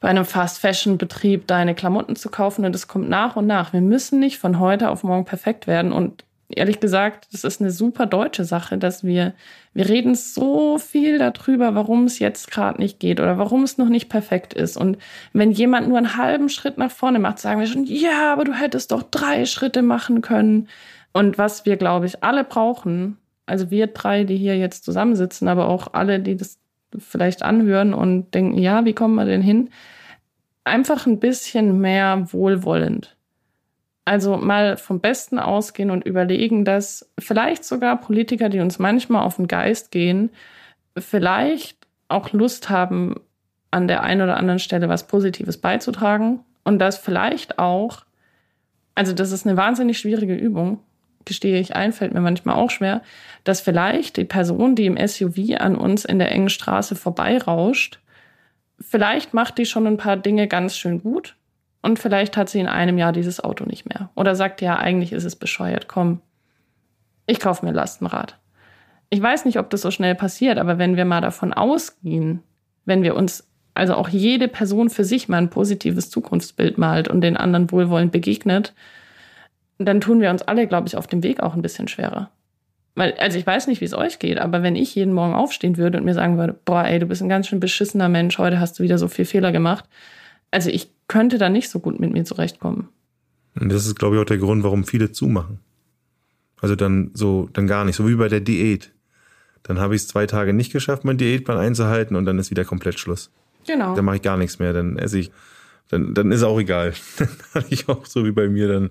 [0.00, 2.64] bei einem Fast-Fashion-Betrieb deine Klamotten zu kaufen.
[2.64, 3.72] Und das kommt nach und nach.
[3.72, 5.92] Wir müssen nicht von heute auf morgen perfekt werden.
[5.92, 9.32] Und ehrlich gesagt, das ist eine super deutsche Sache, dass wir,
[9.74, 13.88] wir reden so viel darüber, warum es jetzt gerade nicht geht oder warum es noch
[13.88, 14.76] nicht perfekt ist.
[14.76, 14.98] Und
[15.32, 18.52] wenn jemand nur einen halben Schritt nach vorne macht, sagen wir schon, ja, aber du
[18.52, 20.68] hättest doch drei Schritte machen können.
[21.12, 23.16] Und was wir, glaube ich, alle brauchen,
[23.46, 26.58] also wir drei, die hier jetzt zusammensitzen, aber auch alle, die das
[26.98, 29.70] vielleicht anhören und denken, ja, wie kommen wir denn hin?
[30.64, 33.16] Einfach ein bisschen mehr wohlwollend
[34.06, 39.36] also mal vom Besten ausgehen und überlegen, dass vielleicht sogar Politiker, die uns manchmal auf
[39.36, 40.30] den Geist gehen,
[40.96, 41.76] vielleicht
[42.08, 43.16] auch Lust haben,
[43.72, 48.04] an der einen oder anderen Stelle was Positives beizutragen und dass vielleicht auch,
[48.94, 50.78] also das ist eine wahnsinnig schwierige Übung,
[51.26, 53.02] gestehe ich ein, fällt mir manchmal auch schwer,
[53.44, 58.00] dass vielleicht die Person, die im SUV an uns in der engen Straße vorbeirauscht,
[58.80, 61.36] vielleicht macht die schon ein paar Dinge ganz schön gut
[61.82, 64.10] und vielleicht hat sie in einem Jahr dieses Auto nicht mehr.
[64.14, 66.20] Oder sagt, ja, eigentlich ist es bescheuert, komm,
[67.26, 68.38] ich kaufe mir Lastenrad.
[69.10, 72.42] Ich weiß nicht, ob das so schnell passiert, aber wenn wir mal davon ausgehen,
[72.84, 77.20] wenn wir uns, also auch jede Person für sich mal ein positives Zukunftsbild malt und
[77.20, 78.74] den anderen wohlwollend begegnet,
[79.78, 82.30] dann tun wir uns alle, glaube ich, auf dem Weg auch ein bisschen schwerer.
[82.94, 85.76] Weil, also ich weiß nicht, wie es euch geht, aber wenn ich jeden Morgen aufstehen
[85.76, 88.58] würde und mir sagen würde, boah, ey, du bist ein ganz schön beschissener Mensch, heute
[88.58, 89.84] hast du wieder so viel Fehler gemacht.
[90.50, 92.88] Also ich könnte da nicht so gut mit mir zurechtkommen.
[93.60, 95.58] Und das ist, glaube ich, auch der Grund, warum viele zumachen.
[96.60, 98.92] Also dann so, dann gar nicht, so wie bei der Diät.
[99.62, 102.64] Dann habe ich es zwei Tage nicht geschafft, mein Diätplan einzuhalten und dann ist wieder
[102.64, 103.30] komplett Schluss.
[103.66, 103.94] Genau.
[103.94, 105.30] Dann mache ich gar nichts mehr, dann esse ich,
[105.88, 106.94] dann, dann ist auch egal.
[107.18, 108.90] Dann kann ich auch so wie bei mir dann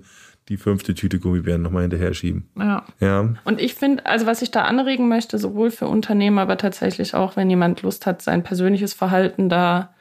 [0.50, 2.50] die fünfte Tüte Gummibären nochmal hinterher schieben.
[2.58, 2.86] Ja.
[3.00, 3.34] ja.
[3.46, 7.36] Und ich finde, also was ich da anregen möchte, sowohl für Unternehmer, aber tatsächlich auch,
[7.36, 9.94] wenn jemand Lust hat, sein persönliches Verhalten da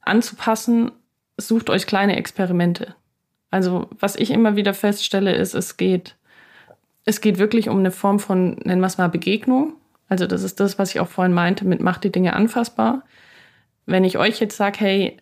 [0.00, 0.92] anzupassen,
[1.36, 2.94] sucht euch kleine Experimente.
[3.50, 6.16] Also was ich immer wieder feststelle, ist, es geht,
[7.04, 9.74] es geht wirklich um eine Form von, nennen wir es mal, Begegnung.
[10.08, 13.04] Also das ist das, was ich auch vorhin meinte, mit macht die Dinge anfassbar.
[13.86, 15.16] Wenn ich euch jetzt sage, hey,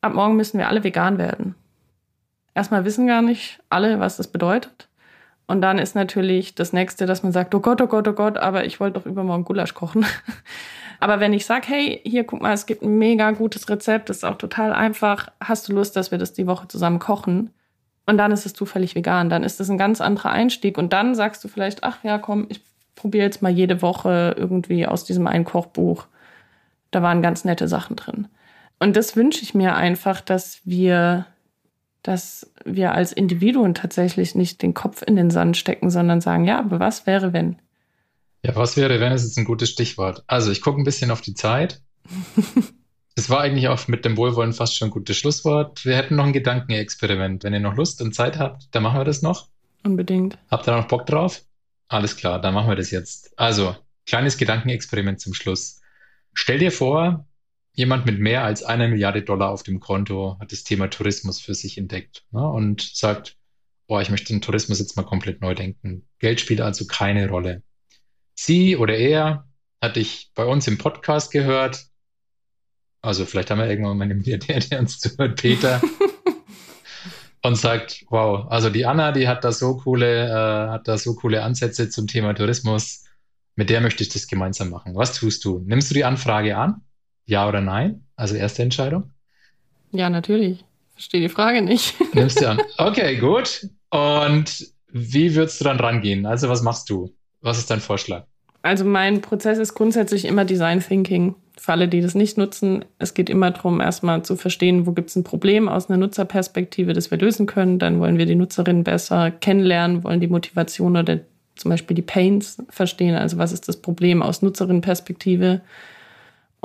[0.00, 1.56] ab morgen müssen wir alle vegan werden.
[2.54, 4.88] Erstmal wissen gar nicht alle, was das bedeutet.
[5.46, 8.38] Und dann ist natürlich das nächste, dass man sagt, oh Gott, oh Gott, oh Gott,
[8.38, 10.06] aber ich wollte doch übermorgen Gulasch kochen.
[11.00, 14.18] Aber wenn ich sage, hey, hier guck mal, es gibt ein mega gutes Rezept, das
[14.18, 17.50] ist auch total einfach, hast du Lust, dass wir das die Woche zusammen kochen?
[18.06, 20.78] Und dann ist es zufällig vegan, dann ist das ein ganz anderer Einstieg.
[20.78, 22.62] Und dann sagst du vielleicht, ach ja, komm, ich
[22.94, 26.06] probiere jetzt mal jede Woche irgendwie aus diesem einen Kochbuch.
[26.90, 28.28] Da waren ganz nette Sachen drin.
[28.78, 31.26] Und das wünsche ich mir einfach, dass wir,
[32.04, 36.58] dass wir als Individuen tatsächlich nicht den Kopf in den Sand stecken, sondern sagen, ja,
[36.60, 37.56] aber was wäre, wenn?
[38.44, 40.22] Ja, was wäre, wenn es jetzt ein gutes Stichwort?
[40.26, 41.82] Also, ich gucke ein bisschen auf die Zeit.
[43.16, 45.84] Das war eigentlich auch mit dem Wohlwollen fast schon ein gutes Schlusswort.
[45.84, 47.44] Wir hätten noch ein Gedankenexperiment.
[47.44, 49.46] Wenn ihr noch Lust und Zeit habt, dann machen wir das noch.
[49.84, 50.36] Unbedingt.
[50.50, 51.42] Habt ihr noch Bock drauf?
[51.86, 53.38] Alles klar, dann machen wir das jetzt.
[53.38, 55.80] Also, kleines Gedankenexperiment zum Schluss.
[56.32, 57.24] Stell dir vor,
[57.74, 61.54] jemand mit mehr als einer Milliarde Dollar auf dem Konto hat das Thema Tourismus für
[61.54, 63.36] sich entdeckt ne, und sagt,
[63.86, 66.06] boah, ich möchte den Tourismus jetzt mal komplett neu denken.
[66.18, 67.62] Geld spielt also keine Rolle.
[68.34, 69.48] Sie oder er
[69.82, 71.86] hatte ich bei uns im Podcast gehört.
[73.02, 75.82] Also vielleicht haben wir irgendwann mal einen Milliardär, der uns zuhört, Peter.
[77.42, 81.14] und sagt, wow, also die Anna, die hat da so coole, äh, hat da so
[81.14, 83.04] coole Ansätze zum Thema Tourismus.
[83.56, 84.94] Mit der möchte ich das gemeinsam machen.
[84.94, 85.58] Was tust du?
[85.58, 86.80] Nimmst du die Anfrage an?
[87.26, 88.04] Ja oder nein?
[88.16, 89.10] Also erste Entscheidung?
[89.92, 90.64] Ja, natürlich.
[90.94, 91.94] Verstehe die Frage nicht.
[92.14, 92.60] Nimmst du an.
[92.78, 93.68] Okay, gut.
[93.90, 96.26] Und wie würdest du dann rangehen?
[96.26, 97.12] Also was machst du?
[97.40, 98.24] Was ist dein Vorschlag?
[98.62, 101.34] Also mein Prozess ist grundsätzlich immer Design Thinking.
[101.56, 105.10] Für alle, die das nicht nutzen, es geht immer darum, erstmal zu verstehen, wo gibt
[105.10, 107.78] es ein Problem aus einer Nutzerperspektive, das wir lösen können.
[107.78, 111.20] Dann wollen wir die Nutzerinnen besser kennenlernen, wollen die Motivation oder
[111.56, 113.14] zum Beispiel die Pains verstehen.
[113.14, 115.60] Also was ist das Problem aus Nutzerinnenperspektive?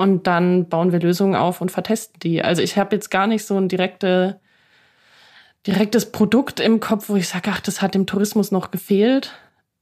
[0.00, 2.40] Und dann bauen wir Lösungen auf und vertesten die.
[2.42, 4.40] Also ich habe jetzt gar nicht so ein direkte,
[5.66, 9.34] direktes Produkt im Kopf, wo ich sage, ach, das hat dem Tourismus noch gefehlt.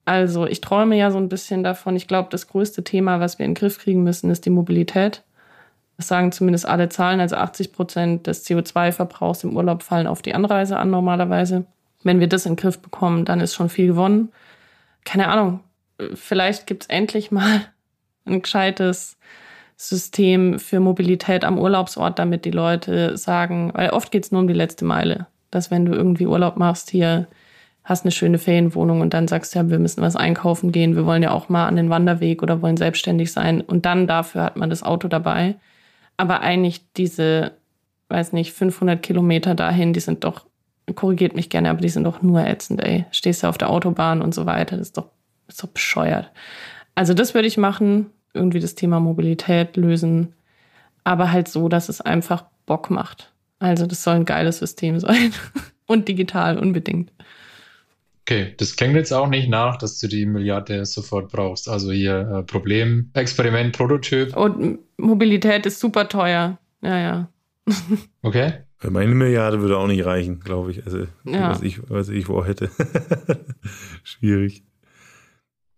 [0.07, 1.95] Also ich träume ja so ein bisschen davon.
[1.95, 5.23] Ich glaube, das größte Thema, was wir in den Griff kriegen müssen, ist die Mobilität.
[5.99, 7.21] Das sagen zumindest alle Zahlen.
[7.21, 11.65] Also 80 Prozent des CO2-Verbrauchs im Urlaub fallen auf die Anreise an normalerweise.
[12.03, 14.33] Wenn wir das in den Griff bekommen, dann ist schon viel gewonnen.
[15.05, 15.61] Keine Ahnung.
[16.15, 17.67] Vielleicht gibt es endlich mal
[18.25, 19.17] ein gescheites
[19.81, 24.49] System für Mobilität am Urlaubsort, damit die Leute sagen, weil oft geht es nur um
[24.49, 27.29] die letzte Meile, dass wenn du irgendwie Urlaub machst hier,
[27.85, 31.23] hast eine schöne Ferienwohnung und dann sagst ja, wir müssen was einkaufen gehen, wir wollen
[31.23, 34.69] ja auch mal an den Wanderweg oder wollen selbstständig sein und dann dafür hat man
[34.69, 35.55] das Auto dabei.
[36.17, 37.53] Aber eigentlich diese,
[38.09, 40.45] weiß nicht, 500 Kilometer dahin, die sind doch,
[40.97, 43.07] korrigiert mich gerne, aber die sind doch nur ätzend, ey.
[43.13, 45.11] Stehst du auf der Autobahn und so weiter, das ist doch,
[45.47, 46.33] das ist doch bescheuert.
[46.97, 50.35] Also das würde ich machen, irgendwie das Thema Mobilität lösen,
[51.05, 53.33] aber halt so, dass es einfach Bock macht.
[53.59, 55.33] Also das soll ein geiles System sein
[55.87, 57.13] und digital unbedingt.
[58.23, 61.67] Okay, das klingt jetzt auch nicht nach, dass du die Milliarde sofort brauchst.
[61.67, 64.37] Also hier äh, Problem, Experiment, Prototyp.
[64.37, 66.59] Und Mobilität ist super teuer.
[66.83, 67.29] Ja, ja.
[68.23, 68.53] okay.
[68.77, 70.85] Für meine Milliarde würde auch nicht reichen, glaube ich.
[70.85, 71.51] Also, ja.
[71.51, 72.71] was ich, was ich vorhätte.
[74.05, 74.63] Schwierig.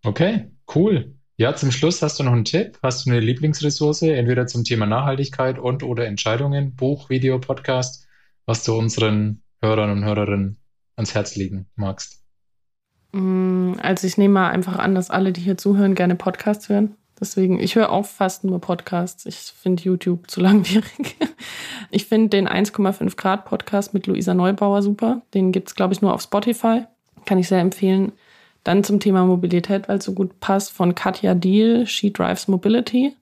[0.03, 1.15] Okay, cool.
[1.41, 2.77] Ja, zum Schluss hast du noch einen Tipp?
[2.83, 8.05] Hast du eine Lieblingsressource, entweder zum Thema Nachhaltigkeit und oder Entscheidungen, Buch, Video, Podcast,
[8.45, 10.59] was du unseren Hörern und Hörerinnen
[10.97, 12.23] ans Herz legen magst?
[13.13, 16.95] Mm, also ich nehme mal einfach an, dass alle, die hier zuhören, gerne Podcasts hören.
[17.19, 19.25] Deswegen, ich höre auch fast nur Podcasts.
[19.25, 21.15] Ich finde YouTube zu langwierig.
[21.89, 25.23] Ich finde den 1,5 Grad Podcast mit Luisa Neubauer super.
[25.33, 26.83] Den gibt es, glaube ich, nur auf Spotify.
[27.25, 28.11] Kann ich sehr empfehlen.
[28.63, 33.15] Dann zum Thema Mobilität, weil es so gut passt, von Katja Deal, She Drives Mobility.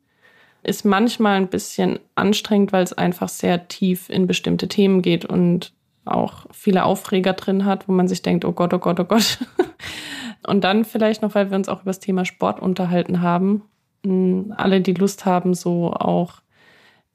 [0.63, 5.71] Ist manchmal ein bisschen anstrengend, weil es einfach sehr tief in bestimmte Themen geht und
[6.03, 9.39] auch viele Aufreger drin hat, wo man sich denkt, oh Gott, oh Gott, oh Gott.
[10.47, 13.63] Und dann vielleicht noch, weil wir uns auch über das Thema Sport unterhalten haben.
[14.55, 16.41] Alle, die Lust haben, so auch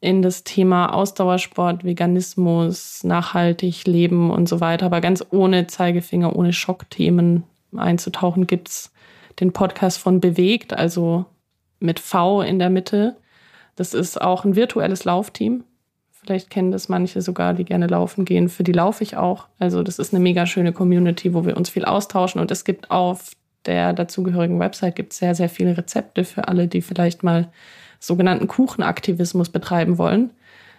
[0.01, 6.53] in das Thema Ausdauersport, Veganismus, nachhaltig leben und so weiter, aber ganz ohne Zeigefinger, ohne
[6.53, 7.45] Schockthemen
[7.79, 8.93] einzutauchen, gibt's
[9.41, 11.27] den Podcast von Bewegt, also
[11.81, 13.17] mit V in der Mitte.
[13.77, 15.65] Das ist auch ein virtuelles Laufteam.
[16.11, 18.49] Vielleicht kennen das manche sogar, die gerne laufen gehen.
[18.49, 19.47] Für die laufe ich auch.
[19.59, 22.41] Also das ist eine mega schöne Community, wo wir uns viel austauschen.
[22.41, 23.33] Und es gibt auf
[23.67, 27.51] der dazugehörigen Website gibt sehr, sehr viele Rezepte für alle, die vielleicht mal
[27.99, 30.31] sogenannten Kuchenaktivismus betreiben wollen.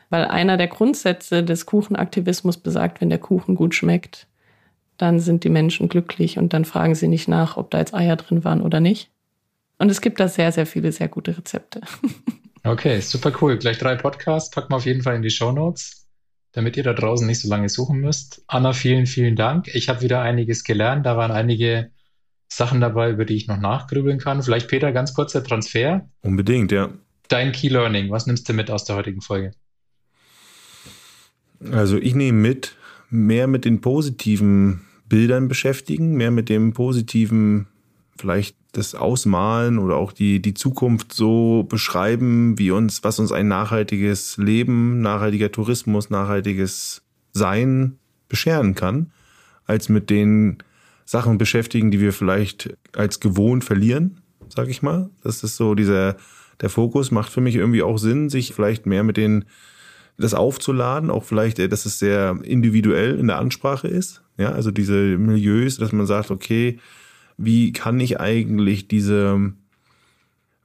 [0.10, 4.28] Weil einer der Grundsätze des Kuchenaktivismus besagt, wenn der Kuchen gut schmeckt,
[4.98, 8.16] dann sind die Menschen glücklich und dann fragen sie nicht nach, ob da jetzt Eier
[8.16, 9.10] drin waren oder nicht.
[9.78, 11.82] Und es gibt da sehr, sehr viele sehr gute Rezepte.
[12.66, 13.60] Okay, super cool.
[13.60, 16.08] Gleich drei Podcasts packen wir auf jeden Fall in die Show Notes,
[16.52, 18.44] damit ihr da draußen nicht so lange suchen müsst.
[18.48, 19.68] Anna, vielen, vielen Dank.
[19.76, 21.06] Ich habe wieder einiges gelernt.
[21.06, 21.92] Da waren einige
[22.48, 24.42] Sachen dabei, über die ich noch nachgrübeln kann.
[24.42, 26.10] Vielleicht, Peter, ganz kurzer Transfer.
[26.22, 26.90] Unbedingt, ja.
[27.28, 29.52] Dein Key Learning, was nimmst du mit aus der heutigen Folge?
[31.72, 32.76] Also ich nehme mit,
[33.16, 37.68] mehr mit den positiven Bildern beschäftigen, mehr mit dem positiven,
[38.18, 43.48] vielleicht das Ausmalen oder auch die, die Zukunft so beschreiben, wie uns, was uns ein
[43.48, 47.98] nachhaltiges Leben, nachhaltiger Tourismus, nachhaltiges Sein
[48.28, 49.12] bescheren kann,
[49.66, 50.58] als mit den
[51.06, 55.10] Sachen beschäftigen, die wir vielleicht als gewohnt verlieren, sag ich mal.
[55.24, 56.18] Das ist so dieser,
[56.62, 59.46] der Fokus macht für mich irgendwie auch Sinn, sich vielleicht mehr mit den
[60.18, 64.24] das aufzuladen, auch vielleicht, äh, dass es sehr individuell in der Ansprache ist.
[64.38, 66.80] Ja, also diese Milieus, dass man sagt, okay,
[67.38, 69.54] wie kann ich eigentlich diese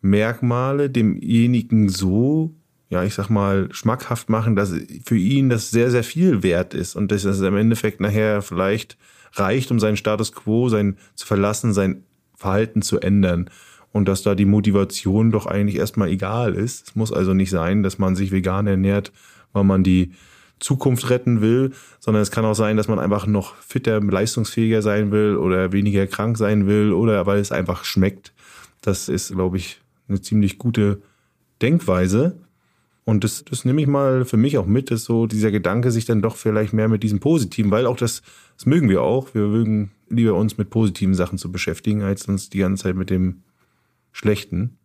[0.01, 2.55] Merkmale demjenigen so
[2.91, 4.75] ja, ich sag mal, schmackhaft machen, dass
[5.05, 8.99] für ihn das sehr, sehr viel wert ist und dass es im Endeffekt nachher vielleicht
[9.35, 12.03] reicht, um seinen Status quo sein, zu verlassen, sein
[12.35, 13.49] Verhalten zu ändern.
[13.93, 16.89] Und dass da die Motivation doch eigentlich erstmal egal ist.
[16.89, 19.13] Es muss also nicht sein, dass man sich vegan ernährt,
[19.53, 20.13] weil man die
[20.61, 25.11] Zukunft retten will, sondern es kann auch sein, dass man einfach noch fitter, leistungsfähiger sein
[25.11, 28.33] will oder weniger krank sein will oder weil es einfach schmeckt.
[28.83, 31.03] Das ist, glaube ich, eine ziemlich gute
[31.63, 32.37] Denkweise.
[33.05, 36.05] Und das, das nehme ich mal für mich auch mit, ist so dieser Gedanke, sich
[36.05, 38.23] dann doch vielleicht mehr mit diesem Positiven, weil auch das,
[38.57, 39.35] das mögen wir auch.
[39.35, 43.11] Wir mögen lieber uns mit positiven Sachen zu beschäftigen, als uns die ganze Zeit mit
[43.11, 43.43] dem
[44.13, 44.77] Schlechten.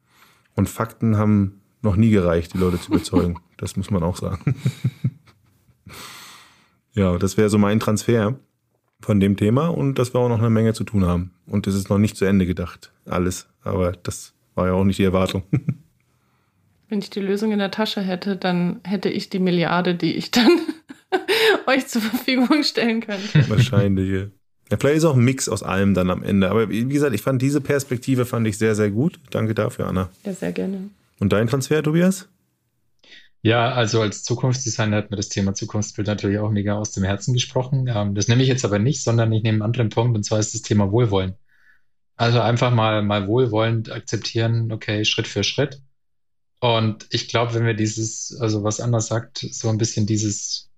[0.55, 3.39] Und Fakten haben noch nie gereicht, die Leute zu überzeugen.
[3.57, 4.55] Das muss man auch sagen.
[6.93, 8.35] ja, das wäre so mein Transfer
[9.01, 11.31] von dem Thema und dass wir auch noch eine Menge zu tun haben.
[11.45, 13.47] Und das ist noch nicht zu Ende gedacht, alles.
[13.63, 15.43] Aber das war ja auch nicht die Erwartung.
[16.89, 20.31] Wenn ich die Lösung in der Tasche hätte, dann hätte ich die Milliarde, die ich
[20.31, 20.59] dann
[21.67, 23.49] euch zur Verfügung stellen könnte.
[23.49, 24.09] Wahrscheinlich.
[24.09, 24.27] Ja.
[24.71, 26.49] Ja, vielleicht ist auch ein Mix aus allem dann am Ende.
[26.49, 29.19] Aber wie gesagt, ich fand diese Perspektive fand ich sehr, sehr gut.
[29.29, 30.09] Danke dafür, Anna.
[30.23, 30.89] Ja, sehr gerne.
[31.19, 32.27] Und dein Transfer, Tobias?
[33.45, 37.31] Ja, also als Zukunftsdesigner hat mir das Thema Zukunftsbild natürlich auch mega aus dem Herzen
[37.31, 37.87] gesprochen.
[37.87, 40.39] Ähm, das nehme ich jetzt aber nicht, sondern ich nehme einen anderen Punkt und zwar
[40.39, 41.35] ist das Thema Wohlwollen.
[42.15, 45.83] Also einfach mal, mal wohlwollend akzeptieren, okay, Schritt für Schritt.
[46.59, 50.71] Und ich glaube, wenn wir dieses, also was anders sagt, so ein bisschen dieses,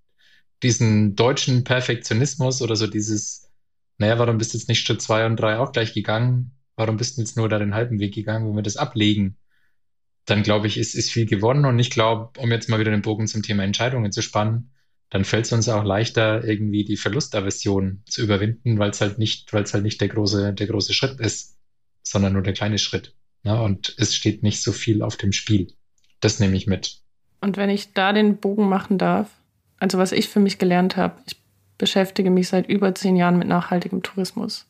[0.62, 3.50] diesen deutschen Perfektionismus oder so dieses,
[3.98, 6.52] naja, warum bist du jetzt nicht Schritt zwei und drei auch gleich gegangen?
[6.76, 9.38] Warum bist du jetzt nur da den halben Weg gegangen, wenn wir das ablegen?
[10.28, 11.66] Dann glaube ich, ist, ist viel gewonnen.
[11.66, 14.70] Und ich glaube, um jetzt mal wieder den Bogen zum Thema Entscheidungen zu spannen,
[15.10, 19.52] dann fällt es uns auch leichter, irgendwie die Verlustaversion zu überwinden, weil es halt nicht,
[19.54, 21.58] weil es halt nicht der große, der große Schritt ist,
[22.04, 23.16] sondern nur der kleine Schritt.
[23.44, 25.74] Ja, und es steht nicht so viel auf dem Spiel.
[26.20, 27.00] Das nehme ich mit.
[27.40, 29.30] Und wenn ich da den Bogen machen darf,
[29.80, 31.38] also was ich für mich gelernt habe, ich
[31.78, 34.66] beschäftige mich seit über zehn Jahren mit nachhaltigem Tourismus.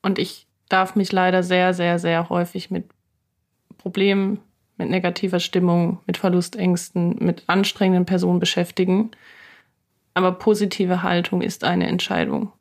[0.00, 2.86] Und ich darf mich leider sehr, sehr, sehr häufig mit
[3.82, 4.38] Problemen,
[4.78, 9.10] mit negativer Stimmung, mit Verlustängsten, mit anstrengenden Personen beschäftigen.
[10.14, 12.52] Aber positive Haltung ist eine Entscheidung.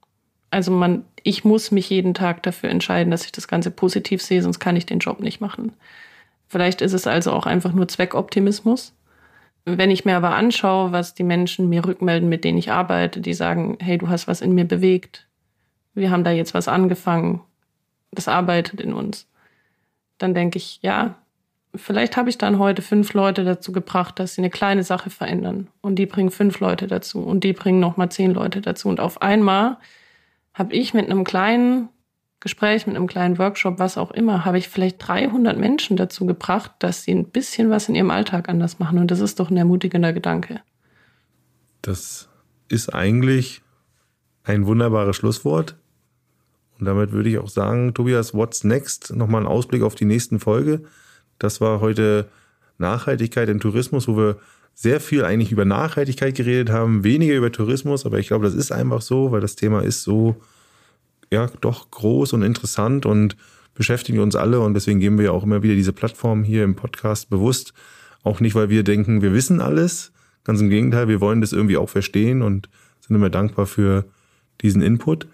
[0.49, 4.41] Also man, ich muss mich jeden Tag dafür entscheiden, dass ich das Ganze positiv sehe,
[4.41, 5.73] sonst kann ich den Job nicht machen.
[6.48, 8.93] Vielleicht ist es also auch einfach nur Zweckoptimismus.
[9.64, 13.35] Wenn ich mir aber anschaue, was die Menschen mir rückmelden, mit denen ich arbeite, die
[13.35, 15.27] sagen, hey, du hast was in mir bewegt,
[15.93, 17.41] wir haben da jetzt was angefangen,
[18.11, 19.27] das arbeitet in uns,
[20.22, 21.15] dann denke ich, ja,
[21.76, 25.68] vielleicht habe ich dann heute fünf Leute dazu gebracht, dass sie eine kleine Sache verändern.
[25.81, 28.89] Und die bringen fünf Leute dazu und die bringen nochmal zehn Leute dazu.
[28.89, 29.77] Und auf einmal
[30.53, 31.89] habe ich mit einem kleinen
[32.39, 36.72] Gespräch, mit einem kleinen Workshop, was auch immer, habe ich vielleicht 300 Menschen dazu gebracht,
[36.80, 38.98] dass sie ein bisschen was in ihrem Alltag anders machen.
[38.98, 40.61] Und das ist doch ein ermutigender Gedanke.
[41.84, 42.30] Das
[42.68, 43.61] ist eigentlich
[44.43, 45.76] ein wunderbares Schlusswort.
[46.82, 49.16] Und damit würde ich auch sagen, Tobias, what's next?
[49.16, 50.82] Nochmal ein Ausblick auf die nächsten Folge.
[51.38, 52.28] Das war heute
[52.80, 54.38] Nachhaltigkeit im Tourismus, wo wir
[54.74, 58.72] sehr viel eigentlich über Nachhaltigkeit geredet haben, weniger über Tourismus, aber ich glaube, das ist
[58.72, 60.38] einfach so, weil das Thema ist so
[61.32, 63.38] ja doch groß und interessant und
[63.76, 66.76] beschäftigen uns alle und deswegen geben wir ja auch immer wieder diese Plattform hier im
[66.76, 67.74] Podcast bewusst.
[68.24, 70.14] Auch nicht, weil wir denken, wir wissen alles.
[70.44, 72.70] Ganz im Gegenteil, wir wollen das irgendwie auch verstehen und
[73.02, 74.06] sind immer dankbar für
[74.62, 75.28] diesen Input.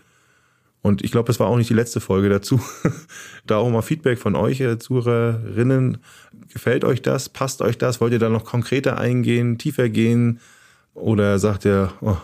[0.81, 2.61] Und ich glaube, es war auch nicht die letzte Folge dazu.
[3.45, 5.97] da auch mal Feedback von euch, Zuhörerinnen.
[6.53, 7.29] Gefällt euch das?
[7.29, 7.99] Passt euch das?
[7.99, 10.39] Wollt ihr da noch konkreter eingehen, tiefer gehen?
[10.93, 12.17] Oder sagt ihr, oh,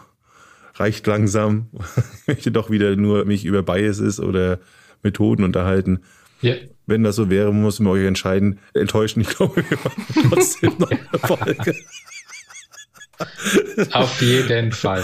[0.75, 1.67] reicht langsam.
[1.73, 4.59] ich möchte doch wieder nur mich über Biases oder
[5.01, 6.01] Methoden unterhalten.
[6.43, 6.57] Yeah.
[6.85, 8.59] Wenn das so wäre, muss man euch entscheiden.
[8.73, 11.75] Enttäuschen, ich glaube, wir machen trotzdem noch eine Folge.
[13.91, 15.03] Auf jeden Fall.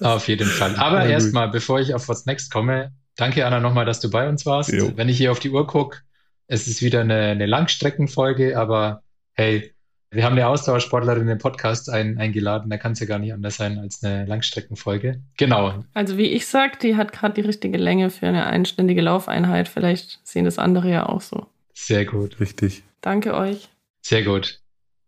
[0.00, 0.76] Auf jeden Fall.
[0.76, 4.46] Aber erstmal, bevor ich auf What's Next komme, danke Anna nochmal, dass du bei uns
[4.46, 4.72] warst.
[4.72, 4.92] Jo.
[4.96, 5.98] Wenn ich hier auf die Uhr gucke,
[6.46, 9.02] es ist wieder eine, eine Langstreckenfolge, aber
[9.34, 9.72] hey,
[10.12, 13.56] wir haben eine Ausdauersportlerin im Podcast ein, eingeladen, da kann es ja gar nicht anders
[13.56, 15.22] sein als eine Langstreckenfolge.
[15.38, 15.84] Genau.
[15.94, 19.68] Also wie ich sag, die hat gerade die richtige Länge für eine einständige Laufeinheit.
[19.68, 21.46] Vielleicht sehen das andere ja auch so.
[21.72, 22.40] Sehr gut.
[22.40, 22.82] Richtig.
[23.00, 23.70] Danke euch.
[24.02, 24.60] Sehr gut.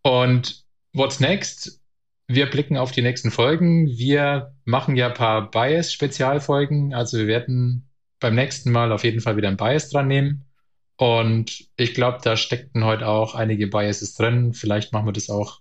[0.02, 1.83] Und what's next?
[2.26, 3.86] Wir blicken auf die nächsten Folgen.
[3.86, 6.94] Wir machen ja ein paar Bias-Spezialfolgen.
[6.94, 7.88] Also wir werden
[8.18, 10.44] beim nächsten Mal auf jeden Fall wieder ein Bias dran nehmen.
[10.96, 14.54] Und ich glaube, da steckten heute auch einige Biases drin.
[14.54, 15.60] Vielleicht machen wir das auch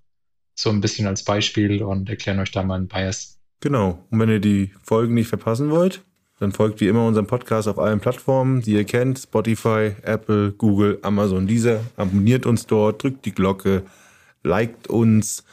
[0.55, 3.39] so ein bisschen als Beispiel und erklären euch da mal einen Bias.
[3.59, 4.05] Genau.
[4.09, 6.03] Und wenn ihr die Folgen nicht verpassen wollt,
[6.39, 10.99] dann folgt wie immer unserem Podcast auf allen Plattformen, die ihr kennt: Spotify, Apple, Google,
[11.01, 11.81] Amazon, dieser.
[11.95, 13.83] Abonniert uns dort, drückt die Glocke,
[14.43, 15.43] liked uns,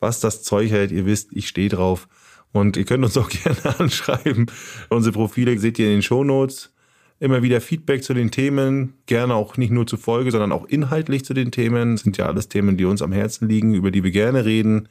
[0.00, 0.90] was das Zeug hält.
[0.90, 2.08] Ihr wisst, ich stehe drauf.
[2.52, 4.46] Und ihr könnt uns auch gerne anschreiben.
[4.88, 6.72] Unsere Profile seht ihr in den Shownotes.
[7.20, 8.94] Immer wieder Feedback zu den Themen.
[9.06, 11.96] Gerne auch nicht nur zur Folge, sondern auch inhaltlich zu den Themen.
[11.96, 14.88] Das sind ja alles Themen, die uns am Herzen liegen, über die wir gerne reden.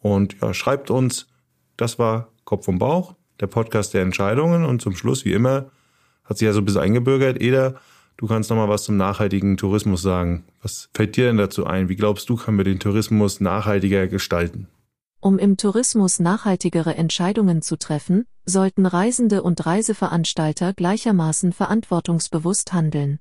[0.00, 1.26] Und ja, schreibt uns.
[1.76, 4.64] Das war Kopf und Bauch, der Podcast der Entscheidungen.
[4.64, 5.70] Und zum Schluss, wie immer,
[6.24, 7.40] hat sich ja so ein bisschen eingebürgert.
[7.40, 7.80] Eder,
[8.16, 10.44] du kannst noch mal was zum nachhaltigen Tourismus sagen.
[10.62, 11.88] Was fällt dir denn dazu ein?
[11.88, 14.68] Wie glaubst du, können wir den Tourismus nachhaltiger gestalten?
[15.20, 23.20] Um im Tourismus nachhaltigere Entscheidungen zu treffen, sollten Reisende und Reiseveranstalter gleichermaßen verantwortungsbewusst handeln.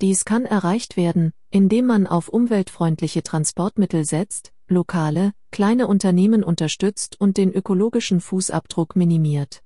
[0.00, 7.36] Dies kann erreicht werden, indem man auf umweltfreundliche Transportmittel setzt, lokale, kleine Unternehmen unterstützt und
[7.36, 9.63] den ökologischen Fußabdruck minimiert.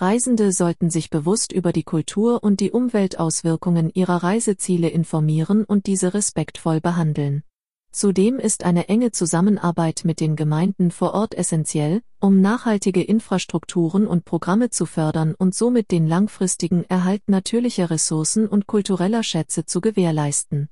[0.00, 6.14] Reisende sollten sich bewusst über die Kultur und die Umweltauswirkungen ihrer Reiseziele informieren und diese
[6.14, 7.42] respektvoll behandeln.
[7.90, 14.24] Zudem ist eine enge Zusammenarbeit mit den Gemeinden vor Ort essentiell, um nachhaltige Infrastrukturen und
[14.24, 20.68] Programme zu fördern und somit den langfristigen Erhalt natürlicher Ressourcen und kultureller Schätze zu gewährleisten.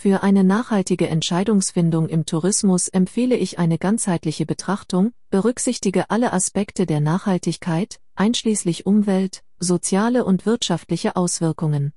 [0.00, 7.00] Für eine nachhaltige Entscheidungsfindung im Tourismus empfehle ich eine ganzheitliche Betrachtung, berücksichtige alle Aspekte der
[7.00, 11.94] Nachhaltigkeit, einschließlich Umwelt, soziale und wirtschaftliche Auswirkungen.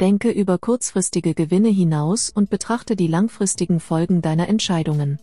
[0.00, 5.20] Denke über kurzfristige Gewinne hinaus und betrachte die langfristigen Folgen deiner Entscheidungen.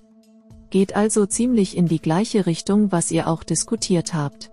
[0.69, 4.51] Geht also ziemlich in die gleiche Richtung, was ihr auch diskutiert habt.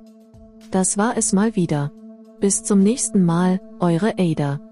[0.72, 1.92] Das war es mal wieder.
[2.40, 4.67] Bis zum nächsten Mal, eure Ada.